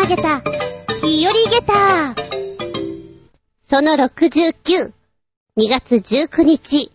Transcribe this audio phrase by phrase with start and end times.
[0.00, 0.40] 投げた、
[1.02, 2.14] 日和げた。
[3.60, 4.94] その69、
[5.58, 6.90] 2月19日。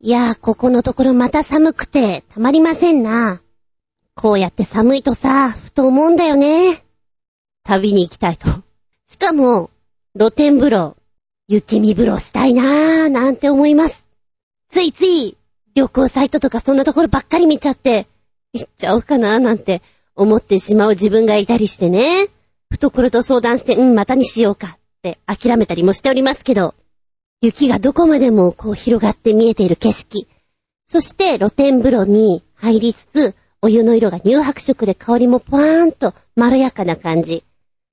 [0.00, 3.40] いやー、ここのところまた寒くて、たまりませんな。
[4.14, 6.84] こうやって寒いとさ、ふと思うんだよね。
[7.64, 8.46] 旅に行きたいと。
[9.06, 9.70] しかも、
[10.14, 10.96] 露天風呂、
[11.48, 14.06] 雪見風呂したいなー、なんて思います。
[14.68, 15.38] ついつい、
[15.74, 18.06] 旅行サイトとかそんなところばっかり見ちゃって、
[18.52, 19.80] 行っちゃおうかなーなんて
[20.18, 22.26] 思ってしまう自分がいたりしてね。
[22.70, 26.74] 懐と相談して、うん、またにしようかって諦めたりもしておりますけど、
[27.40, 30.26] 雪がどこまでもこう広がって見えている景色。
[30.86, 37.44] そして露天風呂に入りつつ、お湯の色が乳白色で香りもぽわーんとまろやかな感じ。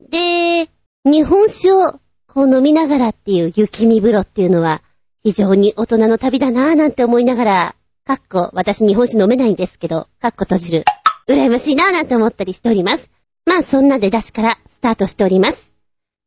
[0.09, 0.69] で、
[1.05, 4.81] 日本酒をこう飲みながらっていう雪見風呂っていうのは
[5.23, 10.85] 非常に大人の旅だなぁなんて思いながら、かっこ私日本酒飲めないんですけど、かっこ閉じる。
[11.27, 13.09] 羨ましいなぁなんて思ったりしております。
[13.45, 15.71] まあそんな出だしからスタートしております。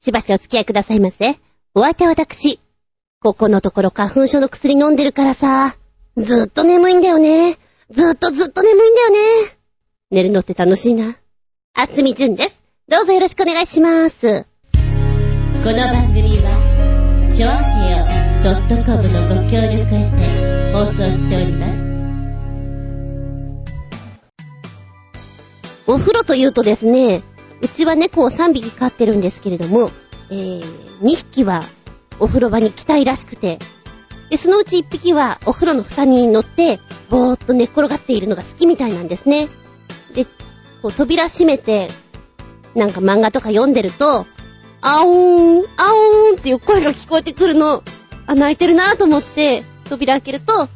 [0.00, 1.38] しばしお付き合いくださいませ。
[1.74, 2.60] お相手は私、
[3.20, 5.76] ここのところ花粉症の薬飲んでるからさ、
[6.16, 7.58] ずっと眠いんだよね。
[7.90, 9.18] ずっとずっと眠いんだよね。
[10.10, 11.16] 寝るのって楽しいな。
[11.74, 12.62] あつみじゅんです。
[12.88, 14.46] どうぞよろしくお願いします。
[15.64, 18.04] この番組は、ちょあへよ
[18.84, 21.87] .com のご協力へて放送しております。
[25.88, 27.22] お風呂というとですね、
[27.62, 29.90] うちは猫を3匹飼ってるんですけれども、
[30.30, 30.62] えー、
[31.00, 31.62] 2匹は
[32.20, 33.58] お風呂場に来たいらしくて、
[34.28, 36.78] で、そのうち一匹はお風呂の蓋に乗って、
[37.08, 39.48] ぼーっと寝っ転がっているのが好きみたいなんですね。
[40.14, 40.26] で、
[40.82, 41.88] こう扉閉めて、
[42.74, 44.26] なんか漫画とか読んでると、
[44.82, 45.94] あおーん、あ
[46.28, 47.82] おーんっていう声が聞こえてくるの、
[48.26, 50.68] あ、泣いてるなと思って、扉開けると、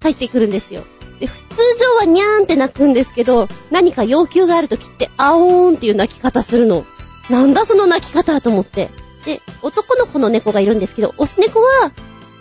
[0.00, 0.84] 入ってくるんですよ。
[1.20, 6.84] で、普通常はニャーンって泣くんですけど、何か要求があるときって、あおーんっていう泣き方するの。
[7.30, 8.90] なんだその泣き方と思って。
[9.24, 11.92] で、男の子の猫がいるんですけど、オス猫は、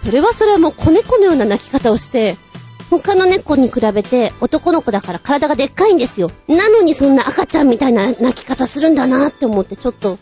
[0.03, 2.35] それはそれはもう子猫のような泣き方をして、
[2.89, 6.29] 他の猫に比べて男の子だから体がでっかいんですよ。
[6.47, 10.19] なのにそんな赤ちゃんみたいな泣き方するんだなって思ってちょっと、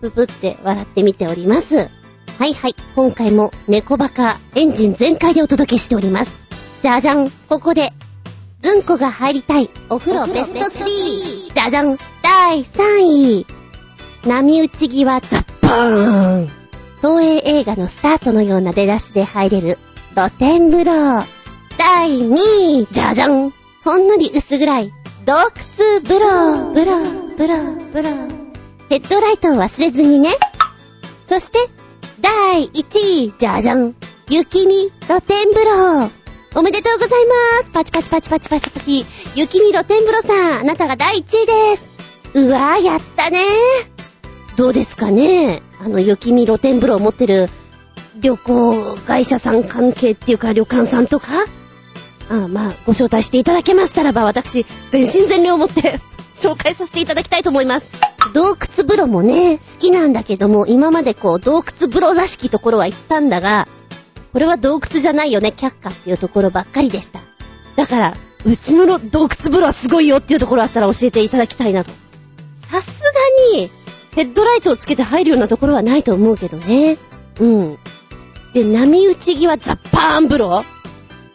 [0.00, 1.76] ブブって笑ってみております。
[1.76, 6.49] はいはい、今回も猫バカエンジン全開でお届けしております。
[6.82, 7.92] じゃじゃん、ここで、
[8.60, 11.54] ズンコが入りたいお風呂ベスト 3!
[11.54, 13.46] じゃじゃん、第3位。
[14.24, 16.50] 波打ち際ザッーン
[17.02, 19.78] 東映映画のスタートのような出だしで入れる
[20.14, 21.24] 露天風呂。
[21.78, 22.34] 第2
[22.82, 23.52] 位、じゃじゃん
[23.84, 24.92] ほんのり薄暗い
[25.26, 25.50] 洞窟
[26.02, 26.72] 風呂。
[26.72, 26.92] 風呂、
[27.36, 27.56] 風呂、
[27.92, 28.10] 風呂。
[28.88, 30.30] ヘッドライトを忘れずにね。
[31.26, 31.58] そして、
[32.20, 33.94] 第1位、じゃじゃん
[34.30, 36.19] 雪見露天風呂。
[36.54, 37.70] おめでとうございます。
[37.70, 39.04] パチパチパチパチパチパチ。
[39.36, 41.88] 雪見露天風呂さん、あなたが第1位です。
[42.34, 43.38] うわぁ、やったね。
[44.56, 47.48] どうですかねあの、雪見露天風呂を持ってる
[48.20, 51.28] 旅行会社さん関係っていうか旅館さんとか
[52.28, 56.00] あまあ、ご招待していただけましたらば、私、全身全霊を持って
[56.34, 57.90] 紹介させていただきたいと思います。
[58.34, 58.56] 洞窟
[58.86, 63.68] 風呂もね、好きなんだけども、今までこう、洞窟風呂らしきところは行ったんだが、
[64.32, 67.20] これは洞窟じゃないよね、却下っていうところばっかりでした。
[67.76, 68.14] だから、
[68.44, 71.90] うちの洞窟風呂はすごいよっていうところあったら教えていただきたいなと。
[72.70, 73.02] さす
[73.52, 73.70] がに、
[74.14, 76.96] ヘッドライトをつけて入るようなところはないと思うけどね。
[77.40, 77.78] うん。
[78.52, 80.64] で、波打ち際ザッパーン風呂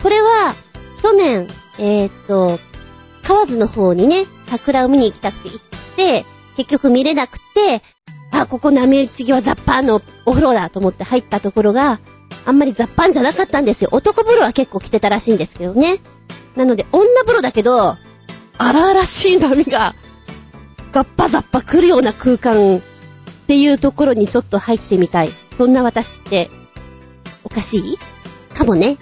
[0.01, 0.53] これは、
[1.01, 2.59] 去年、えー、っと、
[3.23, 5.59] 河津の方にね、桜を見に行きたくて行っ
[5.95, 6.25] て、
[6.57, 7.81] 結局見れなくて、
[8.31, 12.00] あ、ここ波打ち際ザッパーンのお風呂だと思って入ったところが、
[12.45, 13.89] あんまりザッパンじゃなかったんですよ。
[13.91, 15.97] 男風呂は結構来てたらしいんですけどね。
[16.56, 17.97] なので、女風呂だけど、
[18.57, 19.95] 荒々しい波が
[20.94, 22.81] ザッパザッパ来るような空間っ
[23.47, 25.31] ていうところにちょっと入ってみたい。
[25.57, 26.50] そんな私って、
[27.44, 27.97] おかしい？
[28.53, 28.97] かもね。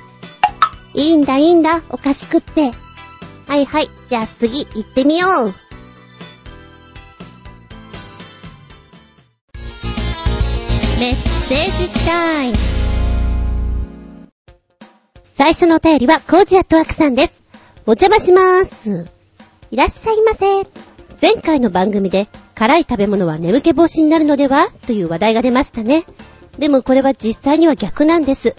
[0.96, 2.72] いいんだいいんだ、おかしくって。
[3.48, 5.54] はいはい、じゃあ次行ってみよう。
[11.00, 12.73] メッセージタイム。
[15.36, 17.44] 最初のお便りは、コージアットワークさんです。
[17.88, 19.10] お邪魔しまーす。
[19.72, 20.68] いらっしゃいませ。
[21.20, 24.68] 前回の番組で辛い食べ物は眠気防止になるのでは？
[24.86, 26.04] という話題が出ましたね。
[26.60, 28.56] でもこれは実際には逆なんです。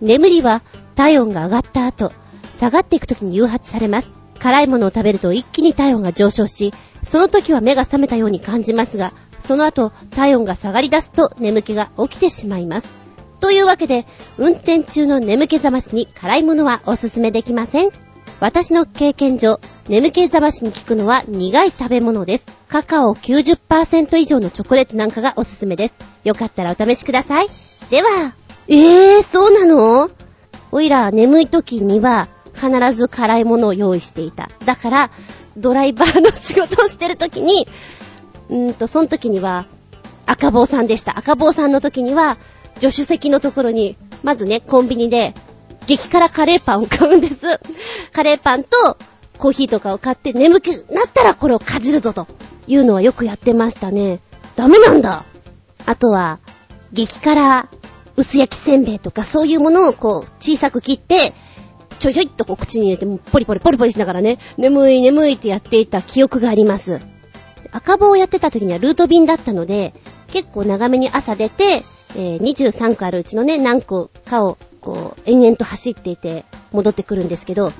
[0.00, 0.62] 眠りは
[0.94, 2.12] 体温が上がった後、
[2.60, 4.08] 下がっていく時に誘発されます。
[4.38, 6.72] 辛いものを食べると一気に体温が上昇し、
[7.02, 13.03] その時は目が覚めたように感じますが、その後体温が下がり出すと眠気が起きてしまいます。
[13.44, 14.06] というわけで、
[14.38, 17.90] 運転中の眠気覚ましに辛いものはおすすめできません。
[18.40, 22.46] 私の経験上、眠気覚ましに効くのは苦い食べ物です。
[22.68, 25.94] カカオ90%以上のチョコレートなんかがおすすめです。
[26.24, 27.48] よかったらお試しください。
[27.90, 28.32] では、
[28.68, 30.10] えー、そうなの？
[30.72, 34.48] おいら眠い時には必ず辛いものを用意していた。
[34.64, 35.10] だから、
[35.58, 37.68] ドライバーの仕事をしてる時に、
[38.48, 39.66] うーんと、その時には
[40.24, 41.18] 赤坊さんでした。
[41.18, 42.38] 赤坊さんの時には、
[42.74, 45.34] 助手席のところに、まずね、コンビニで、
[45.86, 47.60] 激辛カレーパンを買うんです。
[48.12, 48.96] カレーパンと、
[49.38, 52.26] コーヒーとかを買って眠くなったらこれをかじるぞと
[52.68, 54.20] いうのはよくやってましたね。
[54.56, 55.24] ダメなんだ
[55.84, 56.38] あとは、
[56.92, 57.68] 激辛
[58.16, 61.32] 薄焼きせんべいとかそういうものをこう小さく切って、
[61.98, 67.00] ちょいちょいっとこう口に入れて、もポリポリポリポリしながらね、眠い眠いってやっていた記憶があります。
[67.74, 69.92] 赤棒をやってた時にはルート便だったので、
[70.28, 71.82] 結構長めに朝出て、
[72.16, 77.72] えー、23個あるうちのね、何個かを、こう、延々と走っていて、戻ってくるんですけど、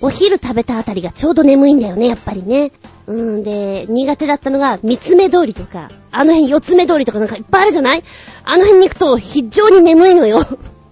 [0.00, 2.72] お昼食べたあたりがちょうど眠いんだよね、やっぱりね。
[3.06, 8.02] うんで、苦手だったのが、三つ目通りとか、あの辺四つ目通りとかなんかいっぱいあるじゃない？
[8.44, 10.46] あの辺に行くと非常に眠いのよ。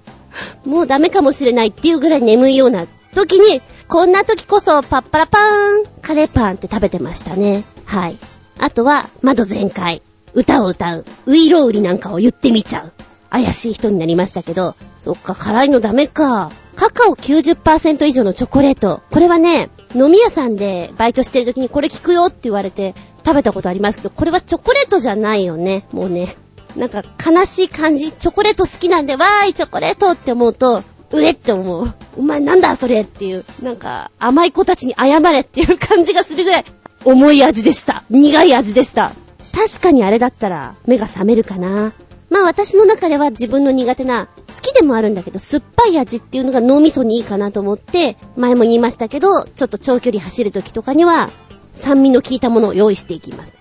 [0.66, 7.64] もうダメかもしれないっていうぐらい眠いような時に、こんな時こそパッパラパーン、カレーパンって食べてましたね。
[7.86, 8.16] はい。
[8.58, 10.02] あとは、窓全開。
[10.34, 11.04] 歌を歌う。
[11.26, 12.92] ウイロウリなんかを言ってみちゃう。
[13.30, 16.50] 怪しい人になりましたけど、そっか、辛いのダメか。
[16.76, 19.02] カカオ90%以上のチョコレート。
[19.10, 22.94] これはね、飲み屋さんでバイトしてる時にこれ効くよって言われて
[23.24, 25.84] 食べたことありますけど、これはチョコレートじゃないよね。
[25.92, 26.36] もうね。
[26.76, 28.12] なんか悲しい感じ。
[28.12, 30.82] チョコレート好きなんで、わーい、チョコレートって思うと、
[31.12, 31.92] うえって思う。
[32.16, 33.44] お前なんだそれっていう。
[33.62, 36.64] なんか、甘い子たちに謝れっていう感じがするぐらい、
[37.04, 38.04] 重い味でした。
[38.10, 39.12] 苦い味でした。
[39.52, 41.92] 確かにあれだったら目が覚めるかな。
[42.28, 51.28] まあ私の中では自分の苦手な、好きでもあるんだけど、酸っぱい味っていうのが脳みそにいいかなと思って、前も言いましたけど、ちょっと長距離走る時とかには、
[51.72, 53.56] 酸味の効いたものを用意していきます。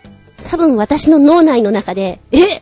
[0.51, 2.61] 多分私の脳内の中で、え？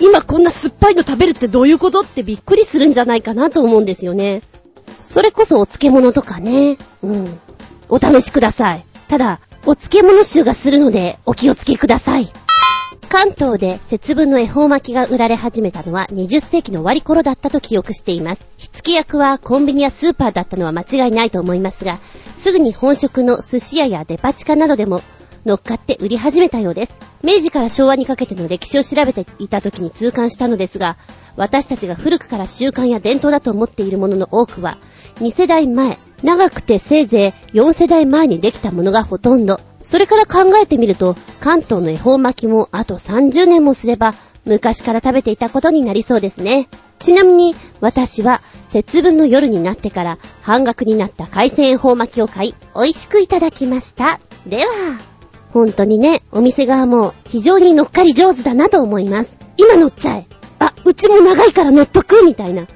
[0.00, 2.00] 今こんな酸っぱいの食べるってどういうこと？
[2.00, 4.42] ってびっくりするんじゃないかなと思うんですよね。
[5.02, 6.78] それこそお漬物とかね。
[7.02, 7.40] うん。
[7.88, 8.84] お試しください。
[9.08, 12.28] ただ、お漬物臭がするのでお気をつけください。
[13.08, 18.44] 関東で節分の恵方巻きが売られ始めたのは20世紀の終わり頃だったと記憶しています。
[18.58, 21.98] 火付け役はコンビニやスーパーだったのは間違いないと思いますが、
[22.36, 25.00] すぐに本職の寿司屋やデパ地下などでも
[25.48, 26.94] 乗っかって売り始めたようです。
[27.22, 30.98] 明治から昭和にかけての歴史を調べていた時に痛感したのですが、
[31.36, 34.76] 私たちが古くから習慣や伝統だと思っているものの多くは、
[35.20, 39.58] 2世代前、長くてせいぜい4世代前にできたものがほとんど。
[39.80, 44.14] それから考えてみると、関東の恵方巻きもあと30年もすれば、
[44.44, 46.68] 昔から食べていたことになりそうですね。
[46.98, 54.20] ちなみに、私は、節分の夜になってから、半額になった海鮮恵方巻きを買い、美味しくいただきました。
[54.46, 54.64] では、
[55.52, 59.36] 本当にね、お店側も非常に乗っかり上手だなと思います。
[59.56, 60.26] 今乗っちゃえ。
[60.58, 62.66] あ、うちも長いから乗っとくみたいな。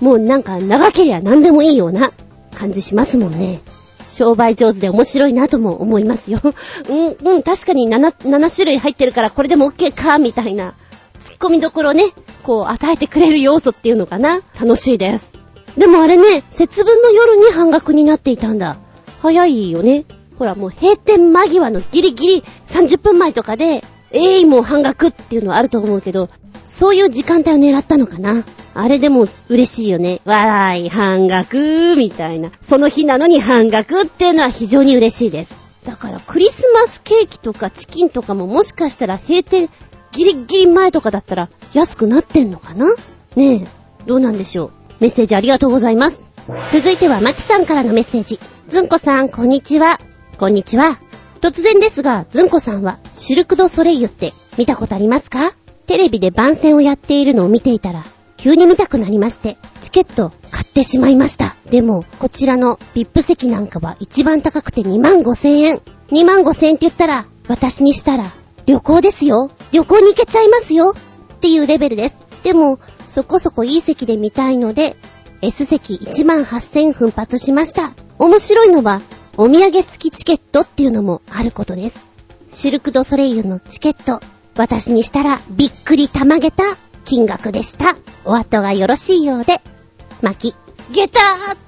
[0.00, 2.12] もうなんか長けりゃ何でもいいような
[2.54, 3.60] 感じしますもんね。
[4.04, 6.40] 商売上手で面白いなとも思いますよ。
[6.88, 10.74] うん、うん、確かに 7, 7種類入ってるからこれでも OK か、みたいな。
[11.20, 12.12] 突っ込みどころね、
[12.42, 14.40] こう与えてくれる要素っていうのかな。
[14.60, 15.32] 楽しいです。
[15.76, 18.76] でもあれね、節分の夜に半額になっていたんだ。
[19.22, 20.04] 早いよね。
[20.38, 26.28] ほらもう閉店間際のギリギリ30分前とかで、えい、もう半額っていうのはあると思うけど、
[26.66, 28.44] そういう時間帯を狙ったのかな。
[28.74, 30.20] あれでも嬉しいよね。
[30.24, 32.50] わーい、半額みたいな。
[32.60, 35.54] その日なのに半額っていうのは非常に嬉しいです。
[35.84, 39.68] だからクリスマスケーキとかチキンとかももしかしたら閉店
[40.12, 42.92] ギリギリ前とかだったら安くなってんのかな？
[43.36, 43.66] ねえ、
[44.06, 44.70] どうなんでしょう。
[45.00, 46.28] メッセージありがとうございます。
[46.72, 48.38] 続いてはマキさんからのメッセージ。
[48.68, 49.98] ずんこさん、こんにちは。
[50.38, 50.98] こんにちは。
[51.40, 55.52] 突然ですが、ずんこさんはシルクドソレイユって見たことありますか？
[55.86, 58.04] テレビで番宣をやっているのを見ていたら、
[58.36, 61.56] 急に見たくなりまして、チケット買ってしまいました。
[61.70, 65.80] でも、こちらの VIP 席なんかは一番高くて2万5千円。
[66.10, 68.30] 2万5千円って言ったら、私にしたら、
[68.66, 69.50] 旅行ですよ。
[69.72, 70.94] 旅行に行けちゃいますよ。
[71.34, 72.26] っていうレベルです。
[72.42, 72.78] でも、
[73.08, 74.98] そこそこいい席で見たいので、
[75.40, 77.92] S 席1万8千奮発しました。
[78.18, 79.00] 面白いのは、
[79.38, 82.08] お土産付きチケットっていうのもあることです。
[82.48, 84.20] シルクドソレイユのチケット、
[84.56, 86.62] 私にしたらびっくりたまげた
[87.04, 87.96] 金額でした。
[88.24, 89.60] お後がよろしいようで。
[90.22, 90.56] 巻き。
[90.94, 91.20] ゲタ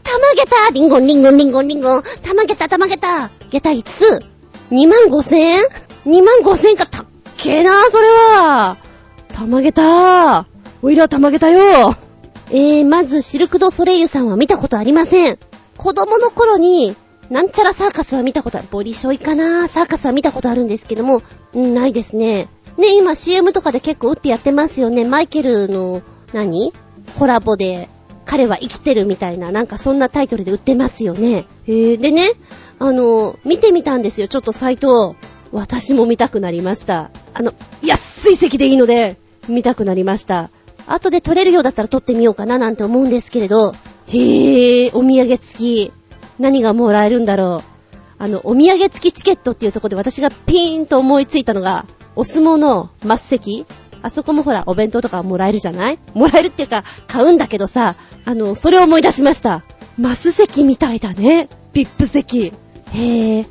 [0.03, 4.25] たまげたリンゴンリンゴンリンゴンリンゴンたまげたたまげたゲタ5つ
[4.71, 5.65] !2 万5千円
[6.07, 7.07] ?2 万5千円かたっ
[7.37, 8.79] けーな、それは。
[9.29, 10.47] たまげた。
[10.81, 11.95] おいらたまげたよ
[12.51, 15.39] えー、まずシルクドソレイユさんは見たことありません。
[15.77, 16.97] 子供の頃に
[17.31, 18.69] なんちゃらサーカスは見たことある。
[18.71, 21.23] ボリショイかなサーカスは見たことあるんですけども、
[21.55, 22.49] うん、ないですね。
[22.79, 25.05] ね、今 CM とかで結構打ってやってますよね。
[25.05, 26.73] マイケルの、何？
[27.19, 27.89] コラボで、
[28.25, 31.47] 彼は生きてるみたいな、なんかそんなタイトルで売ってますよね。
[31.67, 32.33] へー、でね、
[32.79, 35.17] あの、見てみたんですよ、ちょっとサイト。
[35.51, 37.11] 私も見たくなりました。
[37.35, 39.17] あの、安い席でいいので、
[39.49, 40.51] 見たくなりました。
[40.87, 43.73] 後で撮れるようだったら撮ってみようかななんて思うんですけれど、
[44.07, 45.93] へえ、お土産付き。
[46.39, 47.97] 何がもらえるんだろう。
[48.21, 53.67] あの、お土産付きチケットっていうところで私がピーンと思いついたのが、お相撲の末席
[54.01, 55.99] あそこもほら、お弁当とかもらえるじゃない？
[56.15, 59.65] もらえるっていうか、買うんだけどさ、あの、それを思い出しました。
[59.99, 61.49] マス席みたいだね。
[61.73, 62.53] ビップ席。
[62.93, 63.47] へえ。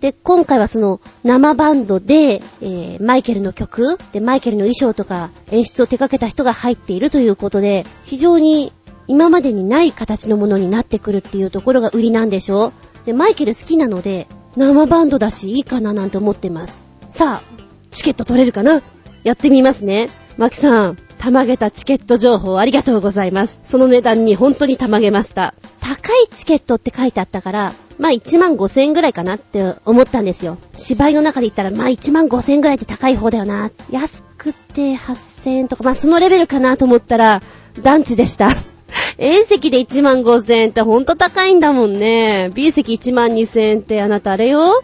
[0.00, 8.72] で、今回はその生バンドで、えー、マイケルの曲、で、マイケルの衣装とか演出を手掛けた人が入っているということで、非常に
[9.08, 12.72] 今までにない形のものになってくるっていうところが売りなんでしょ
[13.04, 16.82] で、マイケル好きなので、生バンドだしいいかななんて思ってます。
[17.10, 17.56] さあ、
[17.90, 18.82] チケット取れるかな？
[19.22, 20.08] やってみますね。
[20.36, 23.60] マキさん、たまげたチケット情報ありがとうございます。
[23.64, 25.54] その値段に本当にたまげました。
[25.80, 30.58] 高いチケットって書いてあったから、まあ1万5千円ぐらいかなって思ったんですよ。
[30.74, 33.70] 芝居の中で言ったら、まあ1万5千円ぐらいって高い方だよな。
[33.90, 37.42] 安くて8千円とか、まあそのレベルかなと思ったら、
[37.82, 38.48] 団地でした。
[39.18, 42.50] A 席で1万5千円ってほんと高いんだもんね。
[42.54, 44.82] B 席1万2千円ってあなたあれよ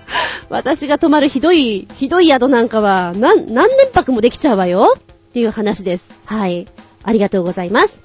[0.48, 6.20] 私が泊まるひどい、ひどい宿なんかは、何、何年泊もできちゃうわよっていう話です。
[6.24, 6.66] はい。
[7.02, 8.02] ありがとうございます。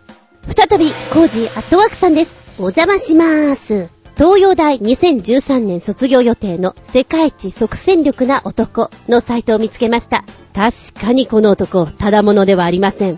[0.56, 2.36] 再び、コージーアットワークさんです。
[2.60, 3.90] お邪魔しまーす。
[4.16, 10.24] 東洋大2013年卒業予定の世界一即戦力な男のサイトを見つけました。
[10.54, 13.18] 確かにこの男、ただものではありません。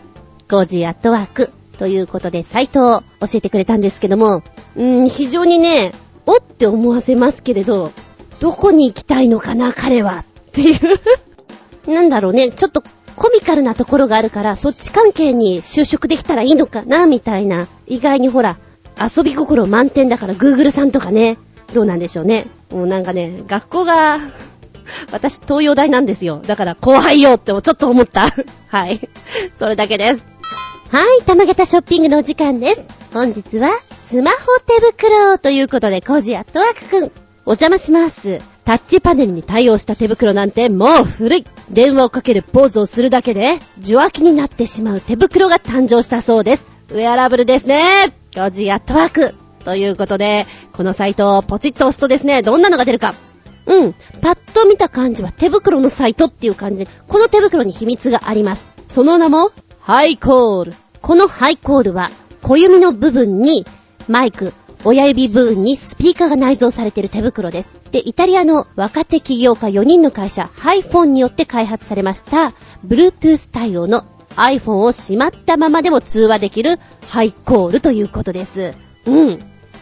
[0.49, 4.43] コージーアットワークということでサイトを教えてくれたんですけども、
[4.75, 5.91] うん、非常にね、
[6.25, 7.91] おって思わせますけれど、
[8.39, 10.19] どこに行きたいのかな、彼は。
[10.19, 10.79] っていう
[11.91, 12.83] なんだろうね、ちょっと
[13.15, 17.67] コミカルなところがあるから、そっち関係に就職できたらいいのかな、みたいな。
[17.87, 18.57] 意外にほら、
[18.99, 21.37] 遊び心満点だから、Google さんとかね、
[21.73, 22.45] どうなんでしょうね。
[22.71, 24.19] もうなんかね、学校が、
[25.11, 26.41] 私、東洋大なんですよ。
[26.45, 28.33] だから、後輩よってちょっと思った。
[28.67, 28.99] はい。
[29.57, 30.34] それだけです。
[30.91, 32.85] はい、玉型ショッピングのお時間です。
[33.11, 37.11] 本日は、スマホ手袋ということで、コージアットワークくん。
[37.47, 38.39] お邪魔します。
[38.65, 41.45] タッチパネルに対応した手袋なんてもう古い。
[41.69, 46.63] 電話をかけるポーズをするだけで、受話器になってしまう手袋が誕生したそうです。
[46.91, 48.15] ウェアラブルですね。
[48.35, 49.35] ゴジアットワーク。
[49.63, 53.15] ということで、このサイトをポチッと押すとですね、どんなのが出るか。
[53.65, 53.93] うん。
[54.21, 58.69] パッと見た感じは手袋のサイトっていう感じで、この手袋に秘密があります。
[58.87, 59.51] その名も、
[59.85, 60.73] ハイコール。
[61.03, 62.09] このハイコールは、
[62.41, 63.67] 小指の部分に
[64.07, 64.51] マイク、
[64.83, 67.69] 親指部分にスピーカーが内蔵されている手袋です。
[67.91, 78.73] で、イタリアの若手起業家4人の会社、ハイフォンによって開発されました、Bluetooth 対応の iPhone をしまったままでも通話できるハイコールということです。
[79.05, 79.39] うん。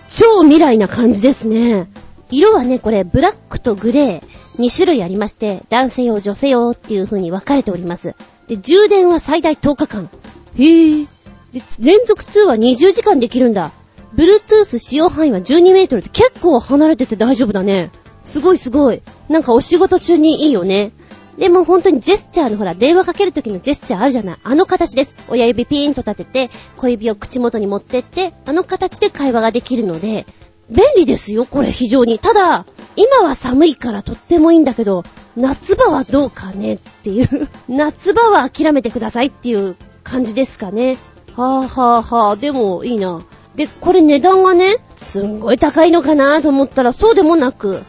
[0.09, 1.89] 超未来な感じですね。
[2.29, 4.21] 色はね、これ、ブラックとグレー、
[4.59, 8.15] 2種類ありまして、男性用、女性用っていう風に分かれております。
[8.53, 10.09] で、充電は最大10日間。
[10.57, 11.07] へぇ。
[11.53, 13.71] で、連続通話20時間できるんだ。
[14.15, 17.89] Bluetooth 使用範囲は12メートルって結構離れてて大丈夫だね。
[18.23, 19.01] すごいすごい。
[19.27, 20.91] なんかお仕事中にいいよね。
[21.37, 24.37] でも本当にジェスチャーのほら、電話かけるときのジェスチャーあるじゃない。
[24.43, 25.15] あの形です。
[25.29, 30.27] 親指ピーンと立てて、小指を口元に持ってって、あの形で会話ができるので、
[30.69, 32.19] 便利ですよ、これ非常に。
[32.19, 35.03] ただ、今は寒いからとってもいいんだけど、
[35.35, 40.97] 夏場はどうかねっていう 夏場は諦めてくださいっていう感じですかね。
[41.35, 43.21] はぁ、はぁはぁ、でもいいな。
[43.55, 47.83] で、これ値段がね、すんごい高いのかなと思ったらそうでもなく、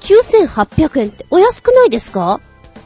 [0.00, 2.40] 9800円ってお安くないですか？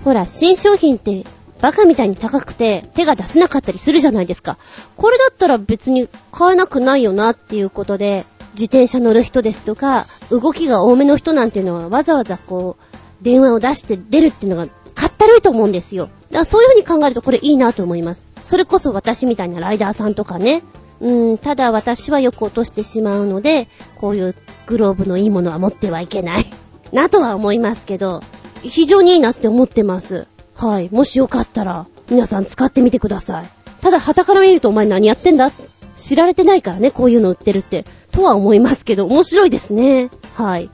[0.04, 1.24] ほら、新商品って
[1.60, 4.56] バカみたいに高くて手が出せなかったりするじゃないですか。
[4.96, 8.24] これだったら別に買えなくないよなっていうことで、
[8.54, 12.89] 自転車乗る人ですとか、動きが多めの人なんていうのはわざわざこう、
[13.22, 16.06] 電話を出して出るっていうのがかったるいと思うんですよ。
[16.06, 18.28] だからそういう風に考えるとこれいいなと思います。
[18.44, 20.62] それこそ私みたいなライダーさんとかね、
[21.00, 24.34] うん、ただ私はよく落としてしまうので、こういう
[24.66, 26.46] グローブのいいものは持ってはいけない。
[26.92, 28.22] なとは思いますけど、
[28.62, 30.26] 非常にいいなって思ってます。
[30.56, 30.88] はい。
[30.92, 33.44] もしよかったら、皆さん使ってみてください。
[33.80, 35.50] ただ、旗から見るとお前何やってんだ？
[35.96, 37.84] 知られてないからね、こういうの売ってるって。
[38.10, 40.10] とは思いますけど、面白いですね。
[40.34, 40.68] はい。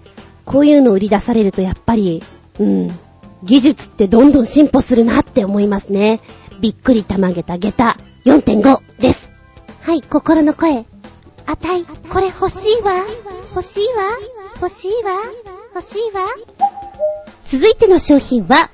[0.45, 2.23] こういうの売り出されるとやっぱり、
[2.59, 2.89] うん、
[3.43, 6.21] 技術ってどんどん進歩するなって思いますね。
[6.61, 9.31] びっくりたまげた下駄4.5です。
[9.83, 10.85] はい、心の声。
[11.47, 12.93] あたい、これ欲しいわ。
[13.51, 14.03] 欲しいわ。
[14.57, 15.13] 欲しいわ。
[15.75, 16.23] 欲しいわ。
[17.45, 18.69] 続いての商品は、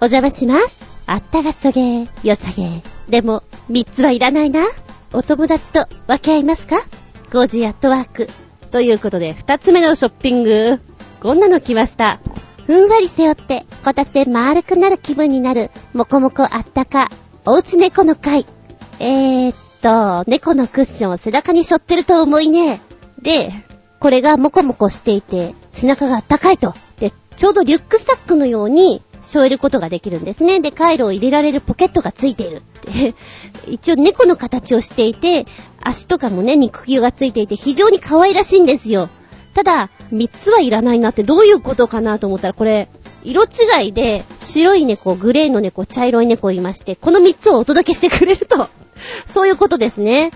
[0.00, 0.78] お邪魔します。
[1.06, 2.82] あったがそげー、よさげー。
[3.08, 4.66] でも、三つはいらないな。
[5.14, 6.76] お友達と分け合いますか
[7.30, 8.28] ?5 時アットワーク。
[8.70, 10.80] ということで、二つ目のショッピング。
[11.20, 12.20] こんなの来ました。
[12.68, 17.08] ふんわり背負って、こたって丸くなる気分になる、もこもこあったか、
[17.46, 18.44] おうち猫の会。
[19.00, 22.82] えーっと、猫のクッションを背中に背負ってると思いね。
[23.22, 23.52] で、
[24.00, 26.74] これがもこもこしていて、背中があったかいと。
[27.00, 30.60] で、ちょうどリュックサックのように、背負えることができるんですね。
[30.60, 32.62] で、回路を入れられるポケットがついている。
[33.66, 35.46] 一応猫の形をしていて、
[35.82, 39.08] 足とかもね、肉球がついていて、非常に可愛らしいんですよ。
[39.58, 42.88] ただ、三つはいらないなってどういうことかなと思ったら、これ、
[43.24, 48.68] 色違いで、白い猫、グレーの猫、茶色い猫いまして、この三つをお届けしてくれると、
[49.26, 50.30] そういうことですね。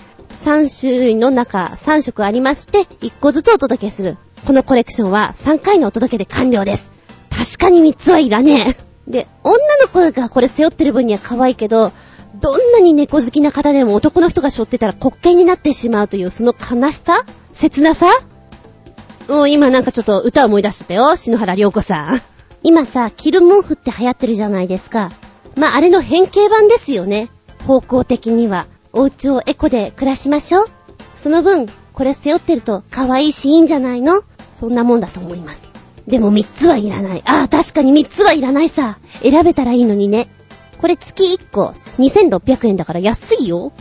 [0.45, 4.19] 3種類の中、3色ありまして、1個ずつお届けする。
[4.45, 6.91] このコレクションは3回のお届けで完了です。
[7.31, 8.75] 確かに3つはいらね
[9.07, 9.09] え。
[9.09, 11.93] で、女の子がこれ背負ってる分には可愛いけど、
[12.41, 18.09] どんなに猫好きな方でも男の人が背負ってたら滑稽になってしまうというその悲しさ切なさ
[19.29, 21.17] もう今なんかちょっと歌思い出しちゃったよ。
[21.17, 22.21] 篠原涼子さん。
[22.63, 25.11] 今さ、キルモンフって流行ってるじゃないですか。
[25.57, 27.29] まあ、あれの変形版ですよね。
[27.67, 28.67] 方向的には。
[28.93, 30.67] お家をエコで暮らしましょう。
[31.15, 35.63] その分、これ背負ってると可愛いしいいんじゃないのそんなもんだと思います。
[36.07, 37.23] でも3つはいらない。
[37.25, 38.99] ああ、確かに3つはいらないさ。
[39.23, 40.29] 選べたらいいのにね。
[40.81, 43.73] これ月1個2600円だから安いよ。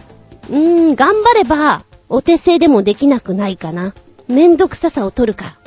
[0.49, 3.93] うーん、頑張れば、お手製でもできなくないかな。
[4.31, 5.57] めんどくささを取るか。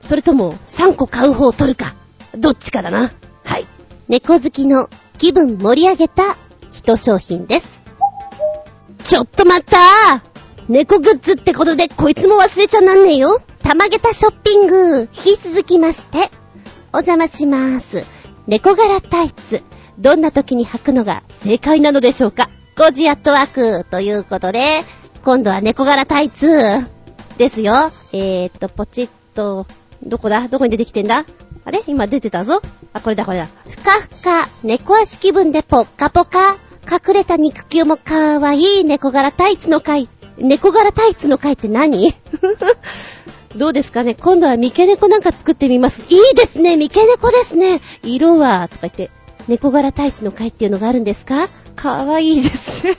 [0.00, 1.94] それとも3個買う方を取るか。
[2.36, 3.12] どっちかだな。
[3.44, 3.66] はい。
[4.08, 6.36] 猫好きの気分盛り上げた
[6.72, 7.82] 一商品です。
[9.02, 10.20] ちょっと待ったー
[10.68, 13.40] 猫グッズってことでこいつも忘れちゃなんねえよ。
[13.62, 16.30] たまげたショッピング、引き続きまして、
[16.92, 18.04] お邪魔しまーす。
[18.46, 19.62] 猫柄タイツ、
[19.98, 23.46] どんな時に履くのが正解なのでしょうかゴジアットワー
[23.82, 24.64] クということで、
[25.22, 26.93] 今度は猫柄タイツ
[27.38, 27.90] ですよ。
[28.12, 29.66] えーっと、ポチッと、
[30.02, 30.48] どこだ？
[30.48, 31.24] どこに出てきてんだ？
[31.64, 31.82] あれ？
[31.86, 32.60] 今出てたぞ。
[32.92, 33.48] あ、これだこれだ。
[33.68, 36.56] ふかふか、猫足気分でポッカポカ。
[36.86, 38.80] 隠れた肉球もかわい。
[38.80, 40.08] い猫柄タイツの回。
[40.36, 42.12] 猫柄タイツの回って何？
[43.56, 44.14] どうですかね？
[44.14, 46.02] 今度は三毛猫なんか作ってみます。
[46.10, 46.76] いいですね。
[46.76, 47.80] 三毛猫ですね。
[48.02, 49.10] 色は、とか言って、
[49.48, 51.48] 猫柄タイツの回っていうのがあるんですか？
[51.76, 52.86] かわいいです。
[52.86, 52.96] ね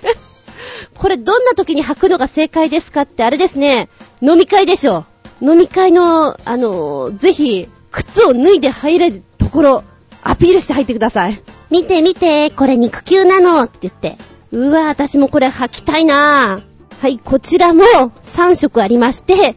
[0.93, 3.89] これどんな時に履くのが正解ですかってあれですね。
[4.21, 5.05] 飲み会でしょ。
[5.41, 9.83] 飲み会の、あの、ぜひ、靴を脱いで入れるところ、
[10.23, 11.41] アピールして入ってください。
[11.69, 14.17] 見て見て、これ肉球なのって言って。
[14.51, 16.61] うわ、私もこれ履きたいな
[17.01, 17.83] はい、こちらも
[18.23, 19.55] 3色ありまして、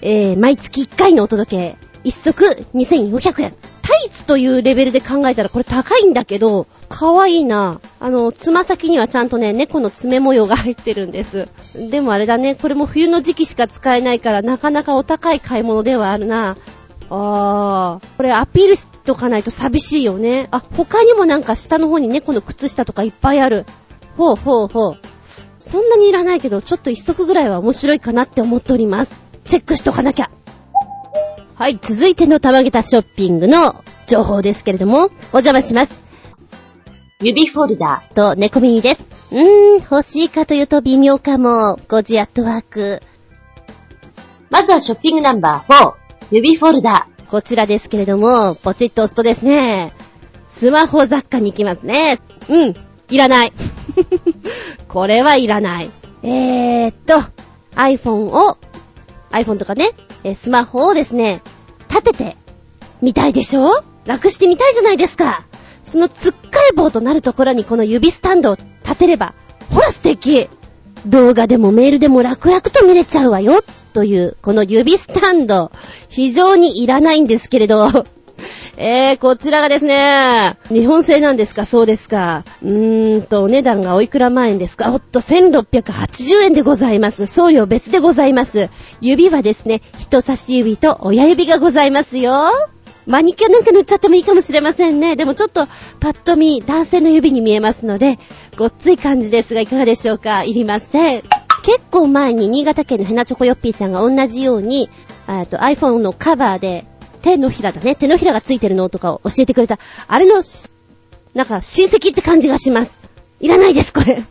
[0.00, 2.44] えー、毎月1回のお届け、1足
[2.74, 3.54] 2400円。
[3.82, 7.80] タイツというレベルで考えたらこれ高いんだけど、かわいいな。
[8.00, 11.48] あの、つま先にはちゃんとね、猫の爪模様が入ってるんです。
[11.74, 16.56] でもあれだね、これも冬の時期しか使えないからなかなかお高い買い物ではあるな。
[17.10, 20.48] あー、これアピールしとかないと寂しいよね。
[20.50, 23.66] あ、他にもなんか下の方に猫の靴下とかいっぱいある。
[24.16, 24.98] ほうほうほう。
[25.58, 29.22] そんなにいらないけど、ちょっと一足ぐらいは面白いかなって思っております。
[29.44, 30.30] チェックしとかなきゃ。
[31.58, 36.04] はい、続いての玉桁ショッピングの情報ですけれども、お邪魔します。
[37.20, 39.04] 指フォルダーと猫耳です。
[39.32, 41.80] うーん、欲しいかというと微妙かも。
[41.88, 43.02] ゴジアットワーク。
[44.50, 45.94] まずはショッピングナンバー4。
[46.30, 47.08] 指フォルダ。
[47.28, 49.92] こちらですけれども、ポチッと押すとですね、
[50.46, 52.18] スマホ雑貨に行きますね。
[52.48, 52.74] うん、
[53.10, 53.52] いらない。
[54.86, 55.90] これはいらない。
[56.22, 57.16] えーっと、
[57.74, 58.58] iPhone を、
[59.30, 59.90] iPhone とかね、
[60.34, 61.42] スマホをですね、
[61.88, 62.36] 立てて
[63.02, 63.82] みたいでしょ？
[64.04, 65.46] 楽してみたいじゃないですか。
[65.82, 66.38] そのつっか
[66.70, 69.34] え棒となるところにこの指スタンドを立てれば、
[69.70, 70.48] ほら素敵。
[71.06, 73.62] 動画でもメールでも楽々と見れちゃうわよ。
[73.94, 75.70] という、この指スタンド、
[76.08, 78.04] 非常にいらないんですけれど、
[78.76, 81.66] えー、こちらがですね、日本製なんですか？
[81.66, 82.44] そうですか。
[82.62, 84.92] うーんと、お値段がおいくら万円ですか？
[84.92, 87.26] おっと、1680円でございます。
[87.26, 88.70] 送料別でございます。
[89.00, 92.32] 指はですね、人差し指と親指がございますよ。
[93.06, 95.16] マニキュアなんか塗っちゃってもいいかもしれませんね。
[95.16, 95.66] でもちょっと、
[95.98, 98.18] パッと見、男性の指に見えますので、
[98.56, 100.44] ごっつい感じですが、いかがでしょうか？
[100.44, 101.22] いりません。
[101.62, 104.90] 結構前に新潟県のヘナチョコヨッピーさんが同じように、
[105.26, 106.84] と iPhone のカバーで
[107.18, 109.78] 手のひらだね、手のひらがついてるのとかを教えてくれた。
[110.06, 110.42] あれの、
[111.34, 113.00] なんか親戚って感じがします。
[113.40, 114.22] いらないです、これ。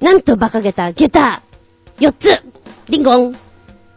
[0.00, 1.42] なんと馬鹿げた、下駄。
[1.98, 2.42] 4つ。
[2.88, 3.36] リンゴン。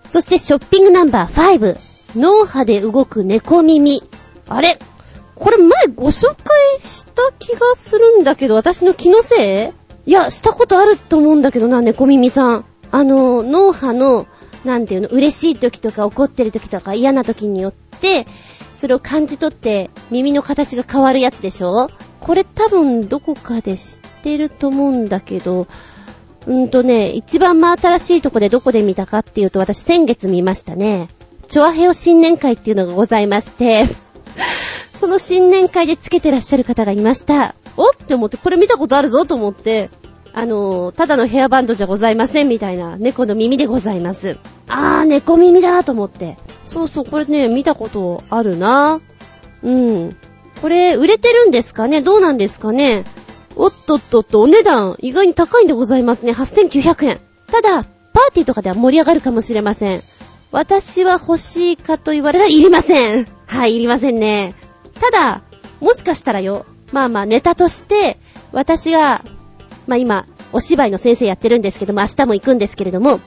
[0.05, 1.77] そしてショッピングナンバー5。
[2.15, 4.03] 脳波で動く猫耳。
[4.47, 4.79] あれ？
[5.35, 6.37] これ前ご紹介
[6.79, 9.73] した気がするんだけど、私の気のせ
[10.05, 10.09] い？
[10.09, 12.65] いや、したことあると思うんだけどな、猫耳さん。
[12.91, 14.25] あの、脳波の、
[14.67, 18.27] なんていうの、嬉しい時とか怒ってる時とか嫌な時によって、
[18.75, 21.89] それを感じ取って耳の形が変わるやつでしょ？
[22.19, 25.65] これ多分どこかで知ってると思うんだけど、
[26.45, 31.07] うんとね、一番真新しいとこでどこで見たかっていうと私先月見ましたね。
[31.47, 33.85] チョアヘオ新年会っていうのがございまして
[34.93, 37.55] その新年会でつけてらっしゃる方がいました。
[37.77, 39.89] おって思って、これ見たことあるぞと思って、
[40.39, 44.37] あの、ただのヘアバンドじゃございませんみたいな猫の耳でございます。
[44.67, 46.37] あー、猫耳だと思って。
[46.63, 49.01] そうそう、これね、見たことあるな。
[49.63, 50.15] うん。
[50.61, 52.03] これ、売れてるんですかね？
[52.03, 53.03] どうなんですかね？
[53.55, 56.33] おっとっとっと、お値段、意外に高いんでございますね。
[56.33, 57.19] 8900円。
[57.47, 60.01] ただ、パーティーとかでは盛り上がるかもしれません。
[60.51, 63.27] 私は欲しいかと言われたらいりません。
[63.47, 64.53] はい、いりませんね。
[65.01, 65.41] ただ、
[65.81, 68.19] もしかしたらよ、まあまあネタとして、
[68.51, 69.23] 私が、
[69.87, 73.19] まあ今、お芝居の先生やってるんですけども、明日も行くんですけれども、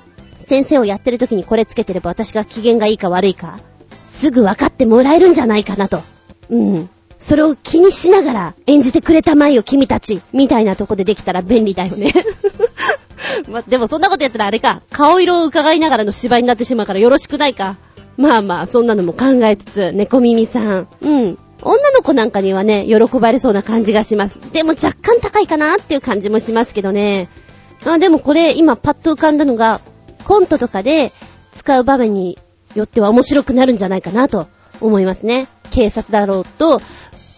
[0.46, 3.58] 先生をやってる時にこれつけてれば私が機嫌がいいか悪いか、
[4.04, 6.02] すぐ分かってもらえるんじゃないかなと。
[6.50, 6.90] うん。
[7.18, 12.12] それを気にしながら演じてくれたまえよ君たち、みたいなとこでできたら便利だよね
[13.48, 17.76] ま、でもそんなことやったらあれか、顔色を伺いながらの芝居になってしまうからよろしくないか。
[18.16, 20.88] まあまあ、そんなのも考えつつ、猫耳さん。
[21.00, 21.38] うん。
[21.62, 24.40] 女の子なんかにはね、喜ばれそうな感じがします。
[24.52, 27.28] でも若干高いかなっていう感じもしますけどね。
[27.84, 29.80] あ、でもこれ、今パッと浮かんだのが、
[30.24, 31.12] コントとかで
[31.52, 32.38] 使う場面に
[32.74, 34.48] よっては面白くなるんじゃないかなと
[34.80, 35.48] 思いますね。
[35.70, 36.80] 警察だろうと、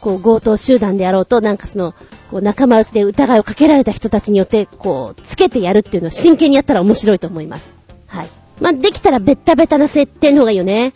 [0.00, 1.94] こう強盗集団であろうと、なんかその、
[2.30, 7.72] こう仲間内で疑いをかけられた人たちによって、こう、つけてやるっていうのは真剣にやったら面白いと思います。
[8.08, 8.28] はい。
[8.60, 10.92] まあ、できたらベッタベタな設定の方がいいよね。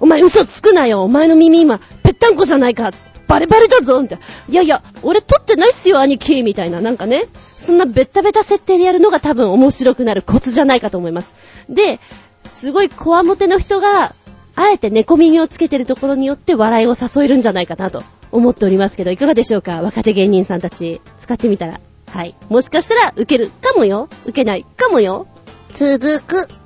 [0.00, 2.90] お前嘘つくなよお前の耳今、ぺったんこじゃないか
[3.28, 4.24] バレバレだぞみたいな。
[4.48, 6.80] いやいや、俺撮ってないっすよ、兄貴みたいな。
[6.80, 7.26] なんかね。
[7.58, 11.32] そんなベッタベタ設定でやるのが多分面白くなるコツじゃないかと思います。
[11.68, 12.00] で、
[12.44, 14.14] すごいコアモテの人が、
[14.56, 19.80] あえて猫耳をつけてるところによって笑いを誘えるんじゃないかなと思っておりますけど、いかがでしょうか？
[19.82, 21.80] 若手芸人さんたち、使ってみたら。
[22.08, 22.34] はい。
[22.48, 24.08] もしかしたら受けるかもよ。
[24.24, 25.28] 受けないかもよ。
[25.72, 26.59] 続く。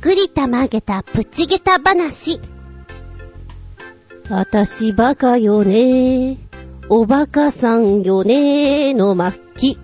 [0.00, 2.40] くりたまげたプチゲタ話。
[4.30, 6.36] 私バカよね
[6.88, 9.78] おバカさんよねの末期。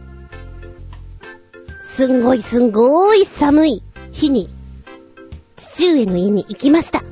[1.82, 4.48] すんごいすんごい寒い日に、
[5.56, 7.02] 父上の家に行きました。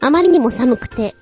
[0.00, 1.16] あまりにも寒くて、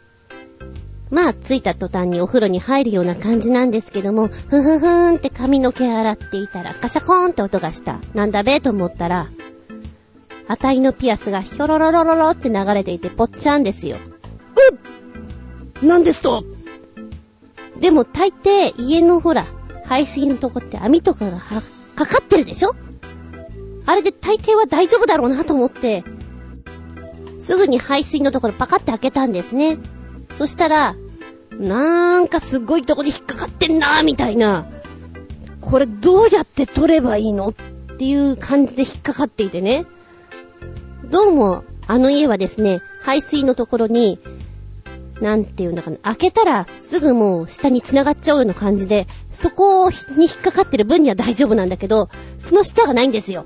[1.10, 8.00] まあ、着いた途端にお風呂に入るような感じなんですけども、ふふふーんって髪の毛洗っていたら、カシャコーンって音がした。
[8.14, 9.28] なんだべと思ったら、
[10.48, 13.96] あたいのピアスがひょろろろろろって流れていて、ぽっちゃんですよ。
[13.96, 16.44] うっなんですと
[17.78, 19.46] でも大抵家のほら、
[19.84, 21.40] 排水のとこって網とかが
[21.96, 22.70] かかってるでしょ？
[23.86, 26.04] あれで大抵は大丈夫だろうなと思って、
[27.38, 29.78] すぐに排水のところパカって開けたんですね。
[30.34, 30.94] そしたら、
[31.58, 34.66] なんかすごいとこに引っかかってんなーみたいな。
[35.60, 37.48] これどうやって取ればいいの？
[37.48, 37.52] っ
[37.96, 39.84] ていう感じで引っかかっていてね。
[41.12, 44.18] どうも、あの家はですね、排水のところに、
[45.20, 53.44] なんていうんだかな、開けたらすぐもう下に繋がっちゃうような感じで、そこに引っかかってる分には大丈夫なんだけど、その下がないんですよ。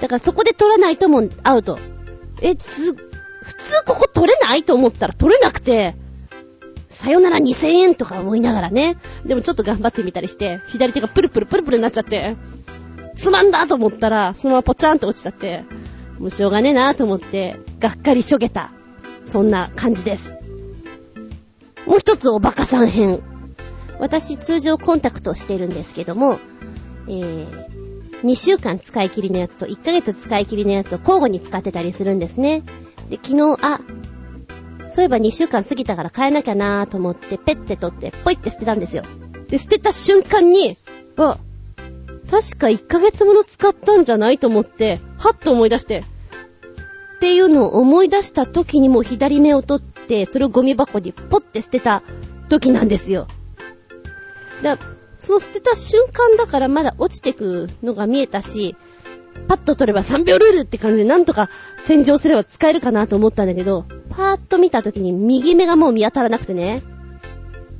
[0.00, 1.78] だからそこで取らないともうアウト。
[2.40, 5.94] え、つ、普通ここ取れないと思ったら取れなくて、
[6.88, 8.96] さよなら2000円とか思いながらね。
[9.26, 12.38] でもちょっと頑張ってみたりして、左手がプルプルプルプルになっちゃって、
[13.16, 15.64] つまんだと思ったら、そのままポチャンと落ちちゃって、
[16.22, 18.70] もうしょうがねえなと思って、がっかりしょげた。
[19.24, 20.38] そんな感じです。
[21.84, 23.20] もう一つおバカさん編。
[23.98, 26.38] 私通常コンタクトしてるんですけども、
[27.08, 32.62] えー、2週間使い切りのやつと1ヶ月使い切りのやつを交互に使ってたりするんですね。
[33.10, 33.80] で、昨日、あ、
[34.86, 39.02] そういえば2週間過ぎたから変えなきゃなーと思って、ペッて取って、ポイって捨てたんですよ。
[39.48, 40.78] で、捨てた瞬間に、
[41.16, 41.38] あ、
[42.30, 46.04] 確か1ヶ月もの使ったんじゃないと思って、はっと思い出して、
[47.22, 52.02] っていうのを思い出した時にも左目を取って、それをゴミ箱にポッて捨てた
[52.48, 53.28] 時なんですよ。
[54.60, 54.76] だ、
[55.18, 58.74] その捨てた瞬間だからまだ落ちてくのが見えたし、
[59.46, 66.82] パッと取れば3秒ルールって感じでなんとか洗浄すれば使えるかなと思ったんだけど、パーッと見た時に右目がもう見当たらなくてね。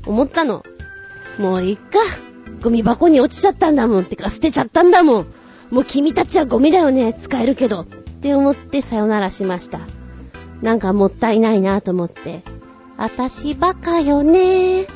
[0.06, 0.62] 思ったの。
[1.40, 1.98] もういっか。
[2.62, 4.04] ゴミ箱に落ちちゃったんだもん。
[4.04, 5.26] ってか捨てちゃったんだもん。
[5.72, 7.12] もう君たちはゴミだよね。
[7.12, 7.86] 使えるけど。
[8.22, 9.80] って思ってさよならしました。
[10.62, 12.44] なんかもったいないなと思って。
[12.96, 14.86] あたしバカよね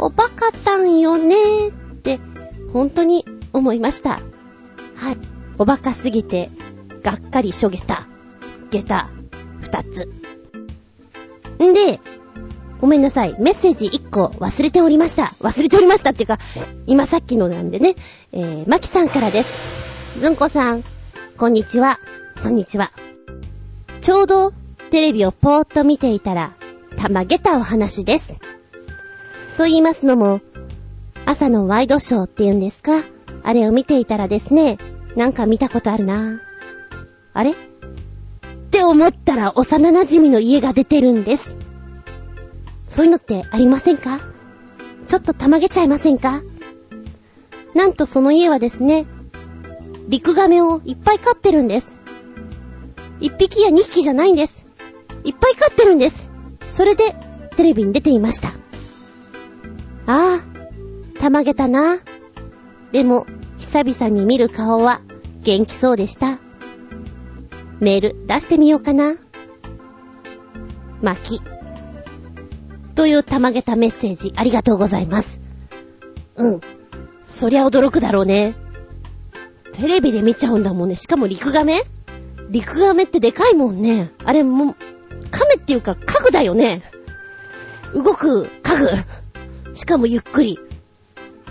[0.00, 2.18] おバカたんよねって、
[2.72, 4.18] 本当に思いました。
[4.96, 5.18] はい。
[5.58, 6.50] おバカすぎて、
[7.04, 8.08] がっかりしょげた。
[8.72, 9.10] 下駄、
[9.60, 10.06] 二つ。
[11.62, 12.00] んで、
[12.80, 13.36] ごめんなさい。
[13.38, 15.32] メッセージ1個忘れておりました。
[15.38, 16.40] 忘れておりましたっていうか、
[16.88, 17.94] 今さっきのなんでね。
[18.32, 20.18] えー、マキさんからです。
[20.18, 20.82] ずんこさん、
[21.38, 22.00] こんにちは。
[22.42, 22.92] こんにちは。
[24.02, 24.52] ちょうど
[24.90, 26.54] テレビをぽーっと見ていたら、
[26.96, 28.38] たまげたお話です。
[29.56, 30.40] と言いますのも、
[31.24, 33.02] 朝のワイドショーって言うんですか？
[33.42, 34.78] あれを見ていたらですね、
[35.16, 36.40] なんか見たことあるな
[37.32, 37.50] あれ？
[37.50, 37.54] っ
[38.70, 41.58] て思ったら幼馴染の家が出てるんです。
[42.86, 44.20] そういうのってありませんか？
[45.06, 46.42] ちょっとたまげちゃいませんか？
[47.74, 49.06] なんとその家はですね、
[50.08, 51.95] 陸亀をいっぱい飼ってるんです。
[53.20, 54.66] 一匹や二匹じゃないんです。
[55.24, 56.30] いっぱい飼ってるんです。
[56.70, 57.14] それで、
[57.56, 58.48] テレビに出ていました。
[60.06, 61.98] ああ、たまげたな。
[62.92, 63.26] でも、
[63.58, 65.00] 久々に見る顔は
[65.42, 66.38] 元気そうでした。
[67.80, 69.16] メール出してみようかな。
[71.02, 71.42] 巻き。
[72.94, 75.40] というたまげたメッセージありがとうございます。
[76.36, 76.60] うん。
[77.24, 78.54] そりゃ驚くだろうね。
[79.72, 80.96] テレビで見ちゃうんだもんね。
[80.96, 81.82] しかも陸亀？
[82.50, 84.12] 陸亀ってでかいもんね。
[84.24, 84.76] あれも、
[85.30, 86.82] 亀っていうか家具だよね。
[87.94, 89.74] 動く家具。
[89.74, 90.58] しかもゆっくり。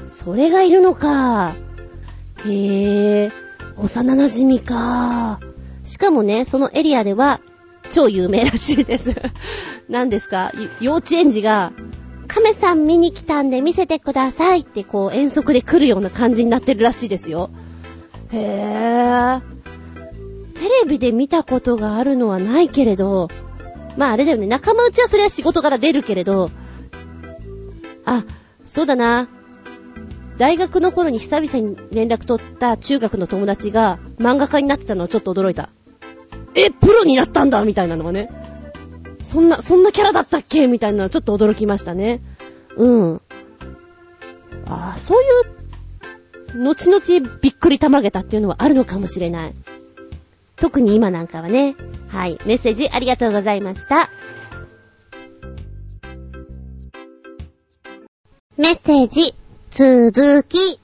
[0.08, 1.56] それがいるのか。
[2.46, 3.32] へえ、
[3.78, 5.40] 幼馴染みか。
[5.84, 7.40] しかもね、そのエリアでは
[7.92, 9.16] 超有名らしいです。
[9.90, 10.52] 何ですか？
[10.80, 11.74] 幼稚園児が、
[12.28, 17.50] 亀さん見に来たんで見せてくださいってこう遠足で来るような感じになってるらしいですよ。
[18.32, 19.55] へぇ。
[20.56, 23.28] テレビで見たことがあるのはないけれど、
[23.98, 26.50] まああれだよね、仲間内はそれは仕事から出るけれど、
[28.06, 28.24] あ、
[28.66, 29.30] そうだな。
[30.38, 35.70] 大学の頃に久々に連絡取った中学の友達が漫画家になってたのはちょっと驚いた。
[36.56, 38.30] え、プロになったんだみたいなのがね。
[39.22, 40.68] そんな、そんなキャラだったっけ？
[40.68, 42.22] みたいなのはちょっと驚きましたね。
[42.78, 43.22] うん。
[44.68, 49.54] ああ、そういう、後々びっくりたまげたっていうのはあるのかもしれない。
[50.58, 51.76] 特に今なんかはね。
[52.08, 52.40] はい。
[52.46, 54.10] メッセージありがとうございました。
[58.58, 59.34] メッセージ、
[59.70, 60.80] 続き。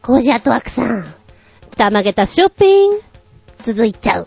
[0.00, 1.04] コージアトワークさん。
[1.76, 3.02] たまげたショッピング。
[3.62, 4.26] 続いちゃう。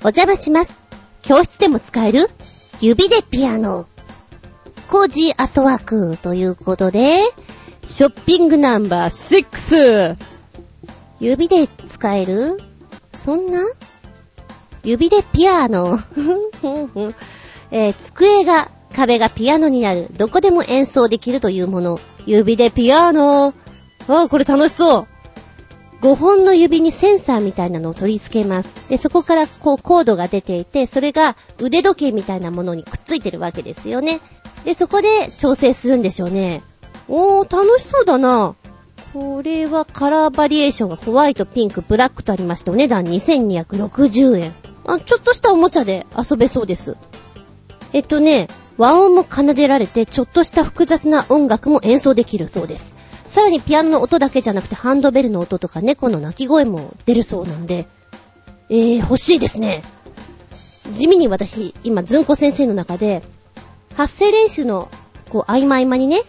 [0.00, 0.78] お邪魔します。
[1.22, 2.28] 教室でも使える
[2.80, 3.86] 指でピアノ。
[4.88, 7.18] コージアトワークということで、
[7.84, 10.35] ショッピングナンバー6。
[11.20, 12.58] 指で使える？
[13.14, 13.60] そんな？
[14.84, 15.98] 指でピアノ？
[17.70, 20.08] えー、机が、壁がピアノになる。
[20.16, 21.98] どこでも演奏できるというもの。
[22.26, 23.54] 指でピアノ。
[24.08, 25.06] ああ、これ楽しそう。
[26.02, 28.88] 5本の指にセンサーみたいなのを取り付けます。
[28.88, 34.20] で、そこからこうコードが出ていて、それが腕時計みたいなものにくっついてるわけですよね。
[34.64, 36.62] で、そこで調整するんでしょうね。
[37.08, 38.54] おー、楽しそうだな。
[39.12, 44.54] これはカラーバリエーションがホワイト、ピンク、ブラックとありまして、お値段2260円。
[44.84, 46.96] あ、ちょっとしたおもちゃで遊べそうです。
[47.92, 52.94] えっとね、和音も奏でられて、ちょっとした複雑な音楽も演奏できるそうです。
[53.24, 57.86] さらにピアノの音だけじゃなくてハンドベルの音とか猫の鳴き声も出るそうなんで、
[58.68, 59.82] えー、欲しいですね。
[60.94, 63.22] 地味に私、今、ずんこ先生の中で、
[63.94, 64.88] 発声練習の、
[65.30, 66.22] こう、合間合間にね、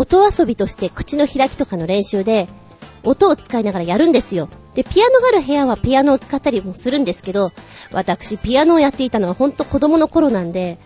[0.00, 2.48] 音遊びとして口の開きとかの練習で、
[3.02, 4.48] 音を使いながらやるんですよ。
[4.74, 7.52] で、ピアノがある部屋はピアノを使ったりもするんですけど、
[7.92, 10.78] 私、ピアノをやっていたのはほんと子供の頃なんで、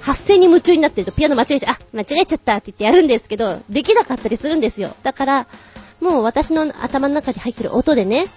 [0.00, 4.96] 発声に夢中になってるとピアノ間違えちゃ、あ、間違えちゃったって言ってやるんですけど、できなかったりするんですよ。
[5.02, 5.46] だから、
[6.00, 8.28] もう私の頭の中に入ってる音でね、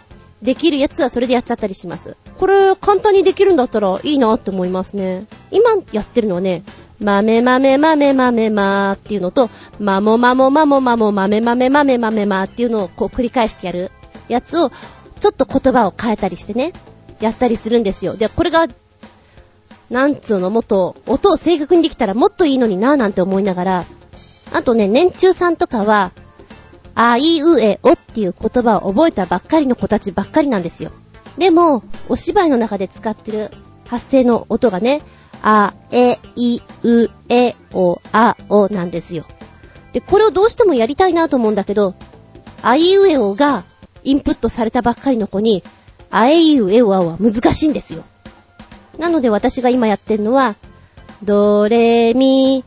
[0.42, 2.18] できるやつはそれでやっちゃったりします。
[2.38, 5.26] これ、簡単にできるんだったらいいなって思いますね。
[5.52, 6.64] 今やってるのはね、
[7.00, 13.92] まめまめまめまめまーっていうのと、まもまもまもまもまめまめまめまめまーっていうのをこう繰り返してやる
[14.28, 14.72] やつを、
[15.20, 16.74] ちょっと言葉を変えたりしてね、
[17.20, 18.16] やったりするんですよ。
[18.16, 18.68] で、これが
[19.90, 23.86] なんつうの、もっと、音を正確にできたらもっといいのになぁなんて思いながら、
[24.52, 26.12] あとね、年中さんとかは、
[26.96, 30.92] あいうえおっていう言葉を覚えたばっかりの子たちばっかりなんですよ。
[31.38, 33.52] でも、お芝居の中で使ってる
[33.88, 35.02] 発声の音がね、
[35.42, 39.26] あ、え、い、う、え、お、あ、おなんですよ。
[39.94, 41.96] で、これをどうしてもやりたいなと思うんだけど、
[42.62, 43.64] あいうえおが
[44.04, 45.64] インプットされたばっかりの子に、
[46.10, 48.04] あえいうえおあは難しいんですよ。
[48.98, 50.56] なので私が今やってるのは、
[51.24, 52.64] ドレミ、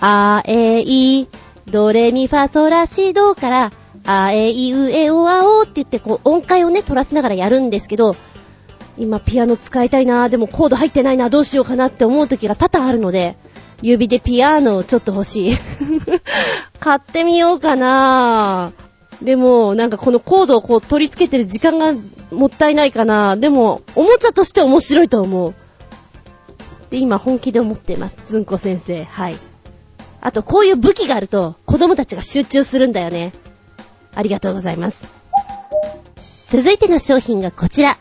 [0.00, 1.28] あえい、
[1.66, 3.72] ドレミファソラシドから、
[4.06, 8.16] あえいうえおあおって言ってこう音階をね、取らせながらやるんですけど、
[9.00, 13.34] 今ピアノ使いたいなでもコード入ってないなどうしようかなって思う時が多々あるので、
[13.80, 15.52] 指でピアノをちょっと欲しい。
[16.80, 18.72] 買ってみようかな
[19.22, 21.94] でも、なんかこのコードをこう取り付けてる時間が
[22.30, 25.54] もったいないかなでも、おもちゃとして面白いと思う。
[26.90, 28.18] で、今本気で思ってます。
[28.26, 29.04] ずんこ先生。
[29.04, 29.36] はい。
[30.20, 33.32] あと、こういう武器があると、子供たちが集中するんだよね。
[34.14, 35.02] ありがとうございます。
[36.48, 37.96] 続いての商品がこちら。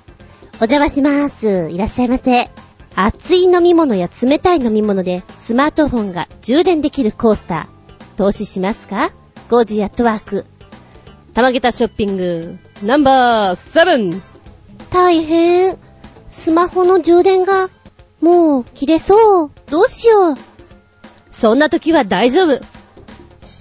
[0.62, 1.72] お邪魔しまーす。
[1.72, 2.50] いらっしゃいませ。
[2.93, 8.17] 熱い飲み物や冷たい飲み物でスマートフォンが充電できるコースター。
[8.17, 9.12] 投資しますか？
[9.50, 10.45] ゴージアットワーク。
[11.34, 14.22] 玉桁ショッピング、ナンバーセブン。
[14.89, 15.78] 大変。
[16.28, 17.69] スマホの充電が、
[18.19, 19.52] もう、切れそう。
[19.67, 20.36] どうしよう。
[21.32, 22.60] そんな時は大丈夫。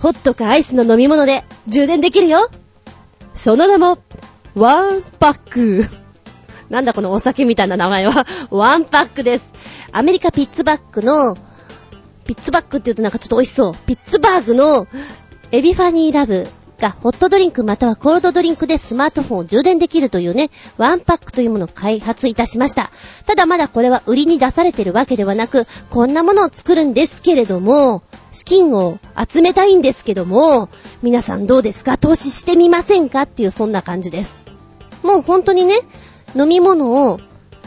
[0.03, 2.51] ホットかアイスの飲み物で充電できるよ。
[3.35, 3.99] その名も、
[4.57, 5.98] ワンパック。
[6.71, 8.27] なんだこのお酒みたいな名前は。
[8.51, 9.53] ワンパックです。
[9.93, 11.35] アメリカピッツバーグの、
[12.27, 13.75] ピッツバックって言うとなんかちょっと美味しそう。
[13.87, 14.87] ピッツバーグの
[15.51, 16.47] エピファニーラブ
[16.79, 22.91] がホットドリンクまたはコールドドリンクでスマートフォンを充電できるというね、ワンパックというものを開発いたしました。
[23.27, 30.69] ただまだこれは売りに出されてるわけではなく、こんなものを作るんですけれども、資金を集めたいんですけども、
[31.03, 31.97] 皆さんどうですか？
[31.97, 33.23] 投資してみませんか？
[33.23, 34.43] っていうそんな感じです。
[35.03, 35.75] もう本当にね、
[36.35, 37.19] 飲み物を、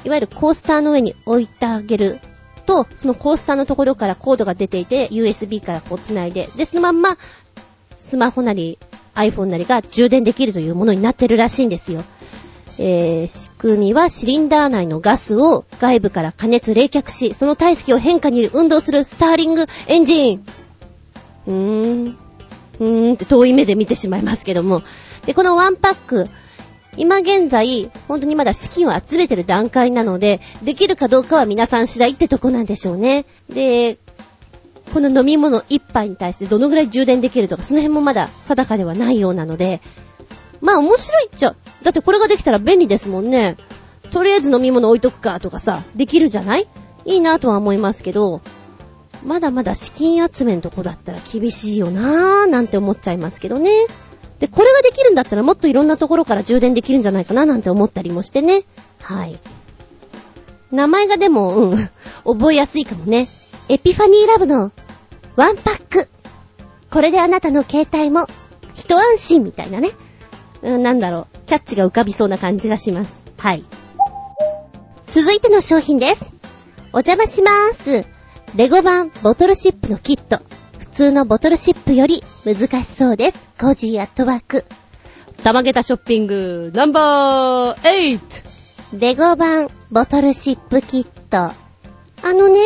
[0.04, 2.19] いわゆるコースターの上に置いてあげる
[2.65, 7.17] と、そのコースターのところからコードが出ていて、USB からこう繋いで、で、そのまんま、
[7.97, 8.80] スマホなり
[9.13, 12.04] iPhone なりが充電できるというものになってるらしいんですよ。
[12.80, 20.45] えー、仕組みはシリンダー内のガスを外部から加熱冷却し、その体積を変化に運動するスターリングエンジン。
[21.47, 22.17] うーん。
[22.80, 24.82] うーんって遠い目で見てしまいますけども。
[25.26, 26.30] で、このワンパック、
[26.97, 33.25] 今現在、本当にまだ資金を集めてる段階なので、できるかどうかは皆さん次第ってとこなんでしょうね。
[33.49, 33.97] で、
[34.93, 39.82] この飲み物一杯に対してどのぐらい充電できるとか、その辺もまだ定かではないようなので、
[40.60, 41.56] まあ面白いっちゃ。
[41.82, 43.56] だってこれができたら便利ですもんね。
[44.12, 46.67] とりあえず飲み物置いとくかとかさ、できるじゃない？
[47.06, 48.41] いいなとは思いますけど、
[49.25, 53.71] まだまだ資金集めのとこだったら厳しいよなぁ、なんて思っちゃいますけどね。
[54.41, 58.63] で、これができるんだったらもっといろんなところから充電できるんじゃないかななんて思ったりもしてね。
[58.99, 59.39] はい。
[60.71, 61.89] 名前がでも、うん、
[62.25, 63.30] 覚えやすいかもね。
[63.69, 64.71] エピファニーラブの
[65.36, 66.10] ワンパック。
[66.89, 68.25] これであなたの携帯も
[68.73, 69.91] 一安心みたいなね。
[70.63, 71.38] うん、なんだろう。
[71.47, 73.13] キャッチが浮かびそうな感じがします。
[73.38, 73.63] はい。
[75.08, 76.34] 続いての商品です。
[76.93, 78.06] お邪魔しまーす。
[78.56, 80.41] レゴ版ボトルシップのキット。
[80.91, 83.49] 普通のボトルシップより難しそうです。
[83.58, 84.65] コージーアットワーク。
[85.41, 88.99] たまげたショッピングナンバー 8!
[88.99, 91.38] レゴ版ボトルシップキット。
[91.38, 91.54] あ
[92.34, 92.60] のね、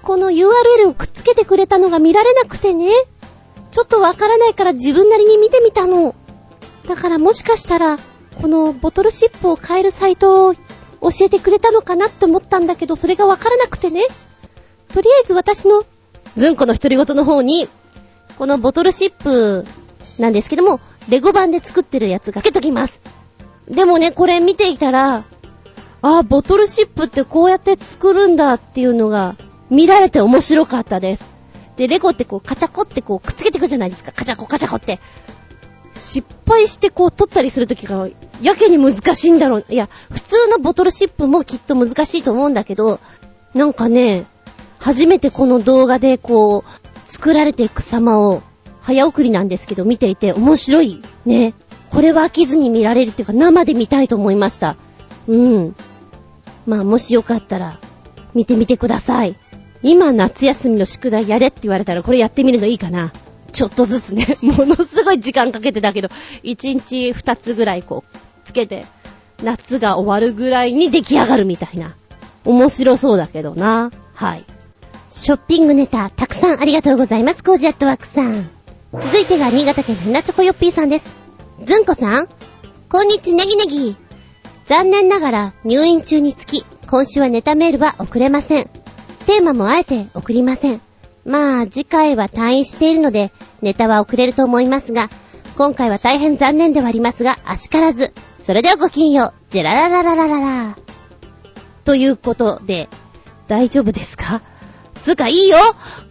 [0.00, 2.90] この URL をくっつけてくれたのが見られなくてね。
[3.70, 6.14] ちょっとわからないから自分なりに見てみたの。
[6.88, 7.98] だからもしかしたら、
[8.40, 10.60] このボトルシップを買えるサイトを教
[11.20, 14.06] えてくれたのかなって思ったんだけど、それがわからなくてね。
[14.94, 15.84] とりあえず私の、
[16.36, 17.68] ズンコの独り言の方に、
[18.38, 19.64] このボトルシップ
[20.18, 23.00] なんですけども、レゴ版で作ってるやつがけときます。
[23.68, 25.24] でもね、これ見ていたら、
[26.02, 29.36] あボトルシップってこうやって作るんだっていうのが
[29.68, 31.30] 見られて面白かったです。
[31.76, 34.12] で、レゴってこう、カチャコってこう、くっつけていくじゃないですか。
[34.12, 35.00] カチャコカチャコって。
[35.96, 38.08] 失敗してこう、取ったりするときが、
[38.42, 39.64] やけに難しいんだろう。
[39.68, 42.98] いや、普通のボトルシップもきっと難しいと思うんだけど、
[43.54, 44.26] なんかね、
[44.80, 48.42] 初めてこの動画でこう、作られていく様を、
[48.80, 51.02] 早送りなんですけど、見ていて面白い。
[51.26, 51.54] ね。
[51.90, 54.76] これは飽きずに見られるっていうか、生で見たいと思いました。
[55.28, 55.76] うん。
[56.66, 57.78] まあ、もしよかったら、
[58.34, 59.36] 見てみてください。
[59.82, 63.12] 今夏休みの宿題やれって言われたらこれやってみるのいいかな。
[63.52, 66.08] ちょっとずつね、 ものすごい時間かけてたけど、
[66.42, 68.84] 1日2つぐらいこう、つけて、
[69.42, 71.96] 夏が終わるぐらいに出来上がるみたいな。
[72.44, 73.90] 面白そうだけどな。
[74.14, 74.44] はい。
[75.10, 78.48] ショッピングネタ、たくさんありがとうございます、コージアットワークさん。
[78.92, 81.06] 続いてが新潟県のひなチョコヨッピーさんです。
[81.64, 82.28] ずんこさん
[82.88, 83.96] こんにちネギネギ。
[84.66, 88.64] 残念ながら入院中につき、今週はネタメールは送れません。
[89.26, 90.80] テーマもあえて送りません。
[91.24, 93.32] まあ、次回は退院しているので、
[93.62, 95.10] ネタは遅れると思いますが、
[95.56, 98.12] 今回は大変残念ではありますが、あしからず。
[98.40, 99.34] それではごきんよう。
[99.48, 100.78] ジェラララララララ。
[101.84, 102.88] ということで、
[103.48, 104.40] 大丈夫ですか？
[105.00, 105.58] つうかいいよ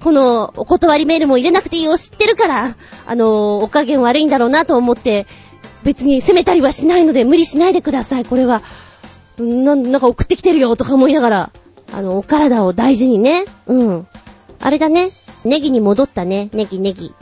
[0.02, 2.76] このお断りメールも入れなくていいよ知ってるから
[3.10, 5.26] あの、お加減悪いんだろうなと思って、
[5.84, 8.26] 別に責めたりはしないので無理しないでください。
[8.26, 8.62] これは、
[9.40, 11.52] な、なんか送ってきてるよとか思いながら、
[11.92, 13.46] あの、お体を大事にね。
[13.66, 14.08] うん。
[14.60, 15.10] あれだね。
[15.44, 16.50] ネギに戻ったね。
[16.54, 17.14] ネギネギ。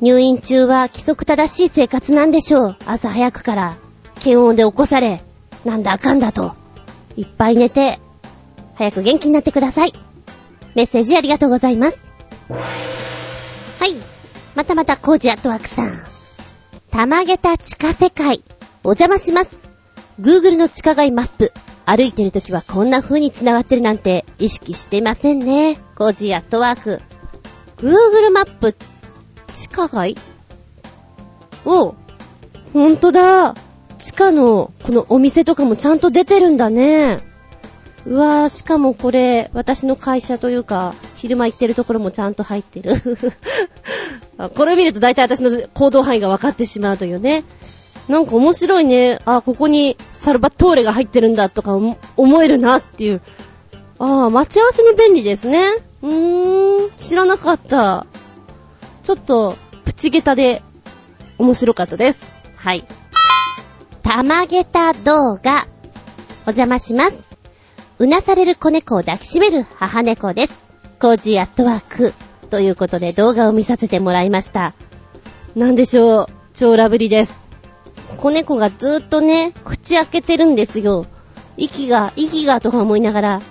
[0.00, 2.76] 入院中は規則正しい生活なんでしょう。
[2.86, 3.76] 朝早くから、
[4.16, 5.22] 検温で起こされ、
[5.64, 6.52] なんだあかんだと。
[7.16, 7.98] いっぱい寝て、
[8.76, 10.07] 早く元気になってください。
[10.78, 12.00] メッセージありがとうございます。
[12.48, 12.56] は
[13.88, 13.96] い。
[14.54, 15.92] またまたコージアットワークさん。
[16.92, 18.44] たまげた地下世界。
[18.84, 19.58] お邪魔します。
[20.20, 21.52] Google の地下街マップ。
[21.84, 25.80] 歩いてる時はこんな風に繋がってるなんて意識してませんね。
[25.96, 27.02] コージアットワーク。
[27.78, 28.76] Google マップ、
[29.52, 30.14] 地下街？
[31.64, 31.96] お
[32.72, 33.56] ほんとだ。
[33.98, 37.26] 地下のこのお店とかもちゃんと出てるんだね。
[38.06, 42.94] うわー、しかもこれ、私の会社というか、昼間行ってるところもちゃんと入ってる。
[44.54, 47.44] これを見ると大体私の行動範囲が分かってしまうというね。
[48.08, 49.18] なんか面白いね。
[49.26, 53.20] あ、ここにサルバトーレが入ってるんだとか思えるなっていう。
[53.98, 55.62] ああ、待ち合わせに便利ですね。
[56.02, 58.06] うーん、知らなかった。
[59.02, 60.62] ちょっと、プチゲタで
[61.38, 62.24] 面白かったです。
[62.56, 62.84] はい。
[64.02, 65.66] たまげた動画。
[66.46, 67.27] お邪魔します。
[68.00, 70.60] うなされる子猫を抱きしめる母猫です。
[71.00, 72.14] コージーアットワーク。
[72.48, 74.74] ということで動画を見させてもらいました。
[75.56, 76.26] なんでしょう？
[76.54, 77.40] 超ラブリです。
[78.16, 81.06] 子猫がずーっとね、口開けてるんですよ。
[81.56, 83.42] 息が、息がとか思いながら、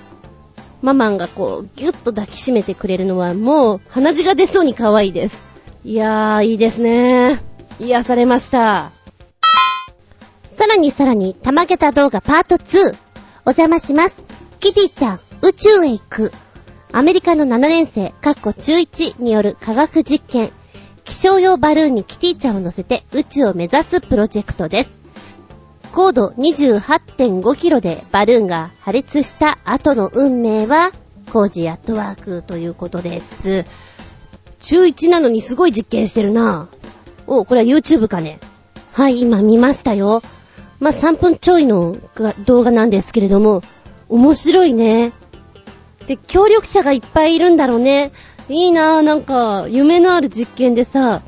[0.82, 5.44] ママンがこう、ぎゅっと抱きしめてくれるのはもう、鼻血が出そうに可愛いです。
[5.84, 7.40] いやー、いいですね。
[7.80, 8.92] 癒されました。
[10.56, 12.96] さらにさらに、たまげた動画パート2。
[13.46, 14.22] お邪魔します。
[14.60, 16.32] キティちゃん、宇宙へ行く。
[16.92, 20.52] アメリカの7年生、カッコ中1による科学実験。
[21.06, 24.92] 気象用バルーンにキティちゃんを乗せて宇宙を目指すプロジェクトです。
[25.94, 30.92] 高度28.5キロでバルーンが破裂した後の運命は、
[31.32, 33.66] 工事アットワークということです。
[34.60, 36.68] 中1なのにすごい実験してるな
[37.28, 38.40] お、これは YouTube かね。
[38.94, 40.24] はい、今見ましたよ。
[40.80, 41.96] まあ、3分ちょいの
[42.46, 43.62] 動画なんですけれども、
[44.10, 45.12] 面白いね。
[46.08, 48.12] で、協力者がいっぱいいるんだろうね。
[48.50, 51.22] いいなぁ、なんか、夢のある実験でさ、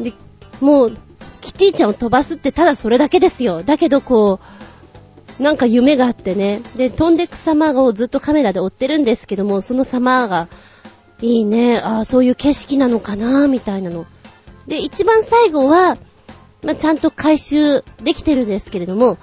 [0.00, 0.12] で、
[0.60, 0.96] もう、
[1.40, 3.62] キティちゃんを飛ばすってただそれだけですよ。
[3.62, 4.40] だけどこ
[5.38, 6.62] う、なんか夢があってね。
[6.76, 10.48] で、飛んでく様をずっとカメラで追ってるんですけども、その様が、
[11.20, 14.06] いいね、ああ、そういう景色なのかなみたいなの。
[14.66, 15.96] で、一番最後は、
[16.62, 19.18] まあ、ちゃんと回収できてるんですけれども、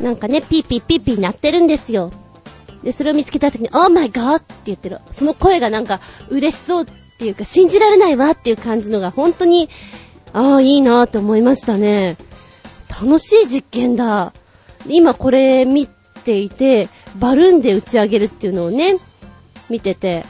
[0.00, 2.10] なんかね、ピーピーピーピー鳴ってるんですよ。
[2.82, 4.36] で、それを見つけた時に、Oh my god!
[4.36, 5.00] って言ってる。
[5.10, 6.86] その声がなんか嬉しそうっ
[7.18, 9.68] ていうか、信じられないわっていう感じのが本当に、
[10.32, 12.16] ああ、いいなって思いましたね。
[12.88, 14.32] 楽しい実験だ。
[14.88, 16.88] 今これ見ていて、
[17.18, 18.96] バルーンで打ち上げるっていうのをね、
[19.68, 20.24] 見てて、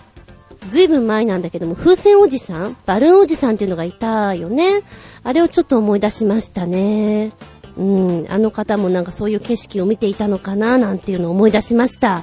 [0.69, 2.77] ずいぶん前なんだけども、風船おじさん？
[2.85, 4.83] バルーンおじさんっていうのがいたよね。
[5.23, 7.33] あれをちょっと思い出しましたね。
[7.81, 12.23] うん、あの方もなんかそういう景色を見ていたのかななんていうのを思い出しました。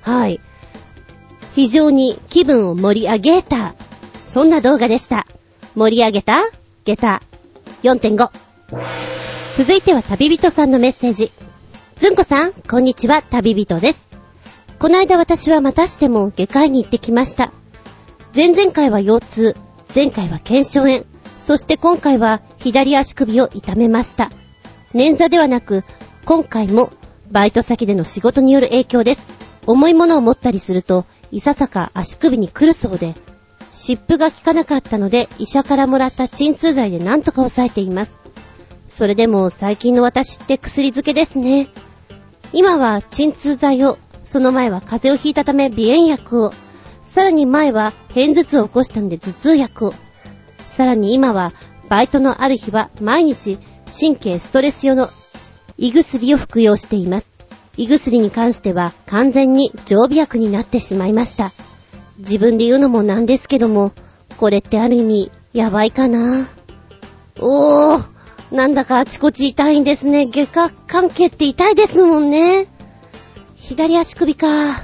[0.00, 0.40] はい。
[1.56, 3.74] 非常に気分を盛り上げた。
[4.28, 5.26] そんな動画でした。
[5.74, 6.38] 盛り上げた？
[6.84, 7.20] 下駄
[7.82, 8.30] 4.5。
[9.56, 11.32] 続いては旅人さんのメッセージ。
[11.96, 14.08] ずんこさん、こんにちは、旅人です。
[14.78, 17.52] この間私はまたしても外科医に行ってきました。
[18.34, 19.56] 前々回は腰痛、
[19.94, 21.04] 前回は腱鞘炎、
[21.38, 24.30] そして今回は左足首を痛めました。
[24.94, 25.84] 捻挫ではなく、
[26.24, 26.92] 今回も
[27.30, 29.26] バイト先での仕事による影響です。
[29.66, 33.14] 重いものを持ったりすると、いささか足首に来るそうで、
[33.70, 38.18] 湿布が効かなかったので、医者からもらった鎮痛剤で何とか抑えています。
[38.86, 41.68] それでも最近の私って薬漬けですね。
[42.52, 46.52] 今は鎮痛剤を、その前は風邪をひいたため鼻炎薬を、
[47.08, 49.94] さらに前は片頭痛を起こしたんで頭痛薬を、
[50.68, 51.52] さらに今は
[51.88, 55.10] バイトのある日は毎日神経ストレス用の
[55.78, 57.30] 胃薬を服用しています。
[57.76, 61.52] 胃薬に関しては完全に常備薬になってしまいました。
[62.18, 63.92] 自分で言うのもなんですけども、
[64.36, 66.48] これってある意味、やばいかな。
[67.40, 68.04] おー、
[68.52, 70.26] なんだかあちこち痛いんですね。
[70.26, 72.66] 外科関係って痛いですもんね。
[73.56, 74.82] 左足首か。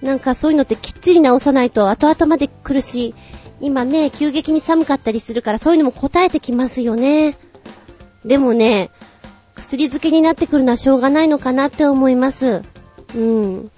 [0.00, 3.14] なんかそういうのってきっちり治さないと後々まで来るし、
[3.60, 7.36] 今ね、急激に寒かったりするからそういうのも答えてきますよね。
[8.24, 8.90] でもね、
[9.54, 12.62] 薬漬けになってくるのはしょうがないのかなって思います。
[13.14, 13.70] うん。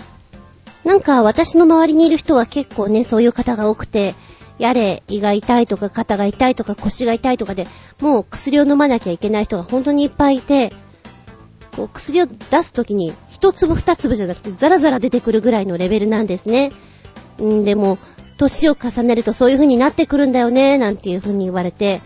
[0.84, 4.14] なんか私の周りにいる人は結構ね、そういう方が多くて、
[4.58, 7.66] やれ、胃が痛いとか肩が痛いとか腰が痛いとかで、
[8.00, 10.72] もう薬を飲まなきゃいけない人が本当にいっぱいいて、
[11.74, 16.70] こう薬を出すときに一粒二粒じゃなくてザラザラ出てくるぐらいのレベルなんですね。
[17.38, 17.98] うんでも、
[18.36, 22.00] 年を重ねるとそういう風になってくるんだよね、なんていう風に言われて、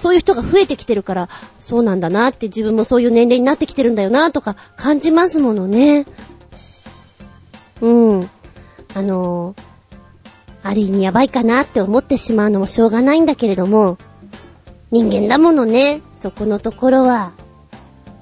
[0.00, 1.28] そういう人が増えてきてるから、
[1.58, 6.06] そうなんだなって自分もそういう年齢になってきてるんだよなとか感じますものね。
[7.82, 8.30] うん。
[8.94, 9.62] あのー、
[10.62, 13.98] ある意味やばいかなって思ってしまうのもしょうがないんだけれども、
[14.90, 17.32] 人間だものね、そこのところは、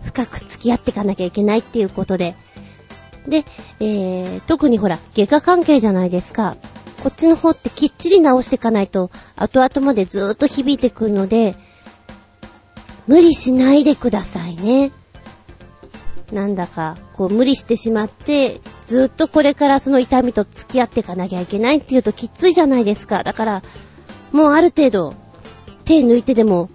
[0.02, 2.34] 深く付き合っていかなきゃいけないっていうことで。
[3.28, 3.44] で、
[3.78, 6.56] えー、特にほら、外科関係じゃないですか。
[7.02, 11.54] こっちの方ってきっちり直していかないと、後々までずーっと響いてくるので、
[13.06, 14.92] 無理しないでくださいね。
[16.32, 23.22] なんだか、こう無理してしまって、ずーっとこれからその痛みと付き合っていかなきゃいけないっていうときついじゃないですか。
[23.22, 23.62] だから、
[24.32, 25.14] もうある程度、
[25.84, 26.68] 手抜いてでも、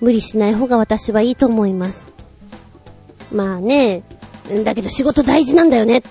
[0.00, 2.10] 無理しない方が私はいいと思います。
[3.32, 4.02] まあね、
[4.64, 6.02] だけど仕事大事なんだよね。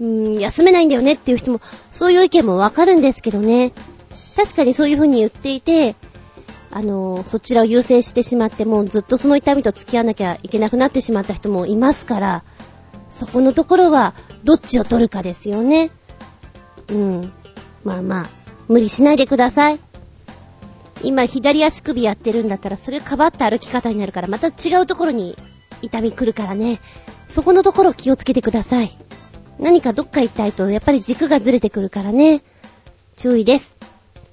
[0.00, 1.60] うん、休めないんだよねっていう人も、
[1.92, 3.72] そういう意見もわかるんですけどね。
[4.36, 5.96] 確かにそういう風に言っていて、
[6.70, 12.44] あの、そちらを優先してしまって、もうずっとその痛みと付き合わなきゃいけなくなってしまった人もいますから、
[13.08, 15.90] そこのところは、どっちを取るかですよね。
[16.88, 17.32] うん。
[17.82, 18.26] まあまあ、
[18.68, 19.80] 無理しないでください。
[21.02, 25.36] 今、左足首やってるんだったら、それかばった歩き方になるから、また違うところに
[25.82, 26.80] 痛み来るからね。
[27.26, 28.90] そこのところ気をつけてください。
[29.58, 32.42] 何かどっか痛いと、やっぱり軸がずれてくるからね。
[33.16, 33.78] 注意です。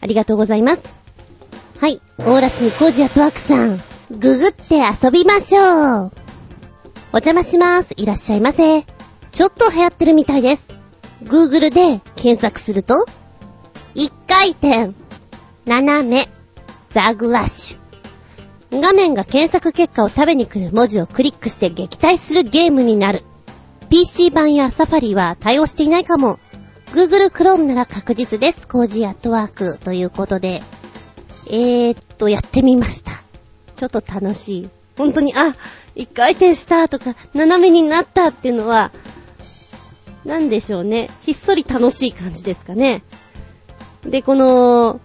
[0.02, 0.84] ありがとうございます。
[1.80, 2.02] はい。
[2.20, 3.78] オーラスにコージアトワークさん。
[4.10, 6.12] ググって遊びましょう。
[7.14, 7.94] お邪魔します。
[7.96, 8.84] いらっしゃいませ。
[8.84, 10.70] ちょっと流行ってるみたいです。
[11.24, 13.06] Google で検索すると、
[13.96, 14.94] 一回転、
[15.66, 16.28] 斜め、
[16.90, 18.82] ザグワッシュ。
[18.82, 23.24] 画面が検索結果を食べに来る文字をクリックして撃退するゲームになる。
[23.94, 26.40] PC 版やサファリは対応していないかも。
[26.94, 28.68] Google Chrome なら確実です。
[28.68, 30.64] コージアットワークということで。
[31.46, 33.12] えーっと、やってみました。
[33.76, 34.70] ちょっと楽しい。
[34.98, 35.56] 本当に、あ、
[35.94, 38.92] 一回転したとか、斜めになったっていうのは、
[40.26, 41.12] なんでしょうね。
[41.22, 43.04] ひっそり楽しい感じですかね。
[44.08, 45.02] で、この、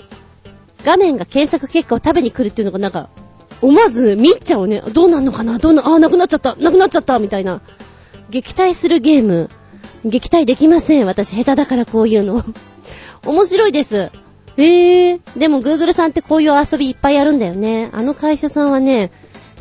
[0.86, 3.10] 画面が検索結果を食べに来るっていうのがなんか、
[3.60, 4.80] 思わず見ちゃうね。
[4.80, 5.58] どうなんのかな？
[5.58, 7.60] どうな、あ、なくなっちゃったなくなっちゃったみたいな。
[8.30, 9.50] 撃退するゲーム。
[10.04, 11.06] 撃退できません。
[11.06, 12.44] 私下手だからこういうの。
[13.26, 14.10] 面白いです。
[14.56, 17.90] えー、でも Google さんってこういう遊びいっぱいやるんだよね。
[17.92, 19.12] あの会社さんはね、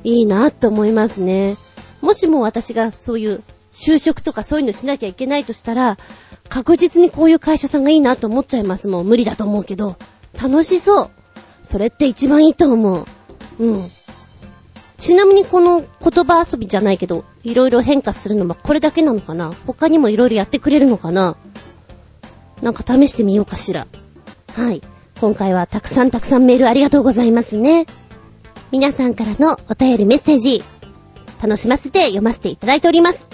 [0.03, 1.55] いいなって思いますね。
[2.01, 5.97] もしも私がそういう就職とかそういうのしなきゃいけないとしたら、
[6.49, 9.05] 確実にこういう会社さんがいいなと思っちゃいますもん。
[9.05, 9.97] 無理だと思うけど。
[10.41, 11.09] 楽しそう。
[11.63, 13.05] それって一番いいと思う。
[13.59, 13.91] うん。
[14.97, 19.51] ちなみにこの言葉遊びじゃないけど、いろいろ変化するのはこれだけなのかな？
[19.65, 21.37] 他にもいろいろやってくれるのかな？
[22.61, 23.87] なんか試してみようかしら。
[24.55, 24.81] はい。
[25.19, 27.85] 今回はたくさんたくさんメールありがとうございますね。
[28.71, 30.63] 皆さんからのお便りメッセージ、
[31.41, 33.27] 楽しませて読ませていただいております。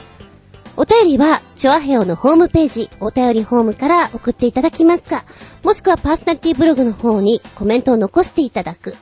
[0.76, 5.24] お便りは、チョアヘオのホームページ、お便りホームから送っていただきますか、
[5.64, 8.96] もしくはパーソナリティブログの方にコメントを残していただく。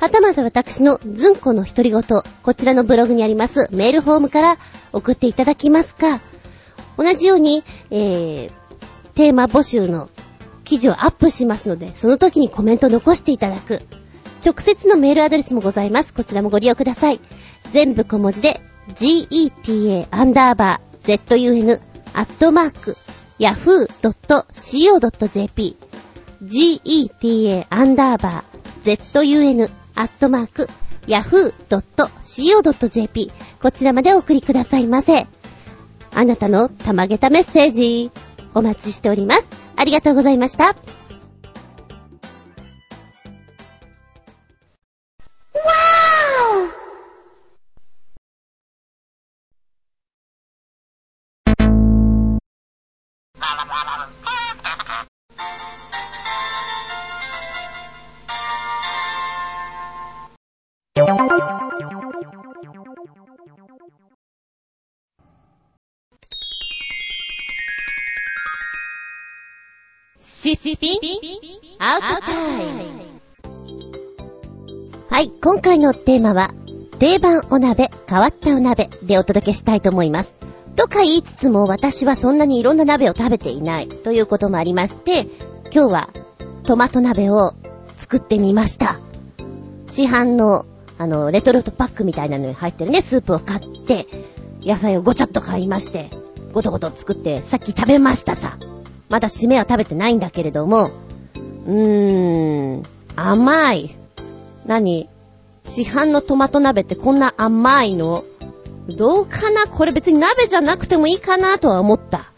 [0.00, 4.56] はたまた私のズンコの独り言、こちらのブログにありますメールフォームから
[4.94, 6.20] 送っていただきますか。
[6.96, 8.50] 同じように、えー、
[9.14, 10.08] テーマ募集の
[10.64, 13.82] 記事をアップしますので、その時にコメント残していただく。
[14.42, 16.14] 直接のメールアドレスもございます。
[16.14, 17.20] こちらもご利用ください。
[17.70, 18.62] 全部小文字で、
[18.94, 21.78] geta アンダーバー zun
[22.14, 22.96] アットマーク
[23.38, 24.16] yahoo.co.jp
[26.42, 30.68] geta アンダーバー zun アットマーク、
[31.06, 31.70] yahoo.co.jp
[33.60, 35.26] こちらまでお送りくださいませ。
[36.12, 38.10] あなたのたまげたメッセージ、
[38.54, 39.46] お待ちしております。
[39.76, 40.74] ありがとうございました。
[45.54, 46.70] Wow!
[70.56, 70.98] シピン
[71.78, 73.10] アウトタイム
[75.08, 76.50] はい、今回のテーマは、
[76.98, 80.36] 定番お鍋、変わったお鍋でお届けしたいと思います。
[80.76, 85.26] とか言いつつも私はそんなにいろんな鍋を食べていないということもありまして、
[85.72, 86.10] 今日は
[86.64, 87.54] トマト鍋を
[87.96, 88.98] 作ってみました。
[89.86, 90.66] 市販の
[90.98, 94.06] あの、レトルトパックみたいなのに入ってるね、スープを買って、
[94.62, 96.10] 野菜をごちゃっと買いまして、
[96.52, 98.58] ごとごと作って、さっき食べましたさ。
[99.10, 100.90] まだ締めは食べてないんだけれども、
[101.66, 102.82] うーん、
[103.16, 103.94] 甘い。
[104.66, 105.08] 何？
[105.64, 108.24] 市販のトマト鍋ってこんな甘いの？
[108.88, 109.66] どうかな？
[109.66, 112.30] これ別に鍋じゃなくてもいいかなとは思った。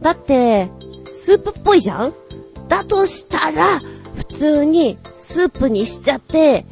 [0.00, 0.68] だって、
[1.06, 2.12] スープっぽいじゃん？
[2.68, 3.80] だとしたら、
[4.16, 6.66] 普通にスープにしちゃって、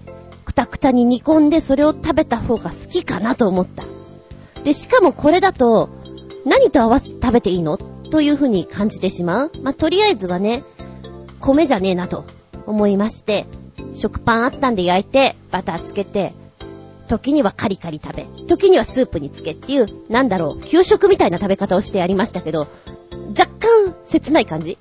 [0.44, 3.84] くたくたに煮込んでそれを食べた方が好きかなと思った。
[4.64, 5.88] で、しかもこれだと、
[6.44, 7.78] 何と合わせて食べていいの？
[8.10, 9.52] という風に感じてしまう。
[9.62, 10.64] まあ、とりあえずはね、
[11.40, 12.24] 米じゃねえなと
[12.66, 13.46] 思いまして、
[13.94, 16.32] 食パンあったんで焼いて、バターつけて、
[17.08, 22.68] 時にはカリカリ食べ、時にはスープにつけっていう、なんだろう、給食みたいな食べ方をしてやりましたけど、
[23.30, 24.78] 若干切ない感じ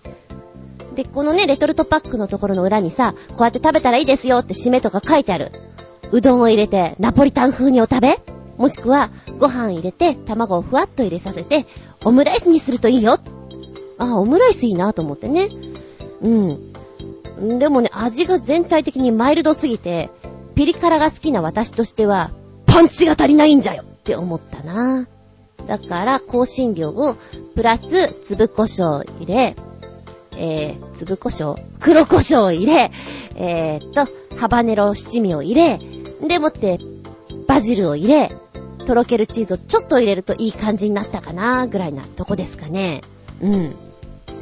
[0.95, 5.51] で、このね、レトルトパックのところの裏にさ、こうやって食べたらいいですよって締めとか書いてある。
[6.11, 8.19] うどんを入れて、ナポリタン風にお食べ
[8.59, 11.65] もしくは、ご飯入れて、卵をふわっと入れさせて、
[12.03, 13.17] オムライスにするといいよ。
[13.97, 15.47] あ、オムライスいいなと思ってね。
[16.21, 17.57] うん。
[17.57, 20.09] でもね、味が全体的にマイルドすぎて、
[20.55, 22.31] ピリ辛が好きな私としては、
[22.65, 25.07] パンチが足りないんじゃよって思ったな。
[25.65, 27.15] だから、香辛料を、
[27.55, 29.55] プラス、粒胡椒入れ、
[30.35, 32.91] えー、粒胡椒黒胡椒を入れ、
[33.35, 35.79] えー、っと、ハバネロ七味を入れ、
[36.27, 36.79] でもって、
[37.47, 38.31] バジルを入れ、
[38.85, 43.01] とろけるチーズをちょっと入れるといい感じになったかな、ぐらいなとこですかね。
[43.41, 43.75] うん。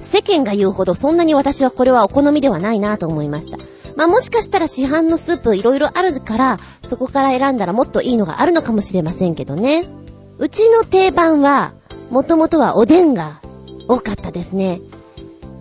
[0.01, 3.57] 世間が言うほどそんなに私はこれはお好みではないなと思いました。
[3.95, 9.87] まあもしかしたら市販のスープいろいろあるから、そこから選んだらもっといいのがあるのかもしれませんけどね。
[10.37, 11.73] うちの定番は、
[12.11, 13.41] もともとはおでんが
[13.87, 14.81] 多かったですね。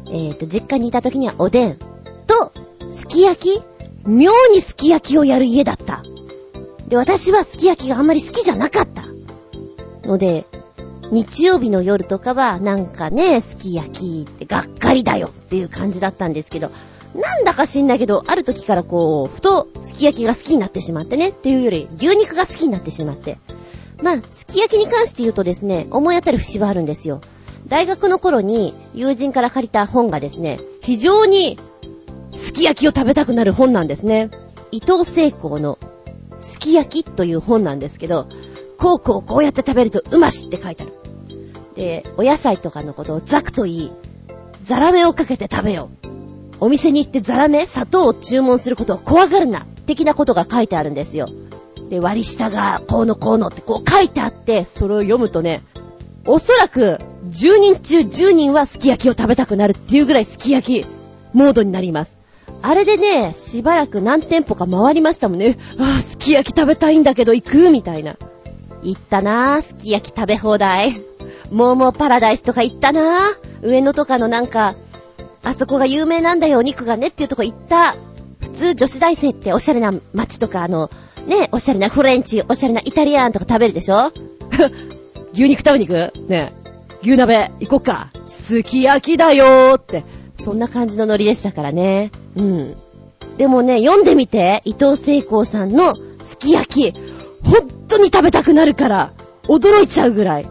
[0.09, 1.79] えっ、ー、と、実家にいた時にはおでん
[2.27, 2.53] と、
[2.91, 3.62] すき焼き？
[4.05, 6.05] 妙にすき焼きをやる家だった。
[6.89, 9.05] で、私はすき焼きがあんまり好きじゃなかった。
[10.07, 10.47] ので、
[11.11, 16.70] 日曜日の夜とかは、なんかね、すき焼きってがっかりだよっていう感じだったんですけど、
[17.14, 23.39] なんだか知んないけど、ある時からこう、ふと、すき焼きが好きになってしまってね、っていうより、牛肉が好きになってしまって。
[24.03, 27.20] まあ、すき焼きに関して言うとですね、思い当たる節はあるんですよ。
[27.68, 31.59] 大学の頃に友人から借りた本がですね、非常に
[32.32, 34.30] すき焼きを食べたくなる本なんですね。
[34.70, 35.78] 伊藤聖光の
[36.39, 38.28] すき焼きという本なんですけど、
[38.78, 40.93] こうこうこうやって食べるとうましって書いてある。
[41.74, 43.93] で、お野菜とかのことをザクと言い、
[44.62, 46.07] ザラメをかけて食べよう。
[46.61, 49.66] お店に行ってザラメ、砂糖を注文することを怖がるな。
[49.87, 51.28] 的なことが書いてあるんですよ。
[51.89, 55.62] で、割り下がこうのこうのってこう書いてあって、それを読むとね、
[56.26, 60.87] おそらく10人中10人はすき焼きを食べたくなるっていうぐらいすき焼き
[61.32, 62.16] モードになります。
[62.69, 65.57] あれでね、しばらく何店舗か回りましたもんね。
[65.79, 68.17] ああ、すき焼き食べたいんだけど行くみたいな。
[68.83, 71.01] 行ったなぁ、すき焼き食べ放題。
[71.51, 73.35] モーモーパラダイスとか行ったなぁ。
[73.62, 74.75] 上野とかのなんか、
[75.45, 77.95] あそこが有名なんだよ、お肉がねっていうとこ行った。
[78.41, 80.91] 普通女子大生っておしゃれな街とか、あの、
[81.27, 84.12] ね、おしゃれなフレンチ、おしゃれなイタリアンとか食べるでしょ？
[85.33, 86.53] 牛肉食べに行くね
[87.03, 88.11] 牛鍋行こっか。
[88.25, 90.03] すき焼きだよーって。
[90.37, 92.11] そんな感じのノリでしたからね。
[92.37, 92.76] うん。
[93.39, 96.95] でもね、読んでみて、伊藤聖光さんのすき焼き。
[97.43, 99.12] 本当に食べたくなるから、
[99.45, 100.49] 驚いちゃうぐらい。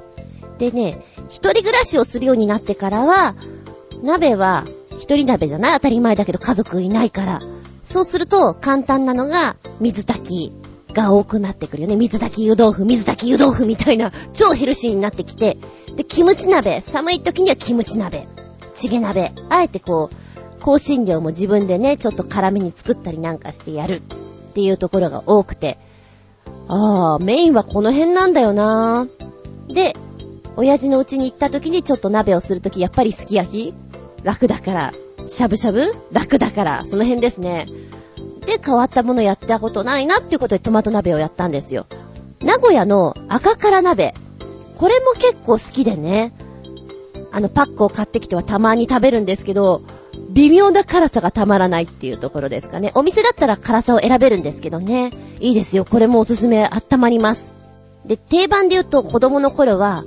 [0.57, 3.36] でね、一人暮らしをするようになってからは、
[4.03, 4.65] 鍋は、
[4.99, 7.41] 一人鍋じゃない当たり前だけど家族いないから。
[7.83, 11.95] そうすると、簡単なのが、水炊きが多くなってくるよね。
[11.95, 15.57] 水炊き湯豆腐、水炊き湯豆腐みたいな、超ヘルシーになってきて。
[15.95, 16.81] で、キムチ鍋。
[16.81, 18.27] 寒い時にはキムチ鍋。
[18.76, 19.32] チゲ鍋。
[19.49, 25.78] あえてこう、香辛料も自分でね、ちょっと辛めに作ったりなんかしてやるっていうところが多くて。
[26.67, 29.07] ああ、メインはこの辺なんだよな
[29.67, 29.95] で、
[30.57, 33.73] 親父の家に行った時にちょっと鍋をするとき、やっぱりすき焼き
[34.23, 34.93] 楽だから。
[35.28, 35.91] しゃぶしゃぶ？
[36.11, 36.86] 楽だから。
[36.86, 37.67] その辺ですね。
[38.45, 41.88] で、変わったものやったことないなっていうことでトマト鍋をやったんですよ。
[42.41, 44.13] 名古屋の赤辛鍋。
[44.78, 46.34] これも結構好きでね。
[47.36, 49.81] あの、パックを買ってきてはたまに食べるんですけど、
[50.29, 52.93] 微妙な辛さがたまらないっていうところですかね。
[52.95, 55.11] お店だったら辛さを選べるんですけどね。
[55.41, 55.83] いいですよ。
[55.83, 57.53] これもおすすめ、温まります。
[58.05, 60.05] で、定番で言うと子供の頃は、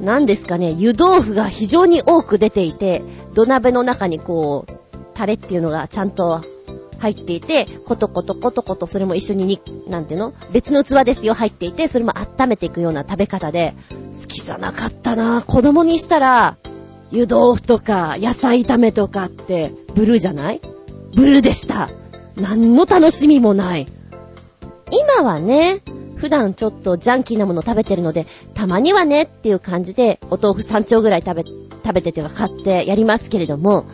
[0.00, 3.04] 何ですかね、湯豆腐が非常に多く出ていて、
[3.34, 4.72] 土鍋の中にこう、
[5.14, 6.42] タレっていうのがちゃんと
[6.98, 10.34] 入っていて、コトコトコトコトそれも一緒にに、なんていうの？
[10.52, 13.74] 別の器ですよ、入っていて、それも温めていくような食べ方で、
[14.12, 16.56] 好きじゃなかったな子供にしたら、
[17.10, 20.60] 湯豆腐とか野菜炒めとかってブルーじゃない？
[21.14, 21.90] ブルーでした。
[22.36, 23.86] 何の楽しみもない。
[24.90, 25.82] 今はね、
[26.16, 33.86] 普段ちょっとジャンキーなもの食べてるので、たまにはねっていう感じで、お豆腐3丁ぐらい食べ、食べてては買ってやりますけれども、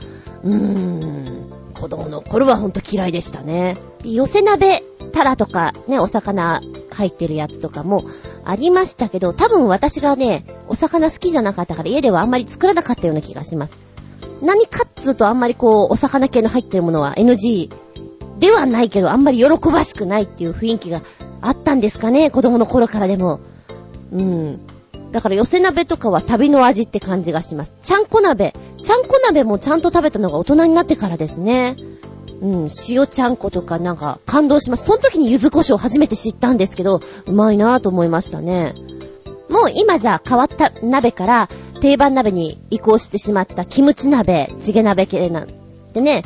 [0.42, 1.43] うーん、
[1.84, 3.76] 子供の頃はほんと嫌いでしたね。
[4.04, 4.82] 寄せ鍋、
[5.12, 8.06] タラとかね、お魚入ってるやつとかも
[8.46, 13.76] ありましたけど、多分私がね、お魚好きじゃなかったから家ではあんまり作らなかったような気がします。
[14.40, 17.70] 何かっつうとあんまりこう、お魚系の入ってるものは NG
[18.38, 21.02] ではないけど、あんまり喜ばしくないっていう雰囲気が
[21.42, 23.40] あったんですかね、子供の頃からでも。
[24.10, 24.60] うん。
[25.14, 27.72] だから寄せ鍋とかは旅の味って感じがします。
[27.82, 28.52] ちゃんこ鍋。
[28.82, 31.76] ちゃんこ鍋もちゃんと食べたのが大人になってからですね。
[32.42, 34.86] うん、塩ちゃんことかなんか感動します。
[34.86, 38.74] その時に柚子胡椒初めて知ったんですけど、うまいなぁと思いましたね。
[39.48, 41.48] もう今じゃ変わった鍋から
[41.80, 45.48] 定番鍋に移行してしまったキムチ鍋、チゲ鍋系なん
[45.92, 46.24] てね、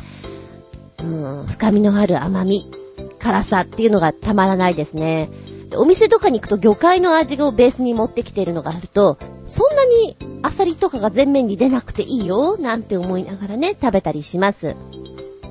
[1.03, 1.05] う
[1.43, 2.71] ん、深みのある甘み、
[3.19, 5.29] 辛さっていうのがたまらないですね。
[5.75, 14.75] お店とかに行くと魚介の味をベースに持ってきているのがあると、そんなにアサリとかが全面に出なくていいよ、なんて思いながらね、食べたりします。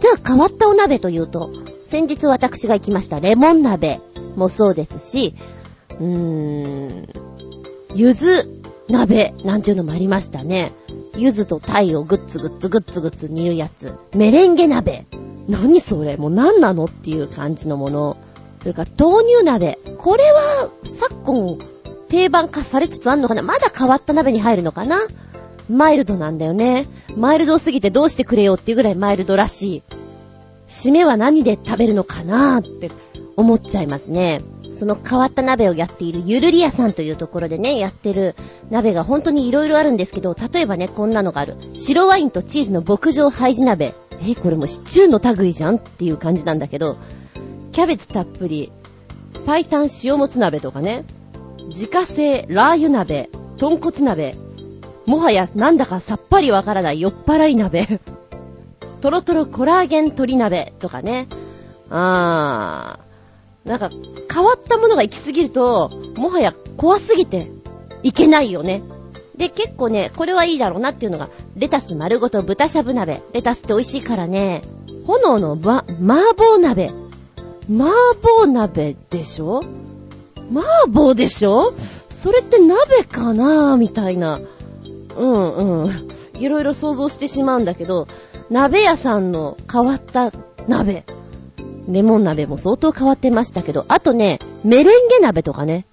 [0.00, 1.50] じゃあ変わったお鍋というと、
[1.84, 4.00] 先日私が行きましたレモン鍋
[4.36, 5.34] もそうですし、
[5.98, 7.08] うーん、
[7.94, 10.72] ゆず鍋なんていうのもありましたね。
[11.16, 13.92] ゆずと鯛をグッツグッツグッツグッツ煮るやつ。
[14.14, 15.06] メレンゲ鍋。
[15.48, 16.16] 何それ？
[16.16, 16.84] もう何なの？
[16.84, 18.16] っていう感じのもの。
[18.60, 19.78] それから豆乳鍋。
[19.98, 21.58] これは昨今
[22.08, 23.42] 定番化されつつあんのかな？
[23.42, 24.98] まだ変わった鍋に入るのかな？
[25.70, 26.86] マイルドなんだよね。
[27.16, 29.82] マイルドすぎてどうしてくれよっていうぐらいマイルドらしい。
[30.66, 32.90] 締めは何で食べるのかなって
[33.36, 34.40] 思っちゃいますね。
[34.70, 38.34] その変わった鍋をやっているゆるり屋さんというところでね、やってる
[38.70, 41.56] 鍋が本当に色々あるんですけど、例えばね、こんなのがある。
[41.74, 43.94] 白ワインとチーズの牧場ハイジ鍋。
[44.22, 45.76] え、これもシチューの類じゃん？
[45.76, 46.96] っていう感じなんだけど、
[47.78, 48.72] キャベツたっぷり、
[49.46, 51.04] パイタン塩もつ鍋とかね、
[51.68, 54.34] 自家製ラー油鍋、豚骨鍋、
[55.06, 57.86] もはやなんだかさっぱりわからない酔っ払い鍋、
[59.00, 61.28] トロトロコラーゲン鶏鍋とかね、
[61.88, 63.90] あー、なんか
[64.34, 67.48] 変わったものが行き過ぎると、もはや怖すぎて
[68.02, 68.82] いけないよね。
[69.36, 73.22] で、結構ね、これはいいだろうなっていうのが、レタス丸ごと豚しゃぶ鍋。
[73.32, 74.62] レタスって美味しいからね、
[75.06, 76.90] 炎のば、麻婆鍋。
[77.70, 77.90] 麻
[78.22, 79.62] 婆鍋でしょ？
[80.50, 81.74] 麻婆でしょ？
[82.08, 83.76] それって鍋かな？
[83.76, 84.40] みたいな。
[85.16, 86.08] うんうん。
[86.38, 88.06] いろいろ想像してしまうんだけど、
[88.50, 90.32] 鍋屋さんの変わった
[90.66, 91.04] 鍋。
[91.88, 95.86] レモン鍋も相当変わってましたけど、あとね、メレンゲ鍋とかね。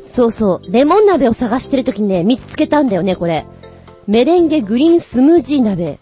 [0.00, 3.44] そうそう、レモン鍋を探してる時にね、見つけたんだよね、これ。
[4.06, 5.98] メレンゲグリーンスムージー鍋。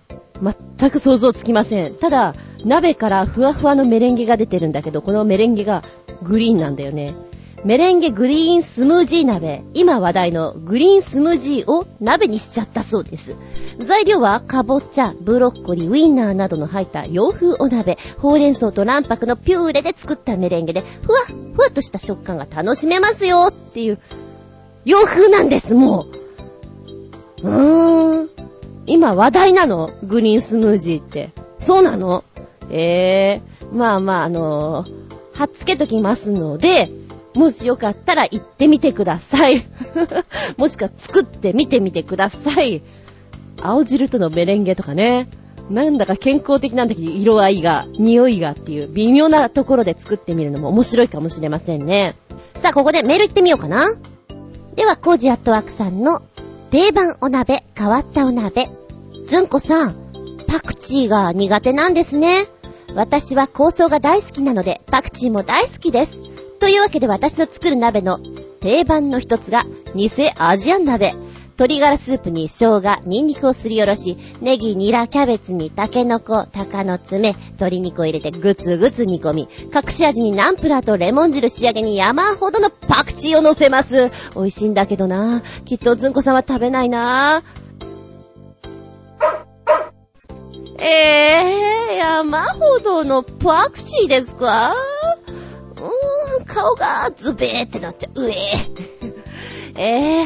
[0.78, 1.94] 全く想像つきません。
[1.94, 2.34] ただ、
[2.64, 5.82] 鍋からふわふわのメレンゲが出てるんだけど、このメレンゲが
[6.22, 7.14] グリーンなんだよね。
[7.64, 9.62] メレンゲグリーンスムージー鍋。
[9.72, 13.36] 今話題のグリーンスムージーを鍋にしちゃったそうです。
[13.78, 23.98] 材料は、かぼちゃ、ブロッコリー、ウインナーなどの入った洋風お鍋、ほうれん草と卵白のピューレで作ったメレンゲで、ふわっふわっとした食感が楽しめますよっていう、
[24.84, 26.06] 洋風なんです、も
[27.42, 27.48] う。
[27.48, 28.28] うーん。
[28.86, 29.92] 今話題なの？
[30.02, 31.30] グリーンスムージーって。
[31.60, 32.24] そうなの？
[32.72, 36.90] ええー、まあまあ、あのー、はっつけときますので、
[37.34, 39.64] もしよかったら行ってみてください。
[40.56, 42.82] もしくは作ってみてみてください。
[43.60, 45.28] 青汁とのメレンゲとかね。
[45.70, 52.16] なんだか健康的なんだけど、色合いが、匂いがっていう微妙なところで作ってみるのも面白いかもしれませんね。
[52.56, 53.94] さあ、ここでメール行ってみようかな。
[54.74, 56.22] では、コージアットワークさんの
[56.70, 58.68] 定番お鍋、変わったお鍋。
[59.26, 59.94] ずんこさん、
[60.48, 62.46] パクチーが苦手なんですね。
[62.94, 66.12] 私は香草が大好きなので、パクチーも大好きです。
[66.60, 68.20] というわけで私の作る鍋の
[68.60, 69.64] 定番の一つが、
[69.94, 71.14] 偽アジアン鍋。
[71.62, 84.10] 鶏ガラスープに生姜、ニンニクをすりおろし、ネギ、ニラ、キャベツにタケノコ、鷹の爪、鶏肉を入れてぐつぐつ煮込み、隠し味にナンプラーとレモン汁仕上げに山ほどのパクチーを乗せます。
[84.34, 87.42] 美味しいんだけどなきっとずんこさんは食べないな
[90.84, 94.74] えー、山ほどのパクチーですか？
[95.76, 98.24] うーん、顔がズベーってなっちゃう。
[98.26, 99.12] うえー。
[99.80, 100.24] え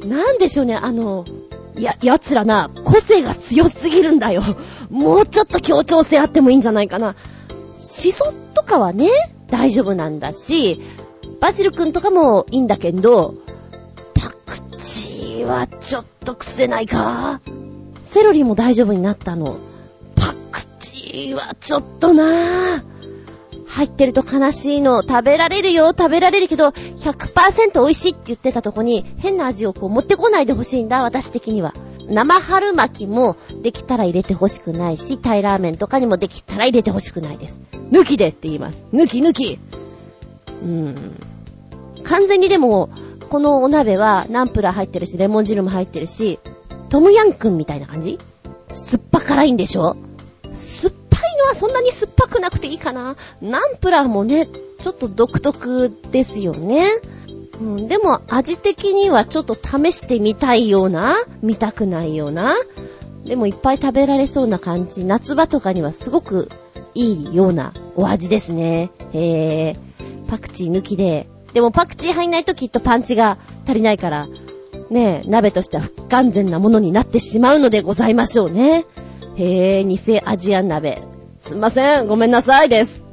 [0.00, 1.24] ー、なんでしょうね、あの、
[1.76, 4.42] や、奴らな、個性が強すぎるんだよ。
[4.90, 7.14] もうちょっと協調性あってもいいんじゃないかな。
[7.78, 9.10] シソとかはね、
[9.50, 10.80] 大丈夫なんだし、
[11.40, 13.34] バジルくんとかもいいんだけど、
[14.14, 17.40] パクチーはちょっと癖ないか？
[18.02, 19.56] セロリも大丈夫になったの。
[20.50, 22.82] パクチーはちょっとなぁ。
[23.66, 25.02] 入ってると悲しいの。
[25.02, 31.74] 食べられるよ、食べられるけど、100%美味しいって言ってたとこに、変な味をこう持ってこないでほしいんだ、私的には。
[32.08, 37.60] 生春巻きもできたら入れてほしくないし、タイラーメンとかにもできたら入れてほしくないです。
[37.92, 38.84] 抜きでって言います。
[38.92, 39.58] 抜き抜き
[40.62, 40.94] うーん。
[42.04, 42.88] 完全にでも、
[43.28, 46.38] このお鍋はナンプラー入ってるし、レモン汁も入ってるし、
[46.88, 48.18] トムヤンクンみたいな感じ？
[48.72, 49.96] 酸っぱ辛いんでしょ？
[50.54, 53.16] 酸っぱいのはそんなに酸っぱくなくていいかな？
[53.40, 54.48] ナンプラーもね、
[54.80, 56.88] ちょっと独特ですよね。
[57.60, 62.54] うん、でも味的にはちょっと試してみたいような、見たくないような。
[63.24, 65.04] でもいっぱい食べられそうな感じ。
[65.04, 66.48] 夏場とかにはすごく
[66.94, 68.90] いいようなお味ですね。
[69.12, 69.76] へー。
[70.28, 71.28] パクチー抜きで。
[71.52, 74.28] でもパクチー入んないときっとパンチが足りないから、
[74.90, 78.84] ねえ鍋としては不完全なものになってしまうのでございましょうね。
[79.38, 81.00] へー、偽アジア鍋。
[81.38, 83.06] すんません、ごめんなさいです。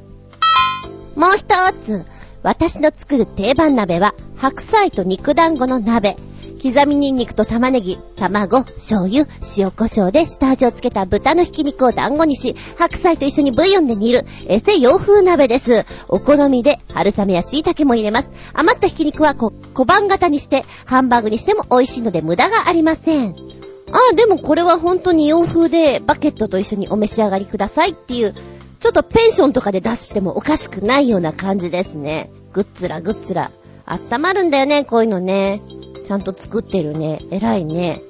[1.14, 1.46] もう一
[1.80, 2.04] つ、
[2.42, 6.16] 私の作る定番鍋は、白菜と肉団子の鍋。
[6.60, 15.84] 刻みニンニクと玉ねぎ、卵、醤油、塩胡椒で下味をつけた豚のひき肉を団子にし、白菜と一緒にブイヨンで煮る、エセ洋風鍋です。
[16.08, 18.32] お好みで春雨や椎茸も入れます。
[18.52, 19.52] 余ったひき肉は小
[19.84, 23.65] 判型にして、ハンバーグにしても美味しいので無駄がありません。
[23.92, 28.34] ああ、でもこれは本当に洋風でバケットと一緒にお召し上がりくださいっていう、
[28.80, 32.30] ちょっとペンションとかで出してもおかしくないような感じですね。
[32.52, 33.50] ぐっつらぐっつら。
[33.84, 35.60] あったまるんだよね、こういうのね。
[36.04, 37.20] ちゃんと作ってるね。
[37.30, 38.02] 偉いね。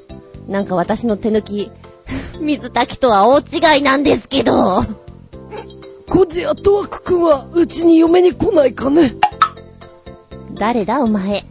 [0.48, 1.70] なんか私の手抜き、
[2.40, 4.82] 水炊きとは大違いなんですけど。
[6.08, 9.16] コジアトワクくんは、うちに嫁に来ないかね。
[10.54, 11.44] 誰だお前。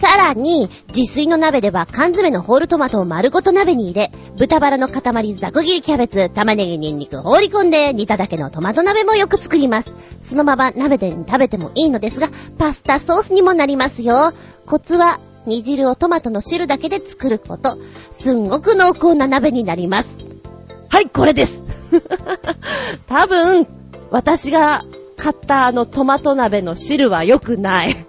[0.00, 9.94] さらに、自炊の鍋では缶詰のホールトマトを丸ごと鍋に入れ、豚バラの塊ざく切りキャベツ、玉ねぎニンニク放り込んで煮ただけのトマト鍋もよく作ります。
[10.22, 14.32] そのまま鍋で食べてもいいのですが、パスタソースにもなりますよ。
[14.64, 17.76] コツは、煮汁をトマトの汁だけで作ること。
[18.10, 20.24] すんごく濃厚な鍋になります。
[20.88, 21.62] はい、これです
[23.06, 23.66] 多分、
[24.10, 24.86] 私が
[25.18, 28.06] 買ったあのトマト鍋の汁は良くない。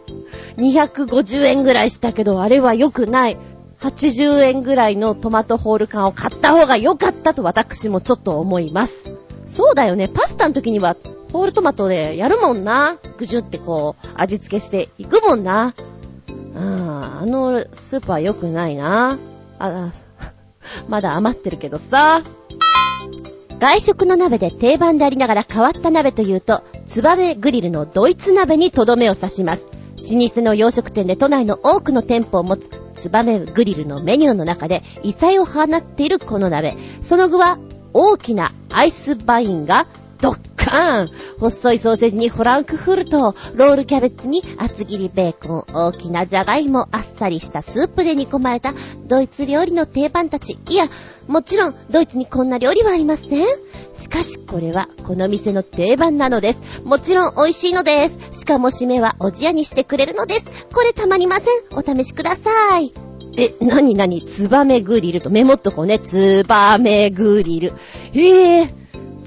[0.61, 3.37] 250円ぐらいしたけど、あれは良くない。
[3.79, 9.05] 80円ぐらいのトマトホール缶を買った方が良かったと私もちょっと思います。
[9.47, 10.07] そうだよね。
[10.07, 10.95] パスタの時には
[11.33, 12.97] ホールトマトでやるもんな。
[13.17, 15.73] ぐじゅってこう味付けしていくもんな。
[16.29, 19.17] うん、あのスーパー良くないな。
[19.57, 19.91] あ、
[20.87, 22.21] まだ余ってるけどさ。
[23.59, 29.69] 外食の鍋で定番でありながら変わった鍋というと、ツバメグリルのドイツ鍋にとどめを刺します。
[30.01, 36.75] 老舗の洋食店で都内の多くの店舗を持つツバメグリルのメニューの中で異彩を放っているこの鍋。
[37.01, 37.59] その具は
[37.93, 39.85] 大きなアイスバインが
[40.21, 48.73] ドッカーン細いソーセージにフランクフルト、ロールキャベツに厚切りベーコン、大きなジャガイモ、あっさりしたスープで煮込まれた
[49.07, 50.59] ドイツ料理の定番たち。
[50.69, 50.85] いや、
[51.27, 53.45] もちろんドイツにこんな料理はありません。
[53.93, 56.81] しかしこれはこの店の定番なのです。
[56.83, 58.39] もちろん美味しいのです。
[58.39, 60.67] しかも締めはおじやにしてくれるのです。
[60.73, 61.45] これたまりません。
[61.77, 62.93] お試しください。
[63.37, 65.99] え、なになにツバメグリルとメモっとこうね。
[65.99, 67.73] ツバメグリル。
[68.13, 68.81] へえー。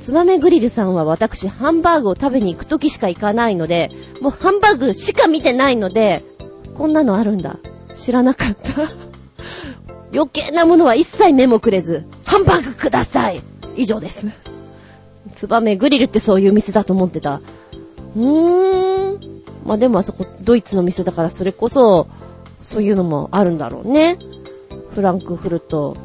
[0.05, 3.91] ツバメグリルさんは私、ハンバーグを食べに行くときしか行かないので、
[4.21, 6.23] もうハンバーグしか見てないので、
[6.75, 7.57] こんなのあるんだ。
[7.95, 8.93] 知らなかった。
[10.13, 13.41] 余計なものは一切メモくれず、ハンバーグください
[13.77, 14.29] 以上です。
[15.33, 17.41] ツバメグリルってそういう店だと思ってた。
[18.15, 19.43] うーん。
[19.65, 22.09] まあ、でもあそこドイツの店だからそれこそ、
[22.61, 24.19] そういうのもあるんだろうね。
[24.95, 25.97] フランクフルト、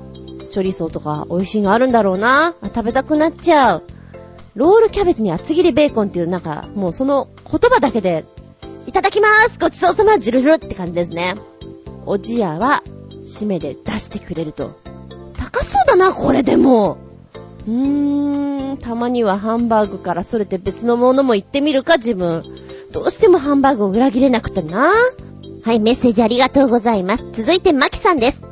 [0.50, 2.56] チョリソーとか美味しいのあるんだろうな。
[2.64, 3.84] 食べたくなっちゃう。
[4.56, 8.26] ロールキャベツに厚切りベーコンっていうなんか、もうその言葉だけで、
[8.88, 11.36] いただきますごちそうさまジュルジュルって感じですね。
[12.06, 12.84] おじやは、
[13.24, 14.80] 締めで出してくれると。
[15.38, 16.97] 高そうだな、これでも。
[17.68, 22.43] うーん、たまにはハンバーグからそれて別のものも言ってみるか、自分。
[22.91, 24.91] どうしてもハンバーグを裏切れなくてな。
[25.64, 27.26] はい、メッセージありがとうございます。
[27.34, 28.49] 続いて、マキさんです。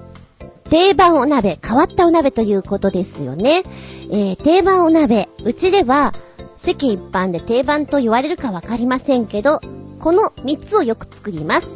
[0.70, 3.64] 定番お鍋、変わったお鍋ということですよね。
[4.10, 6.14] えー、定番お鍋、うちでは、
[6.58, 9.62] 世間一般で定番と言われるかわかりませんけど、
[10.00, 11.70] この3つをよく作ります。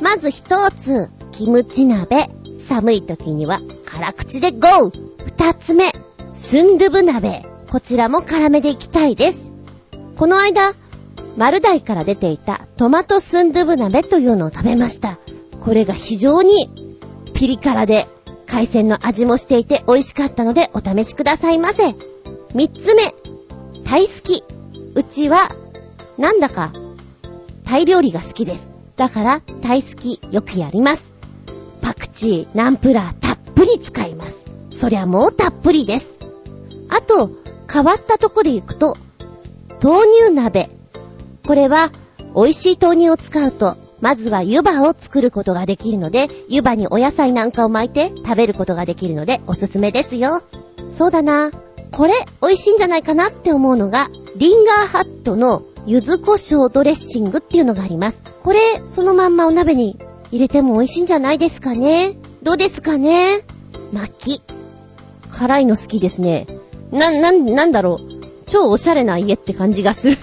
[0.00, 2.28] まず1つ、キムチ鍋。
[2.66, 5.84] 寒い時には辛口でゴー二つ目、
[6.32, 7.42] スンドゥブ鍋。
[7.70, 9.52] こちらも辛めでいきたいです。
[10.16, 10.72] この間、
[11.36, 15.18] 丸大から出ていたトマトスンドゥブ鍋というのを食べました。
[15.60, 16.70] これが非常に
[17.34, 18.08] ピリ辛で
[18.46, 21.94] 海鮮の味もしていて美味しかったのでお試しくださいませ。
[22.54, 23.14] 三つ目、
[23.84, 24.42] タイ好き。
[24.94, 25.50] うちは、
[26.16, 26.72] なんだか、
[27.64, 28.70] タイ料理が好きです。
[28.96, 31.04] だから、タイ好きよくやります。
[31.82, 34.44] パクチー、ナンプラーたっぷり使います。
[34.72, 36.18] そりゃもうたっぷりです。
[36.88, 37.30] あと、
[37.70, 38.96] 変わったとこで行くと、
[39.82, 40.70] 豆乳鍋。
[41.46, 41.90] これは、
[42.34, 50.42] 美味しい豆乳を使うと、まずは湯葉を作ることができるので、湯葉にお野菜なんかを巻いて食べることができるのでおすすめですよ。
[50.90, 51.50] そうだな。
[51.92, 58.22] これ、美味しいんじゃないかなって思うのが、リンガーハットの柚子胡椒ドレッシングっていうのがあります。
[58.42, 59.96] これ、そのまんまお鍋に
[60.30, 62.16] 入れても美味しいんじゃないですかね。
[62.42, 63.44] どうですかね
[63.92, 64.42] 巻き。
[65.32, 66.46] 辛いの好きですね。
[66.90, 68.16] な、な、なんだろう。
[68.46, 70.18] 超おしゃれな家って感じがする。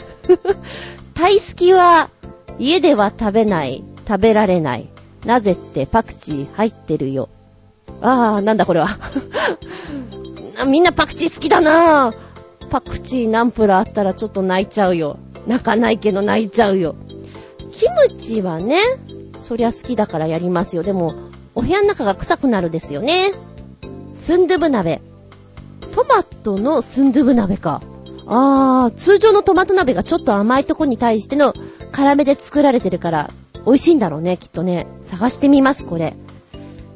[1.13, 2.09] タイ好きは、
[2.59, 4.89] 家では食べない、食べられない。
[5.25, 7.29] なぜってパクチー入ってるよ。
[8.01, 8.89] あー、なんだこれは。
[10.67, 12.15] みんなパクチー好きだなぁ。
[12.69, 15.17] パクチーナンプラーあったらちょっと泣いちゃうよ。
[15.47, 16.95] 泣かないけど泣いちゃうよ。
[17.71, 18.79] キムチはね、
[19.41, 20.83] そりゃ好きだからやりますよ。
[20.83, 21.13] でも、
[21.55, 23.31] お部屋の中が臭くなるですよね。
[24.13, 25.01] スンドゥブ鍋。
[25.93, 27.81] トマトのスンドゥブ鍋か。
[28.27, 31.53] あー、通常のトマト鍋がちょっと甘いとこに対しての
[31.91, 33.29] 辛めで作られてるから、
[33.65, 34.87] 美味しいんだろうね、きっとね。
[35.01, 36.15] 探してみます、これ。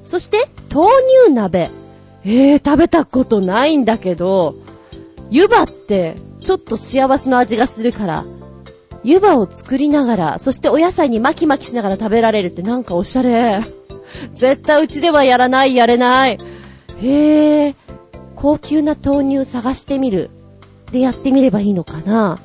[0.03, 0.89] そして、豆
[1.25, 1.69] 乳鍋。
[2.25, 4.55] えー、食べたことないんだけど、
[5.29, 8.25] 湯葉って、ちょっと幸せの味がするから、
[9.03, 13.63] 湯葉を作りながら、そしてお野菜に巻き巻きしながら食べられるってなんかおしゃれ。
[14.33, 16.39] 絶対うちではやらない、やれない。
[17.01, 17.75] へー、
[18.35, 20.29] 高級な豆乳探してみる。
[20.91, 22.39] でやってみればいいのかな？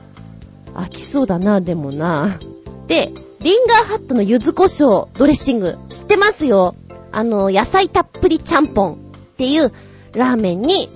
[0.74, 2.38] 飽きそうだな、でもな。
[2.86, 6.74] で、リンガーハットの柚子胡椒ドレッシング、知ってますよ？
[7.12, 8.97] あの、野菜たっぷりちゃんぽんっ
[9.36, 9.72] ていう
[10.14, 10.88] ラーメンに、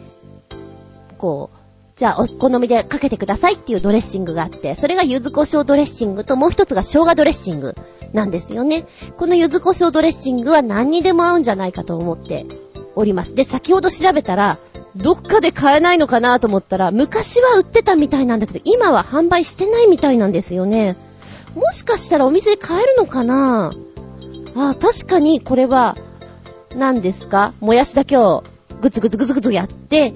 [1.18, 1.56] こう、
[1.96, 7.74] じゃあお好みでかけてくださいっていうドレッシングがあって、それが柚子胡椒ドレッシングともう一つが生姜ドレッシング
[8.12, 8.84] なんですよね。
[9.16, 12.46] この柚子胡椒ドレッシングは何にでも合うんじゃないかと思って
[12.94, 13.34] おります。
[13.34, 14.58] で、先ほど調べたら、
[14.96, 20.96] どっかで買えないのかなと思ったら、昔は売ってたみたいなんだけど、今は販売してないみたいなんですよね。
[21.54, 23.72] もしかしたらお店で買えるのかな？
[24.56, 25.96] あ、確かにこれは、
[26.74, 27.52] 何ですか？
[27.60, 28.44] もやしだけを
[28.80, 30.14] グツグツグツグツやって、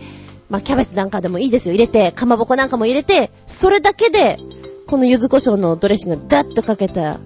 [0.48, 1.74] まあ、キャベツなんかでもいいですよ。
[1.74, 4.38] 入れて、かまぼこなんかも入れて、それだけで、
[4.86, 7.20] この柚子胡椒のドレッシングダッとかけた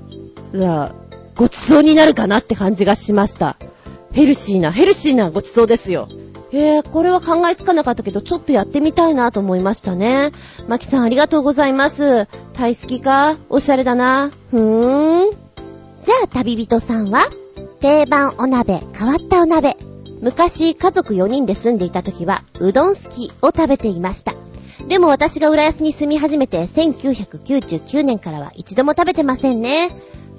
[0.53, 0.95] ら、
[1.35, 3.57] ごちそうになるかなって感じがしました。
[4.13, 6.09] ヘルシーな、ヘルシーなごちそうですよ。
[6.57, 10.31] えー、これは考えつかなかったけど、ちょっとやってみたいなと思いましたね。
[10.69, 12.29] マキさんありがとうございます。
[12.53, 13.37] 大好きか？
[13.51, 14.31] おしゃれだな。
[14.53, 15.31] ふーん。
[15.33, 17.23] じゃあ、旅人さんは？
[17.81, 19.77] 定番お鍋、変わったお鍋。
[20.21, 24.35] 昔、家族4人で住んでいた時は、うどん好きを食べていました。
[24.87, 29.91] でも私が浦安に住み始めて1999年からは一度も食べてませんね。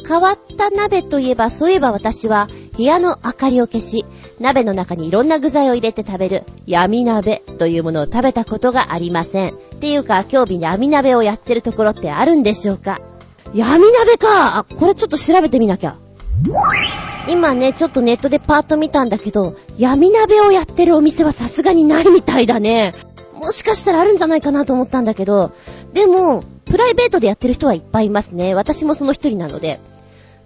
[0.07, 2.47] 変わった鍋といえば、そういえば私は
[2.77, 4.05] 部屋の明かりを消し、
[4.39, 9.53] 鍋の中にいろんな具材を入れて食べる闇鍋というものを食べたことがありません。
[9.53, 12.99] っていうか、今日日闇鍋をやってるところってあるんでしょうか？
[13.53, 15.97] 闇鍋かあ、これちょっと調べてみなきゃ。
[17.27, 22.93] 今ね、ちょっとネットでパート見たんだけど、闇鍋をやってるお店はさすがにないみたいだね。
[23.33, 25.51] もしかしたらあるんじゃないかなと思ったんだけど、
[25.93, 28.53] でも、プライベートでやってる人はいっぱいいますね。
[28.53, 29.79] 私もその一人なので。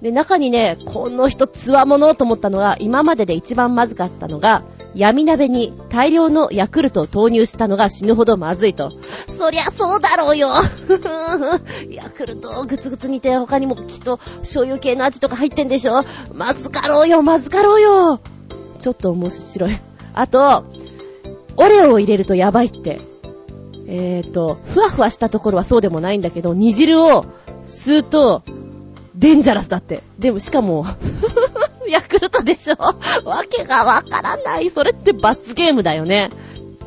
[0.02, 4.64] で、中にね、この人つわものと思ったのが、今までで一番まずかったのが、
[4.96, 8.92] 闇鍋に大量のヤクルトを投入したのが死ぬほどまずいと。
[9.38, 10.50] そりゃそうだろうよ
[11.92, 18.20] ヤクルトをグツグツ煮て他にもきっと醤油系の味とか入ってんでしょまずかろうよ、まずかろうよ
[18.80, 19.78] ちょっと面白い。
[20.14, 20.64] あと、
[21.58, 23.00] オレオを入れるとやばいって。
[23.92, 27.26] えーと、ふわふわしたところはそうでもないんだけど、煮汁を
[27.66, 28.44] 吸うと、
[29.20, 30.02] デンジャラスだって。
[30.18, 30.86] でもしかも、
[31.90, 32.76] ヤクルトでしょ
[33.26, 34.70] わけがわからない。
[34.70, 36.30] それって罰ゲームだよね。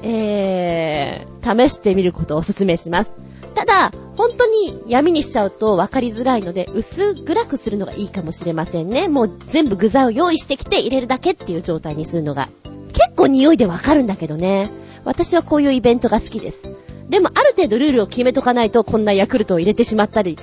[0.03, 3.17] えー、試してみることをお勧めします。
[3.55, 9.09] ただ、本当に闇にしちゃうと分かりづらいので、薄暗くするのがいいかもしれませんね。
[9.09, 12.49] もう全部具材を用意してきて入れるだけっていう状態にするのが。
[12.95, 14.71] 結構匂いでわかるんだけどね。
[15.05, 16.63] 私はこういうイベントが好きです。
[17.11, 20.39] でもある程度ルールを決めとかないとこんなヤクルトを入れてしまったり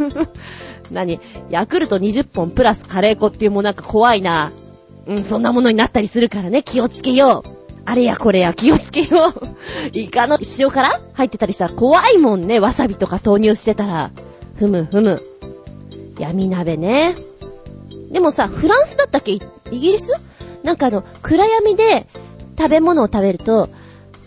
[0.90, 1.20] 何
[1.50, 4.52] ヤクルト20本プラスカレー粉っていうもうなんか怖いな。
[5.06, 7.60] うん、そんなものになったりするからね、気をつけよう。
[7.84, 9.32] あれやこれや気をつけよう。
[9.92, 14.10] イカの塩辛入ってたりしたら怖いもんね、わさびとか投入してたら。
[14.56, 15.22] ふむふむ。
[16.18, 17.16] 闇鍋ね。
[18.10, 19.32] でもさ、フランスだったっけ？
[19.32, 20.20] イギリス？
[20.62, 22.06] なんかあの、暗闇で
[22.58, 23.70] 食べ物を食べると、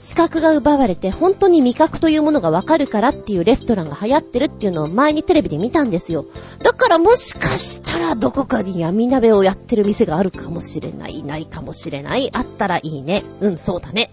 [0.04, 6.26] 視覚が奪われて本当に味覚というものがわかるからっていうレストランが流行ってるっていうのを前にテレビで見たんですよ。
[6.60, 12.30] だからもしかしたらどこかに闇鍋をやってる店があるかもしれない、ないかもしれない。
[12.34, 13.24] あったらいいね。
[13.39, 14.12] うん、そうだね。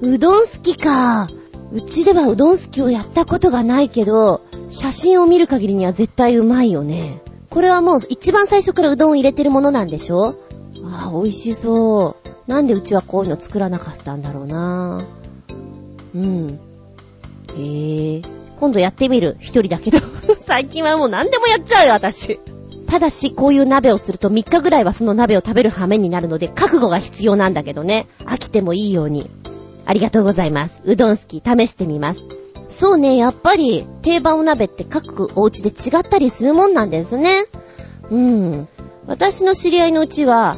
[0.00, 1.28] うどん好きか。
[1.70, 7.20] うちではうどん好きをやったことがないけど、写真を見る限りには絶対うまいよね。
[7.50, 10.34] これはもう一番最初からうどんを入れてるものなんでしょ？
[10.82, 12.28] ああ、美味しそう。
[12.48, 15.04] なんでうちはこういうの作らなかったんだろうな
[16.14, 16.58] うん。
[17.56, 18.22] へえ。
[18.58, 19.36] 今度やってみる。
[19.38, 19.98] 一人だけど。
[20.38, 22.40] 最近はもう何でもやっちゃうよ、私。
[22.86, 28.08] ただし、こういう鍋をすると3日ぐらいはその鍋を食べる羽目になるので、覚悟が必要なんだけどね。
[28.20, 29.28] 飽きてもいいように。
[29.84, 30.80] ありがとうございます。
[30.84, 32.22] うどん好き、試してみます。
[32.66, 37.44] そうね、やっぱり、定番お鍋って各お家で違ったりするもんなんですね。
[38.10, 38.68] うん。
[39.06, 40.56] 私の知り合いのうちは、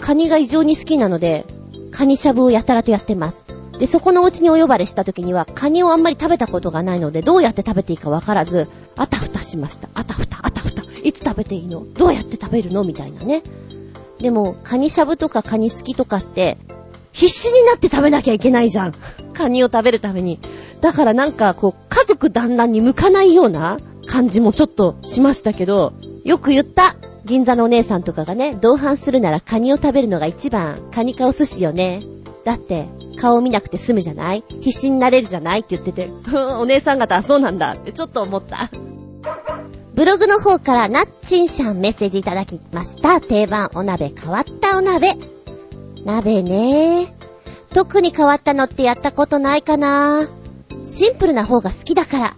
[0.00, 1.46] カニが異常に好きなので、
[1.92, 3.44] カニしゃぶをやたらとやってます。
[3.78, 9.88] で、そこのお家にお呼ばれした時には、カニをあんまり食べたことがないので、どうやって食べていいかわからず、あたふたしました。
[9.94, 10.82] あたふた、あたふた。
[11.02, 11.86] いつ食べていいの？
[11.94, 12.84] どうやって食べるの？
[12.84, 13.42] みたいなね。
[14.18, 16.58] でも、カニしゃぶとかカニ好きとかって、
[17.12, 18.94] 必死になって食べなきゃいけないじゃん。
[19.32, 20.38] カニを食べるために。
[20.80, 25.94] だからなんか、こう、家族団らんに向かないような感じもちょっとしましたけど、
[26.24, 32.02] よく言った銀座のお姉さんとかがね、同伴するならカニを食べるのが一番、カニかお寿司よね。
[32.44, 34.44] だって、顔を見なくて済むじゃない？
[34.60, 38.70] 必死になれるじゃないって言ってて、 お姉さん方はそうなんだってちょっと思った。
[39.94, 43.20] ブログの方からナッチンシャンメッセージいただきました。
[43.20, 45.14] 定番お鍋変わったお鍋。
[46.06, 47.14] 鍋ね
[47.74, 50.26] 特に変わったのってやったことないかな
[50.82, 52.36] シンプルな方が好きだから。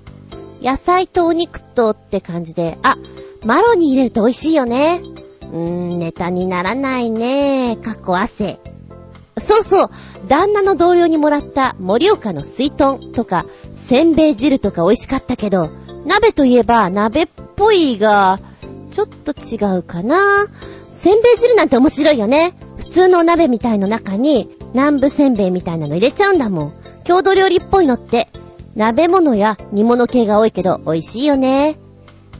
[0.60, 2.96] 野菜とお肉とって感じで、あ、
[3.44, 5.00] マロに入れると美味しいよね。
[5.42, 7.76] うーん、ネタにならないね。
[7.76, 8.58] かっこ汗。
[9.38, 9.90] そうそう、
[10.28, 15.70] 旦那の同僚にもらった盛岡の水豚とか、せんべい汁とか美味しかったけど、
[16.06, 18.40] 鍋といえば鍋っぽいが、
[18.90, 20.46] ちょっと違うかな。
[20.90, 22.54] せんべい汁なんて面白いよね。
[22.78, 26.72] 普通のお鍋みたいの中に、南部せんべいみたいなの入れちゃうんだもん。
[27.04, 28.28] 郷土料理っぽいのって、
[28.76, 31.78] 鍋物や煮物系が多いけど美味しいよね。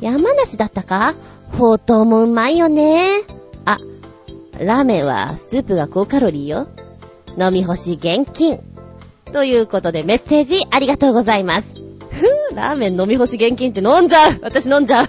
[0.03, 1.15] 山梨だったか？
[1.53, 3.23] ほうとうもうまいよね。
[3.65, 3.79] あ、
[4.59, 6.67] ラーメンはスープが高カロリーよ。
[7.39, 8.59] 飲み干し現金。
[9.33, 11.69] ということでメッセージありがとうございます。
[11.77, 15.09] ふぅラーメン飲み干し現金って飲んじゃう私飲んじゃう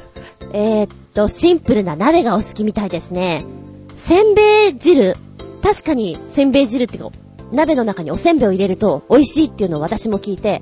[0.53, 3.43] えー、っと、シンプルな鍋がお好きみたいですね。
[3.95, 5.15] せんべい汁。
[5.63, 7.09] 確かにせんべい汁ってか、
[7.51, 10.61] 鍋の中におせんべいを入れると美味しいっていうのを私も聞いて、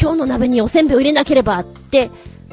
[0.00, 2.10] 今日の鍋におせんべいを入れなければって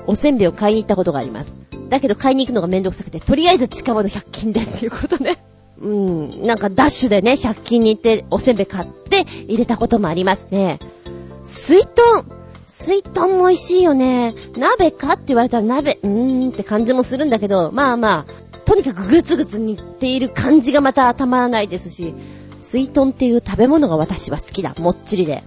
[0.10, 1.54] おせんべいを買いに行ったことがあります。
[1.90, 5.38] だけど買いに行くのがめんどくさくて、とりあえず近場の100均でっていうことね。
[5.80, 10.80] うん、なんかダッシュでね、100均に行っておせんべい買って入れたこともありますね。
[11.44, 12.26] 水豚
[12.66, 14.34] 水豚も美味しいよね。
[14.58, 22.16] 鍋かって言われたら鍋、うーんって感じもするんだけど、まあまあ、とにかくグツグツ煮ている感じがまたたまらないですし、
[22.60, 24.74] 水豚っていう食べ物が私は好きだ。
[24.80, 25.44] もっちりで。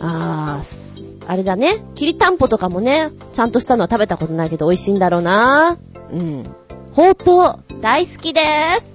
[0.00, 1.78] あー、あれだね。
[1.94, 5.78] きりたんぽとかもね、ちゃんとしたのは食べたことないけど美味しいんだろうな。
[6.12, 6.44] うん。
[6.92, 8.86] ほうとう、大好きでーす。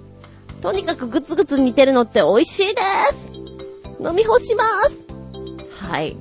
[0.61, 3.33] とにかくグツグツ煮てるのって美味しいでーす。
[4.03, 4.97] 飲み干します。
[5.79, 6.17] はい。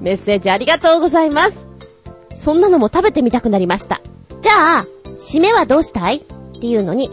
[0.00, 1.56] メッセージありがとうございます。
[2.36, 4.00] そんなのも食べてみたくなりました。
[4.40, 6.18] じゃあ、締めはどうしたい？
[6.18, 7.10] っていうのに、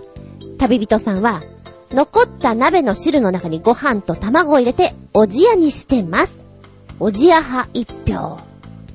[0.60, 1.41] 旅人さんは、
[1.91, 6.45] 残った鍋の汁の中にご飯と卵を入れて、おじやにしてます。
[7.00, 8.40] おじや派一票。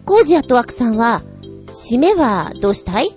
[0.07, 1.23] コージアとワクさんは、
[1.67, 3.11] 締めはどうしたい？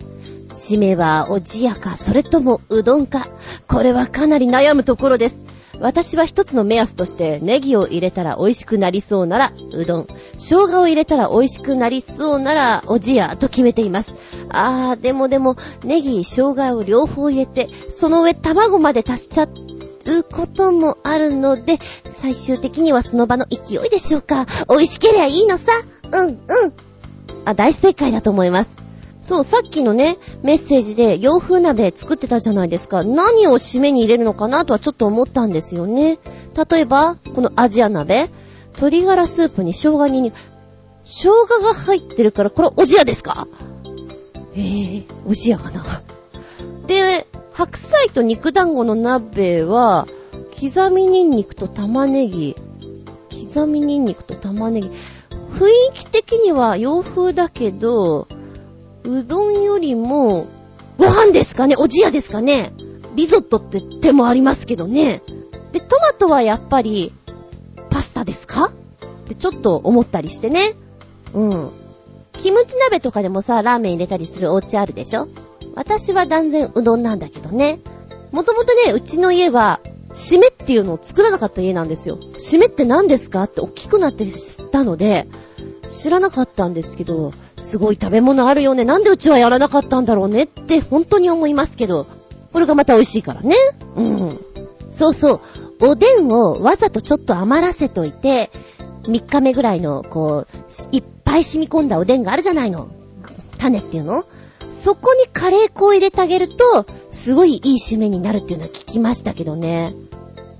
[0.49, 3.27] 締めはおじやか、それともうどんか。
[3.67, 5.41] これはかなり悩むところです。
[5.79, 10.07] 私は一つの目安として、ネギを入れたら美味しくなりそうなら、うどん。
[10.37, 14.13] 生姜を入れたら美味しくなりそうなら、おじやと決めています。
[14.49, 19.49] あー、でもでも、ネギ、生姜を両方入れて、その上卵まで足しちゃっ
[20.05, 24.45] うこともあるので、最終的にはその場の勢いでしょうか？
[24.69, 25.71] 美味しけりゃいいのさ。
[26.11, 26.37] うん、うん。
[27.45, 28.77] あ、大正解だと思います。
[29.21, 33.03] そう、さっきのね、メッセージで洋風鍋作ってたじゃないですか。
[33.03, 36.19] 何を締めに入れるのかなとはちょっと思ったんですよね。
[36.69, 38.29] 例えば、このアジア鍋、
[38.73, 40.33] 鶏ガラスープに生姜に、
[41.05, 43.47] 生姜が入ってるから、これおじやですか？
[44.55, 45.83] えー、美味しいやかな。
[46.87, 50.07] で、白菜と肉団子の鍋は、
[50.59, 52.55] 刻みニンニクと玉ねぎ。
[53.53, 54.87] 刻みニンニクと玉ねぎ。
[54.87, 58.27] 雰囲気的には洋風だけど、
[59.03, 60.47] うどんよりも、
[60.97, 61.75] ご飯ですかね？
[61.77, 62.73] おじやですかね？
[63.15, 65.21] リゾットって手もありますけどね。
[65.71, 67.11] で、トマトはやっぱり、
[67.89, 68.65] パスタですか？
[68.65, 68.71] っ
[69.27, 70.75] てちょっと思ったりしてね。
[71.33, 71.69] うん。
[72.33, 75.27] キムチ鍋とかでもさ、ラーメン入れたりするお家あるでしょ？
[75.75, 77.79] 私は断然うどんなんだけどね。
[78.31, 79.79] もともとね、うちの家は、
[80.11, 82.19] 締めっていうのを作らなかった家なんですよ。
[82.37, 85.27] 締めって何ですかって大きくなって知ったので、
[85.89, 88.85] 知らなかったんですけど、すごい食べ物あるよね。
[88.85, 92.05] なんでうちはやらなかったんだろうねって本当に思いますけど、
[92.51, 93.55] これがまた美味しいからね。
[93.95, 94.39] うん。
[94.91, 95.41] そうそう。
[95.81, 98.51] おでんをわざとちょっと余らせといて、
[99.03, 102.89] 3日目ぐらいの、こう、いっぱい染み込んだおでんがあるじゃないの。
[103.57, 104.25] 種っていうの
[104.73, 109.93] そこにカレー粉を入れてあげると、すごいいい締めになるっていうのは聞きましたけどね。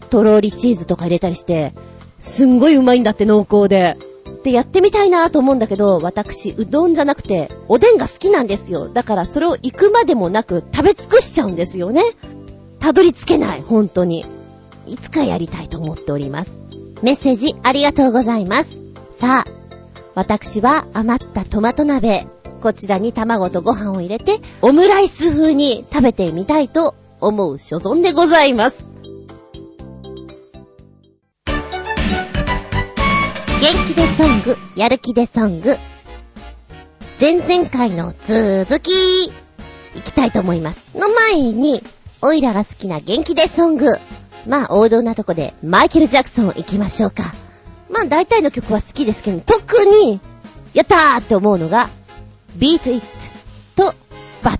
[0.09, 1.73] とろりチーズとか入れたりして、
[2.19, 3.97] すんごいうまいんだって濃厚で。
[4.43, 8.87] で、やってみたいなと思うんだけど、私、うどんじゃなくて、おでんが好きなんですよ。
[8.89, 12.03] だからそれを行くまでもなく食べ尽くしちゃうんですよね。
[12.79, 14.25] たどり着けない、本当に。
[14.85, 16.51] いつかやりたいと思っております。
[17.01, 18.79] メッセージありがとうございます。
[19.17, 19.51] さあ、
[20.15, 22.27] 私は余ったトマト鍋、
[22.63, 28.87] こちらに卵とご飯を入れて、オムライス風に食べてみたいと思う所存でございます。
[31.45, 31.55] 元
[33.85, 35.75] 気でソング、やる気でソング。
[37.19, 39.31] 前々回の続き、い
[40.01, 40.97] きたいと思います。
[40.97, 41.83] の前に、
[42.21, 43.87] オイラが好きな元気でソング。
[44.47, 47.23] まあ、王道なとこで、マイケル・ジャクソン行きましょうか。
[47.89, 50.21] まあ、大体の曲は好きですけど、特に、
[50.73, 51.89] やったーって思うのが、
[52.57, 53.05] Beat It
[53.75, 53.93] と
[54.41, 54.59] Bad。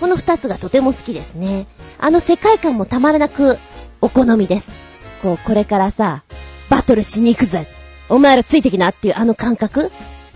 [0.00, 1.66] この二つがとても好きですね。
[1.98, 3.58] あの世界観もたまらなく
[4.00, 4.70] お好みです。
[5.22, 6.22] こう、これからさ、
[6.70, 7.66] バトルしに行くぜ
[8.08, 9.90] お前らついてきなっていうあの感覚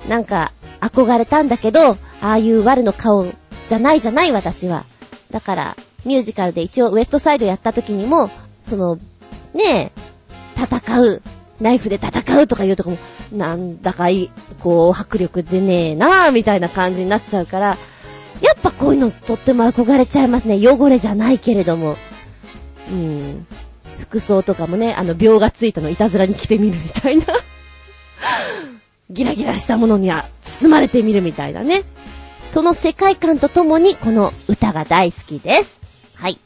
[0.09, 3.27] なんか、憧れたんだけど、ああいう悪の顔
[3.67, 4.85] じゃないじゃない私は。
[5.31, 8.31] だから、ミュージカルで一応ウエストサイドやった時にも、
[8.63, 8.99] その、
[9.55, 11.23] ねえ、戦う、
[11.61, 12.99] ナイフで戦うとかいうとこも、
[13.33, 14.31] なんだかい、
[14.61, 17.77] こう、迫力でねえなぁ、みたいな感じになっちゃうから、
[18.41, 20.59] やっぱこういうのとっても憧れちゃいますね。
[20.61, 21.97] 汚れじゃないけれども。
[22.91, 23.47] うん。
[23.99, 27.25] 服装とかもね、あの、秒がついたのいたずらに着てみるみたいな
[29.11, 31.83] ギラギラしたものには包まれてみるみたいなね。
[32.43, 35.81] その世界観とともにこの歌が大好きです。
[36.15, 36.39] はい。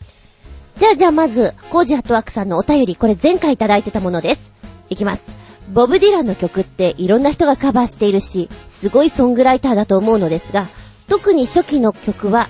[0.76, 4.52] じゃあじゃあまず、コージハットワークさんのお便り、これ前回いただいてたものです。
[4.90, 5.35] いきます。
[5.72, 10.66] ボブ・ディランの曲っていろんな人がカバーしているし、すごいソングライターだと思うのですが、
[11.08, 12.48] 特に初期の曲は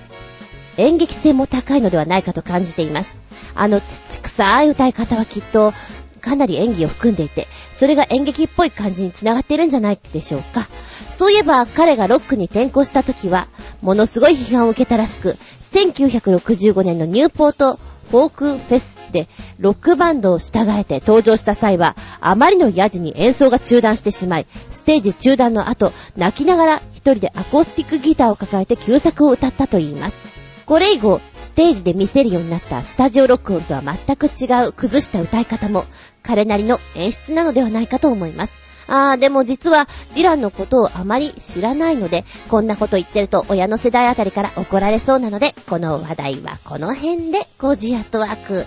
[0.77, 3.09] 演劇性も高いのではないかと感じています。
[3.55, 5.73] あの土臭い歌い方はきっと
[6.21, 10.69] かなり演技を含んでいて、それが演劇っぽい感じにつながっているんじゃないでしょうか。
[11.11, 13.49] そういえば彼がロックに転向した時は、
[13.81, 15.37] ものすごい批判を受けたらしく、
[15.73, 17.79] 1965年のニューポート
[18.11, 19.29] フォークフェスで
[19.59, 30.19] ロックバンドを従えて登場した際は、あまりのヤジに演奏が中断してしまい、ステージ中断の後、泣きながら一人でアコースティックギターを抱えて旧作を歌ったといいます。
[30.67, 35.85] これ以後、ステージで見せるようになったスタジオ録音とは全く違う崩した歌い方も、
[36.23, 38.67] 彼なりの演出なのではないかと思います。
[38.89, 48.67] あー、でも実は、ディランのことをあまり知らないので、こんなこと言ってると親の世代あたりから怒られそうなので、この話題はこの辺で、コジアットワーク。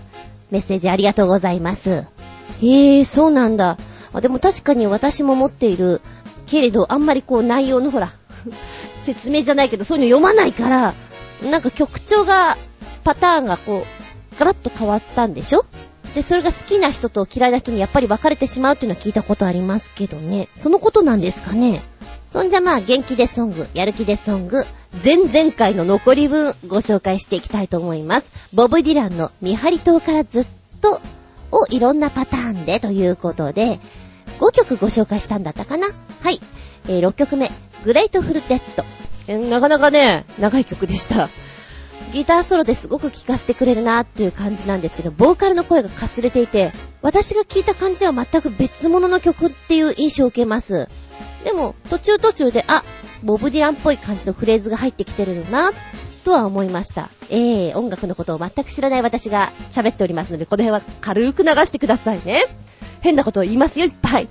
[0.51, 1.89] メッセージありがとうございます。
[1.91, 3.77] へー、そうなんだ。
[4.21, 6.01] でも確かに私も持っている、
[6.47, 8.11] けれど、あんまりこう内容のほら、
[8.99, 10.93] 説明じゃないけど、そういうの読まないから、
[11.49, 12.57] なんか曲調が、
[13.03, 15.65] パターンがこう、ガラッと変わったんでしょ？
[16.15, 20.47] で、それが好きな人と嫌いな人にやっぱり分かれてしまうっていうのは聞いたことありますけどね。
[20.55, 21.83] そのことなんですかね？
[22.29, 24.63] そんじゃまあ、元気でソング、やる気でソング、
[25.03, 28.27] 前々回の残り分ご紹介していきたいと思います。
[28.53, 30.47] ボブ・ディランの見張り塔からずっ
[30.79, 31.01] と
[31.51, 33.79] をいろんなパターンでということで、
[34.39, 35.87] 5曲ご紹介したんだったかな？
[36.21, 36.39] はい。
[36.87, 37.49] えー、6曲目、
[37.83, 39.39] グレイトフル・デッド。
[39.49, 41.29] なかなかね、長い曲でした。
[42.13, 50.89] ギターソロですごく聴かせてくれるなっていう感じなんですけど、ボーカルの声がかすれていて、私が聴いた感じでは全く別物の曲っていう印象を受けます。
[51.43, 52.83] でも、途中途中で、あ、
[53.23, 55.71] ボブ・ディランっぽい感じのフレーズが入ってきてるのな、
[56.25, 57.09] とは思いました。
[57.29, 62.45] ええー、音楽のことを全く知らない私が喋っておりますので、この辺は軽く流してくださいね。
[63.01, 64.27] 変なことを言いますよ、いっぱい。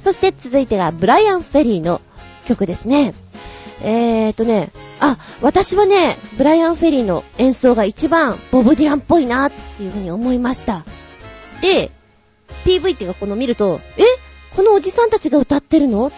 [0.00, 2.00] そして続いてが、ブライアン・フェリーの
[2.46, 3.14] 曲ですね。
[3.82, 4.70] えーとね、
[5.00, 10.84] あ、私はね、ブライアン・フェリーの演奏が一番ボブ・ディランっぽいなっていうふうに思いました。
[11.60, 11.90] で、
[12.64, 14.02] PV っていうかこの見ると、え
[14.56, 16.12] このおじさんたちが歌ってるの？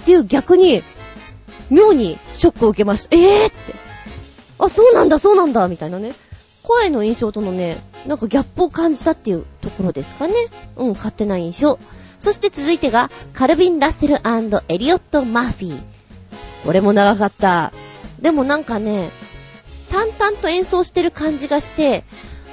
[0.00, 0.82] っていう逆に、
[1.70, 3.16] 妙にショックを受けました。
[3.16, 3.74] えーって。
[4.58, 6.12] あ、そうなんだ、そうなんだ、みたいなね。
[6.62, 10.34] 声の印象とのね、なんかギャップを感じたっていうところですかね。
[10.76, 11.78] うん、勝手な印象。
[12.18, 14.16] そして続いてが、カルビン・ラッセル
[14.68, 15.80] エリオット・マーフィー。
[16.64, 17.72] これも長かった。
[18.20, 19.10] でもなんかね、
[19.90, 22.04] 淡々と演奏してる感じがして、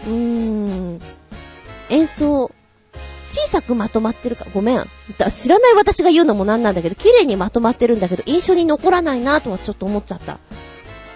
[0.05, 1.01] うーん、
[1.89, 2.51] 演奏、
[3.29, 4.87] 小さくまとまってるか、ごめん。
[5.31, 10.39] 知らない私が言うのもなんなんだけど、綺麗にまとまってるんだけど、印象に残らないなとはちょっと思っちゃった。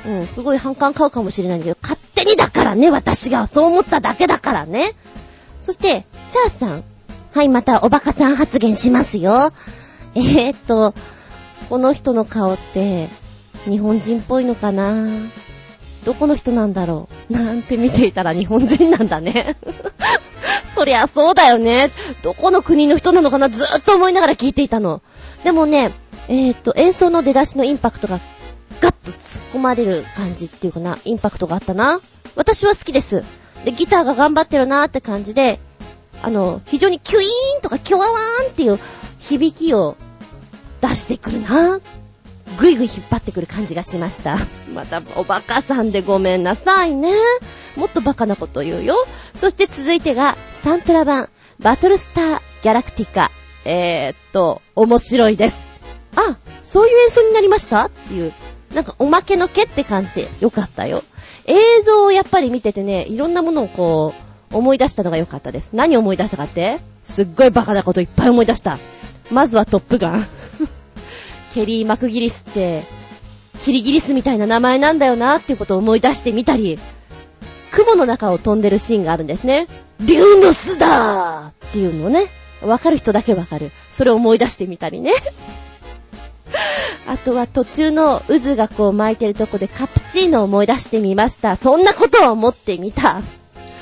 [0.06, 3.48] うん、すごい反感買うかもしれないんだけど、勝手にだからね、私が。
[3.48, 4.94] そう思っただけだからね。
[5.60, 6.84] そして、チャーさん。
[7.34, 9.54] はい、またおバカさん発言しますよ。
[10.16, 10.94] えー、っと、
[11.70, 13.10] この人の顔って、
[13.66, 14.94] 日本人っぽいのかな？
[16.06, 19.58] どこの人なんだろうなんて見ていたら日本人なんだね。
[20.74, 21.92] そりゃそうだよね。
[22.22, 25.02] どこの国の人なのかなずーっと思いながら聞いていたの。
[25.44, 25.94] でもね、
[26.28, 28.20] えー、っと、演奏の出だしのインパクトが
[28.80, 32.00] ガッと突っ込まれる感じっていうかな、インパクトがあったな。
[32.36, 33.24] 私は好きです。
[33.66, 35.60] で、ギターが頑張ってるなーって感じで、
[36.22, 38.80] あの、非常にキュイーンとかキュワワーンっていう
[39.20, 39.98] 響きを
[40.82, 41.80] 出してくるな。
[42.58, 44.38] ぐいぐい引っ張ってくる感じがしました。
[44.74, 47.14] また、おバカさんでごめんなさいね。
[47.76, 48.96] もっとバカなこと言うよ。
[49.34, 53.32] そして続いてが、サントラ版、バトルスターギャラクティカ。
[53.66, 55.70] えー、っと、面白いです。
[56.16, 57.86] あ、そういう演奏になりました？
[57.86, 58.34] っていう、
[58.74, 61.04] なんかおまけのけって感じでよかったよ。
[61.46, 64.14] 映像をやっぱり見ててね、いろんなものをこ
[64.52, 65.70] う、思い出したのが良かったです。
[65.74, 66.80] 何思い出したかって？
[67.04, 68.80] すっごいバカなこといっぱい思い出した。
[69.30, 70.28] まずはトップガン。
[71.50, 72.84] ケリー・マクギリスって、
[73.64, 76.78] キリギリスみたいな名前なんだよなっていうことを思い出してみたり、
[77.72, 79.68] 雲の中を飛んでるシーンがあるんですね。
[80.00, 82.28] 竜の巣だーっていうのね、
[82.62, 83.72] わかる人だけわかる。
[83.90, 85.14] それを思い出してみたりね。
[87.08, 91.56] あとは途中の渦がこう巻いてるとこでカプチーノを思い出してみました。
[91.56, 93.22] そんなことを思ってみた。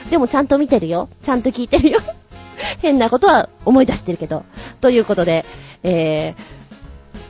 [0.09, 1.09] でもちゃんと見てるよ。
[1.21, 1.99] ちゃんと聞いてるよ。
[2.81, 4.43] 変なことは思い出してるけど。
[4.79, 5.45] ということで、
[5.83, 6.66] えー、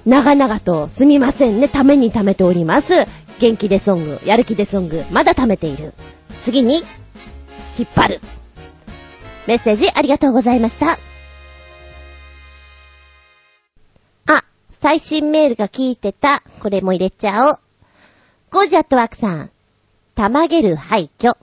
[0.08, 1.68] 長々とすみませんね。
[1.68, 2.94] ために貯めております。
[3.40, 5.94] 元気でソング、やる気でソング、まだ貯めている。
[6.40, 6.76] 次に、
[7.78, 8.22] 引っ張る。
[9.48, 10.98] メッセージありがとうございました。
[14.34, 16.42] あ、最新メールが聞いてた。
[16.62, 17.60] これも入れちゃおう。
[18.50, 19.52] ゴージャットワークさん。
[20.16, 21.36] たまげる廃墟。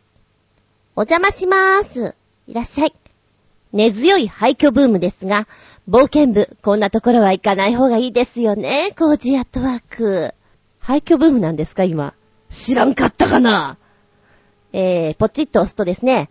[0.96, 2.14] お邪魔しまーす。
[2.46, 2.94] いらっしゃい。
[3.74, 5.48] 根強い廃墟ブームですが、
[5.88, 10.34] 冒険部、こんなところは行かない方がいいですよね、コージアットワーク。
[10.80, 12.14] 廃墟ブームなんですか、今。
[12.48, 13.76] 知らんかったかな
[14.72, 16.30] えー、ポチッと押すとですね、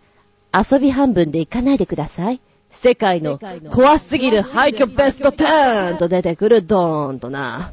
[0.52, 2.40] 遊び半分で行かないでください。
[2.68, 3.38] 世界の
[3.70, 7.72] 怖すぎる廃墟ベスト10と出てくるドーンとな。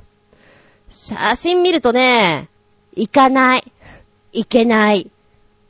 [0.87, 2.47] 写真見るとね、
[2.95, 3.71] 行かない。
[4.33, 5.09] 行けない。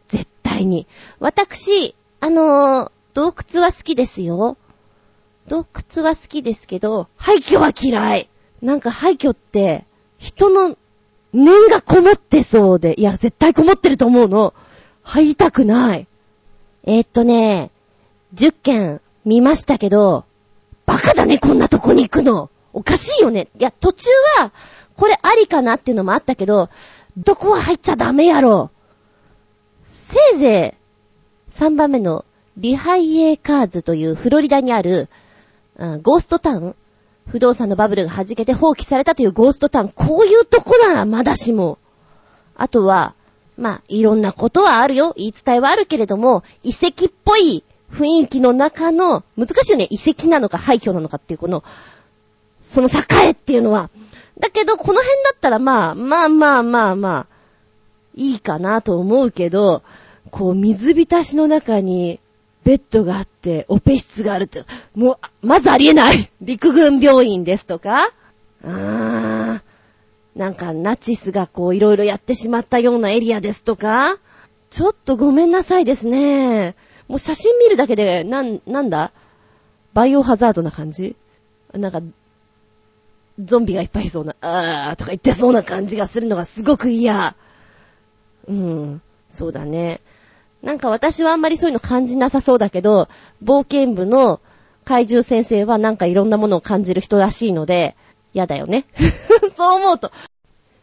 [0.10, 0.88] 絶対に。
[1.20, 4.58] 私、あのー、洞窟は好きですよ。
[5.48, 8.30] 洞窟は好きですけど、廃墟は嫌い。
[8.62, 9.86] なんか廃墟って、
[10.18, 10.78] 人の
[11.34, 14.54] 念がこもってそうで、いや、絶対こもってると思うの。
[15.04, 16.08] 入りたくない。
[16.84, 17.72] えー、っとね、
[18.34, 20.26] 10件見ましたけど、
[20.86, 22.50] バカだね、こんなとこに行くの。
[22.74, 23.48] おかしいよね。
[23.58, 24.10] いや、途中
[24.40, 24.52] は、
[24.96, 26.70] これありかなっていうのもあったけど、
[27.18, 28.72] どこは入っちゃダメやろ。
[29.92, 30.76] せいぜ
[31.50, 32.26] い、3番目の、
[32.58, 35.10] リハイエーカーズというフロリダにある、
[36.02, 36.76] ゴーストタウン？
[37.28, 39.90] 不動産のバブルが弾けて放棄されたというゴーストタウン。
[39.90, 41.78] こういうとこならまだしも。
[42.56, 43.16] あとは、
[43.58, 45.14] まあ、いろんなことはあるよ。
[45.18, 49.88] 言い伝えはあるけれども、遺跡っぽい雰囲気の中の、難しいよね。
[49.90, 51.64] 遺跡なのか廃墟なのかっていうこの、
[52.62, 53.00] その境
[53.30, 53.90] っていうのは。
[54.40, 57.28] だけど、この辺だったらまあ、まあまあまあまあ、
[58.16, 59.84] いいかなと思うけど、
[60.32, 62.20] こう、水浸しの中に、
[62.64, 64.64] ベッドがあって、オペ室があるって、
[64.94, 66.30] もう、まずありえない。
[66.42, 68.06] 陸軍病院ですとか。
[68.64, 69.62] あー、
[70.36, 74.18] なんかナチスがこういろいろやってしまったようなエリアですとか。
[74.70, 76.76] ちょっとごめんなさいですね。
[77.08, 79.12] もう写真見るだけで、なん、なんだ？
[79.94, 81.16] バイオハザードな感じ？
[81.74, 82.02] なんか、
[83.44, 87.36] ゾンビがいっぱいいそうな、あーとか言ってそうな感じがするのがすごく嫌。
[88.48, 90.00] うん、そうだね。
[90.62, 93.10] なんか私はあんまりそういうの感じなさそうだけど、
[93.44, 94.40] 冒険部の
[94.86, 97.96] 怪獣先生はなんかいろんなものを感じる人らしいので、
[98.34, 98.86] 嫌だよね。
[99.58, 100.12] そう思うと。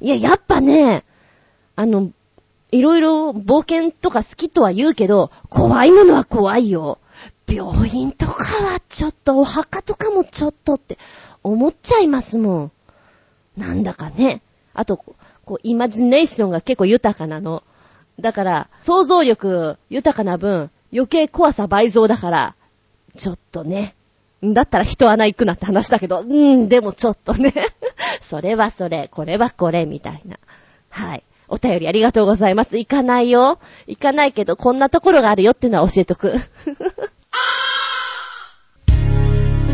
[0.01, 1.05] いや、やっぱね、
[1.77, 2.11] あの、
[2.71, 6.99] いろいろ冒険とか好きとは言うけど、怖いものは怖いよ。
[7.49, 8.33] 病院とか
[8.65, 10.99] はちょっと、お墓とかもちょっとって
[11.43, 12.73] 思っちゃいますもん。
[13.57, 14.43] なんだかね。
[14.75, 14.99] あと、
[15.45, 17.63] こう、イマジネーションが結構豊かなの。
[18.21, 22.55] だから、想像力豊かな分、余計怖さ倍増だから、
[23.17, 23.95] ちょっとね。
[24.43, 27.53] だったら人穴行くなって話だけど、うん、でもちょっとね。
[28.21, 30.39] それはそれ、これはこれ、みたいな。
[30.91, 31.23] はい。
[31.49, 32.79] お便りありがとうございます。
[32.79, 33.59] 行かないよ。
[33.87, 36.33] 行かないけど、こんなところがあるよっていうのは教えとく。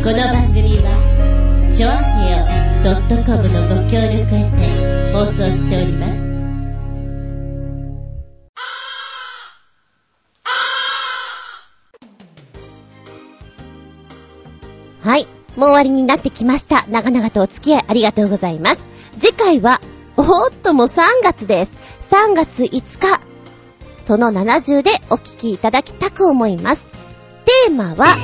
[0.05, 1.95] この番組は、ちょあ
[2.25, 2.45] へよ
[3.25, 6.24] .com のご協力へて放送しております。
[15.05, 15.29] はい。
[15.57, 16.87] もう終わりになってきました。
[16.89, 18.79] 長々とお付き合いありがとうございます。
[19.19, 19.83] 次回は、
[20.17, 21.73] おーっとも3月です。
[22.11, 23.21] 3月5日。
[24.07, 26.89] その70でお聞きいただきたく思います。
[27.45, 28.17] テーマは、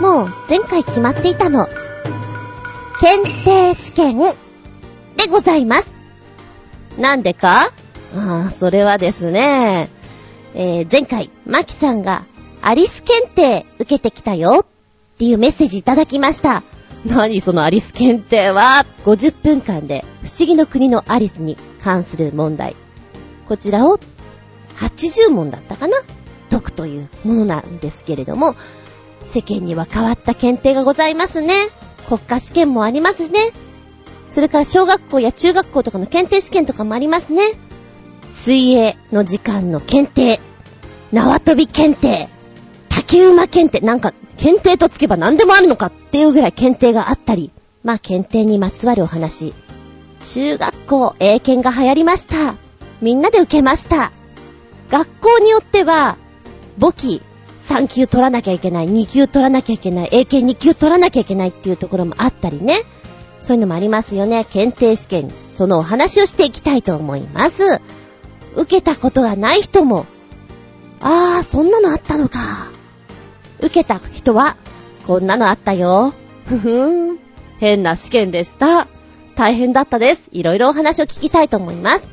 [0.00, 1.66] もう前回決まっていたの。
[3.00, 4.34] 検定試験で
[5.30, 5.90] ございます。
[6.98, 7.72] なんでか？
[8.14, 9.88] ああ、それはですね、
[10.54, 12.26] えー、前回、マキさんが
[12.60, 14.66] アリス検定受けてきたよ
[15.18, 16.62] っていうメッセージいただきました。
[17.04, 22.76] 何そのアリス検定は ?50 分間で不思議の国のアリスに関する問題。
[23.48, 23.98] こちらを
[24.76, 25.96] 80問だったかな？
[26.50, 28.54] 解くというものなんですけれども、
[29.24, 31.52] 世間には変わった検定がございますね。
[32.06, 33.40] 国家試験もありますしね。
[34.28, 37.42] それから小学校や中学校とかの検定試験とかもありますね。
[38.30, 40.38] 水泳の時間の検定、
[41.12, 42.28] 縄跳び検定、
[42.88, 47.50] 竹馬検定、なんか、検定とつけば何でもあるのかっていうぐらい検定があったり、
[47.82, 49.52] まあ検定にまつわるお話。
[50.24, 52.54] 中学校、英検が流行りました。
[53.02, 54.12] みんなで受けました。
[54.90, 56.16] 学校によっては、
[56.78, 57.20] 簿記
[57.62, 62.82] 3級取らなきゃいけない、2級取らなきゃいけない、英検2級取らなきゃいけないっていうところもあったりね。
[63.40, 64.44] そういうのもありますよね。
[64.44, 65.32] 検定試験。
[65.52, 67.80] そのお話をしていきたいと思います。
[68.56, 70.06] 受けたことがない人も、
[71.00, 72.77] あー、そんなのあったのか。
[73.60, 74.56] 受けた人は、
[75.06, 76.12] こんなのあったよ。
[76.46, 77.18] ふふん。
[77.58, 78.88] 変な試験でした。
[79.34, 80.28] 大変だったです。
[80.32, 82.06] いろいろお話を聞きたいと思います。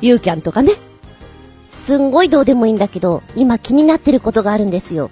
[0.00, 0.72] ユーキャンとかね。
[1.68, 5.10] すんごいどうでもいいんだけど、今気になってることがあるんですよ。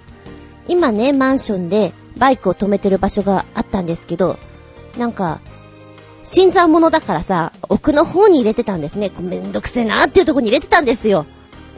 [0.67, 4.37] 今ね、マンションでバイクを止めてる場所があったんですけど、
[4.97, 5.39] なんか、
[6.23, 9.11] 新参者だからさ、奥の方に入れてたんですね。
[9.19, 11.25] めんどくせえなーっていうとこに入れてたんですよ。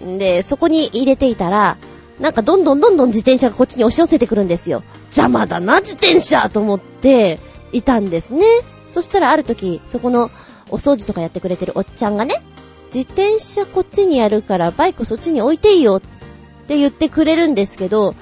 [0.04, 1.78] んで、そこに入れていたら、
[2.22, 4.84] なんかどんどんどんどん自転車がこっちに押し寄せてくるんですよ。
[5.06, 7.40] 邪魔だな、自転車と思って
[7.74, 8.46] いたんですね。
[8.90, 10.30] そしたらある時、そこの
[10.70, 12.36] お掃除とかやってくれてるおっちゃんがね、
[12.94, 16.02] 自転車こっちにやるからバイクそっちに置いていいよっ
[16.68, 18.14] て言ってくれるんですけど、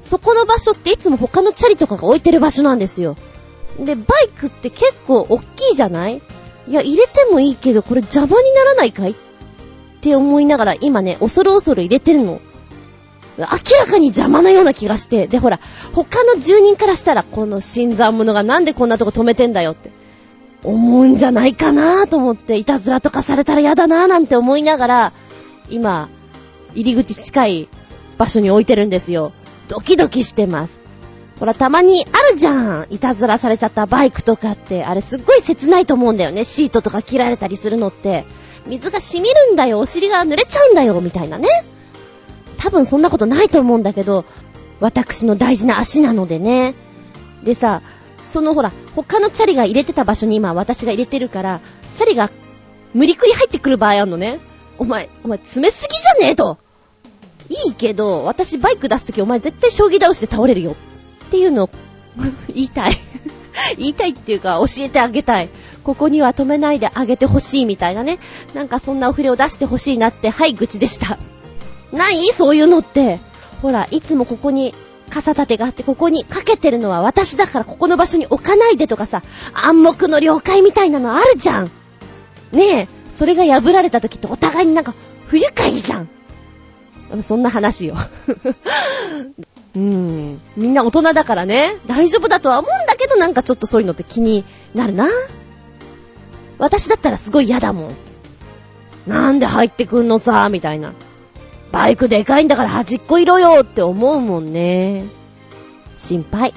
[0.00, 3.16] そこの場所っていつも他のチャリとかが置いてる場所なんですよ。
[3.78, 6.22] で、バイクって結構大きいじゃない？
[6.68, 9.10] いや、入れてもいいけど、これ邪魔にならないかい？
[9.10, 9.14] っ
[10.00, 12.40] て思いながら今ね、恐る恐る入れてるの。
[13.46, 15.26] 明らかに邪魔なような気がして。
[15.26, 15.60] で、ほら、
[15.92, 19.90] 他の住人からしたら、この新参者がなんでこんなとこ止めてんだよって、
[20.64, 25.12] 思うんじゃないかなと思って、いたずらとかされたら嫌だななんて思いながら、
[25.68, 26.08] 今、
[26.74, 27.68] 入り口近い
[28.18, 29.32] 場所に置いてるんですよ。
[29.68, 30.80] ドキドキしてます。
[31.38, 32.86] ほら、たまにあるじゃん。
[32.90, 36.44] いたずらされちゃったバイクとかって、あれすっごい切ないと思うんだよね。
[36.44, 38.26] シートとか切られたりするのって。
[38.66, 39.78] 水が染みるんだよ。
[39.78, 41.00] お尻が濡れちゃうんだよ。
[41.00, 41.48] みたいなね。
[42.60, 44.26] 多分そんなことないと思うんだけど、
[44.80, 46.74] 私の大事な足なのでね。
[47.42, 47.80] でさ、
[48.20, 51.60] そのほら、他のチャリが入れてた場所に今私が入れてるから、
[51.94, 52.30] チャリが
[52.92, 54.40] 無理くり入ってくる場合あんのね。
[54.78, 56.58] お前、お前詰めすぎじゃねえと。
[57.48, 60.76] いいけど、私バイク出すときお前絶対将棋倒しで倒れるよ。
[61.26, 61.70] っていうのを
[62.54, 62.92] 言いたい。
[63.78, 65.48] 言いたいっていうか教えてあげたい。
[65.82, 68.18] ここには止めないであげてほしいみたいなね。
[68.52, 71.18] なんかそんなお触れを出してほしいなって、はい、愚痴でした。
[71.92, 72.26] ない？
[72.34, 73.20] そういうのって。
[73.62, 74.74] ほら、いつもここに
[75.10, 79.22] 傘立てがあって、ここにかけてるのは私だからここの場所に置かないでとかさ、
[79.52, 81.70] 暗黙の了解みたいなのあるじゃん。
[82.52, 84.94] ねえ、それが破られた時ってお互いになんか
[85.26, 86.08] 不愉快じゃん。
[87.22, 87.96] そんな話よ。
[89.74, 90.40] うん。
[90.56, 94.44] みんな大人だからね、大丈夫だとは思うんだけどなんかちょっとそういうのって気に
[94.74, 95.08] なるな。
[96.58, 97.94] 私だったらすごい嫌だもん。
[99.06, 100.92] なんで入ってくんのさ、みたいな。
[101.72, 105.04] バイクでかいんだから端っこいろよって思うもんね。
[105.96, 106.54] 心配。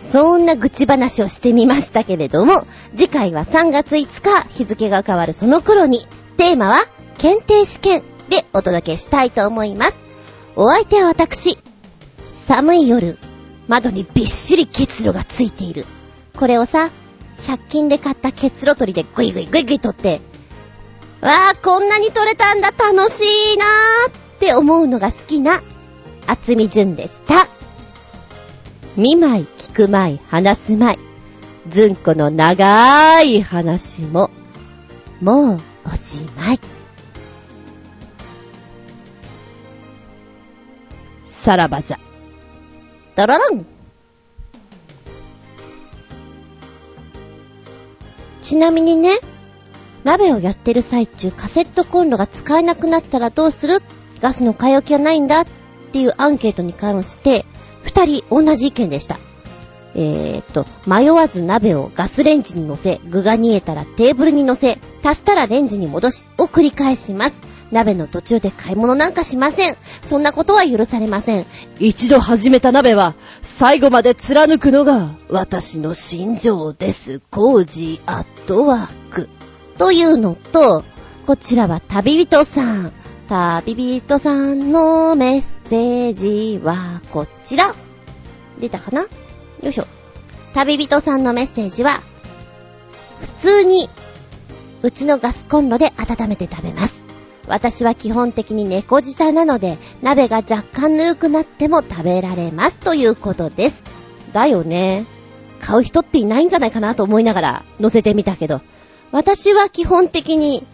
[0.00, 2.66] そんな愚痴話をしてみましたけれども、
[2.96, 6.06] 次回は3月5日、日付が変わるその頃に、
[6.36, 6.84] テーマは、
[7.18, 10.04] 検定試験でお届けしたいと思います。
[10.56, 11.58] お相手は私、
[12.32, 13.18] 寒い夜、
[13.66, 15.84] 窓にびっしり結露がついている。
[16.36, 16.90] これをさ、
[17.46, 20.20] 100均で買った結露取りでグイグイグイグイ取って、
[21.20, 23.22] わー、こんなに取れたんだ、楽し
[23.54, 25.62] いなーって思うのが好きな、
[26.26, 27.48] 厚み純でした。
[28.96, 30.98] 見舞い、聞く舞い、話す舞い。
[31.68, 34.30] ずんこの長い話も、
[35.20, 36.60] もうおしまい。
[41.28, 41.98] さらばじゃ。
[43.16, 43.66] ドロロン
[48.42, 49.10] ちなみにね、
[50.04, 53.80] 鍋をやってる最中、カセットコンロが使えなくなったらどうする？
[54.20, 55.46] ガスの買い置きはないんだっ
[55.92, 57.44] ていうアンケートに関して、
[57.82, 59.18] 二人同じ意見でした。
[59.94, 67.40] えーっと、迷わず鍋をガスレンジに乗せ、具が煮えたらテーブルに乗せ、足したらレンジに戻し、を繰り返します。
[67.70, 69.76] 鍋の途中で買い物なんかしません。
[70.00, 71.46] そんなことは許されません。
[71.78, 77.20] 一度始めた鍋は、最後まで貫くのが、私の信条です。
[77.30, 79.28] コージーアットワーク。
[79.78, 80.84] というのと、
[81.26, 82.92] こちらは旅人さん。
[83.28, 87.74] 旅人さんのメッセージはこちら。
[88.58, 89.02] 出たかな？
[89.02, 89.08] よ
[89.62, 89.86] いしょ。
[90.54, 92.02] 旅人さんのメッセージは、
[93.20, 93.88] 普通に、
[94.82, 97.06] うちのガスコンロで温めて食べます。
[97.46, 103.84] 私は基本的に猫舌なので、鍋が若干ぬるくなっても食べられますということです。
[104.32, 105.04] だよね。
[105.60, 108.60] 買う人っていないんじゃないかなと思いながら載せてみたけど、
[109.12, 110.64] 私は基本的に、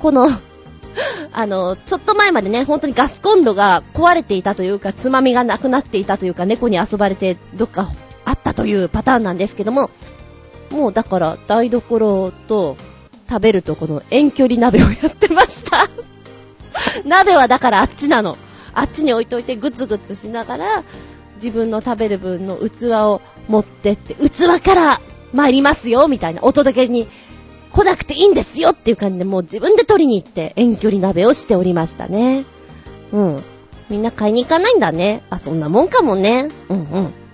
[0.00, 0.28] この、
[1.32, 7.90] あの、ちょっと前までね、本当にガスコンロが壊れていたというか、つまみがなくなっていたというか、猫に遊ばれてどっか
[8.24, 9.90] あったというパターンなんですけども、
[10.70, 12.76] もうだから台所と
[13.28, 15.88] 食べるとこの遠距離鍋をやってました。
[17.04, 18.36] 鍋はだからあっちなの。
[18.74, 20.84] あっちに置いといてグツグツしながら、
[21.36, 25.00] 自分の食べる分の器を持ってって、器から
[25.32, 26.42] 参りますよ、みたいな。
[26.42, 27.06] お届けに
[27.76, 32.46] 来なくていいんですよっていう感じで、もう自分で取りに行って遠距離鍋をしておりましたね。
[33.12, 33.42] うん。
[33.90, 35.22] みんな買いに行かないんだね。
[35.28, 36.48] あ、そんなもんかもね。
[36.70, 37.25] うんうん。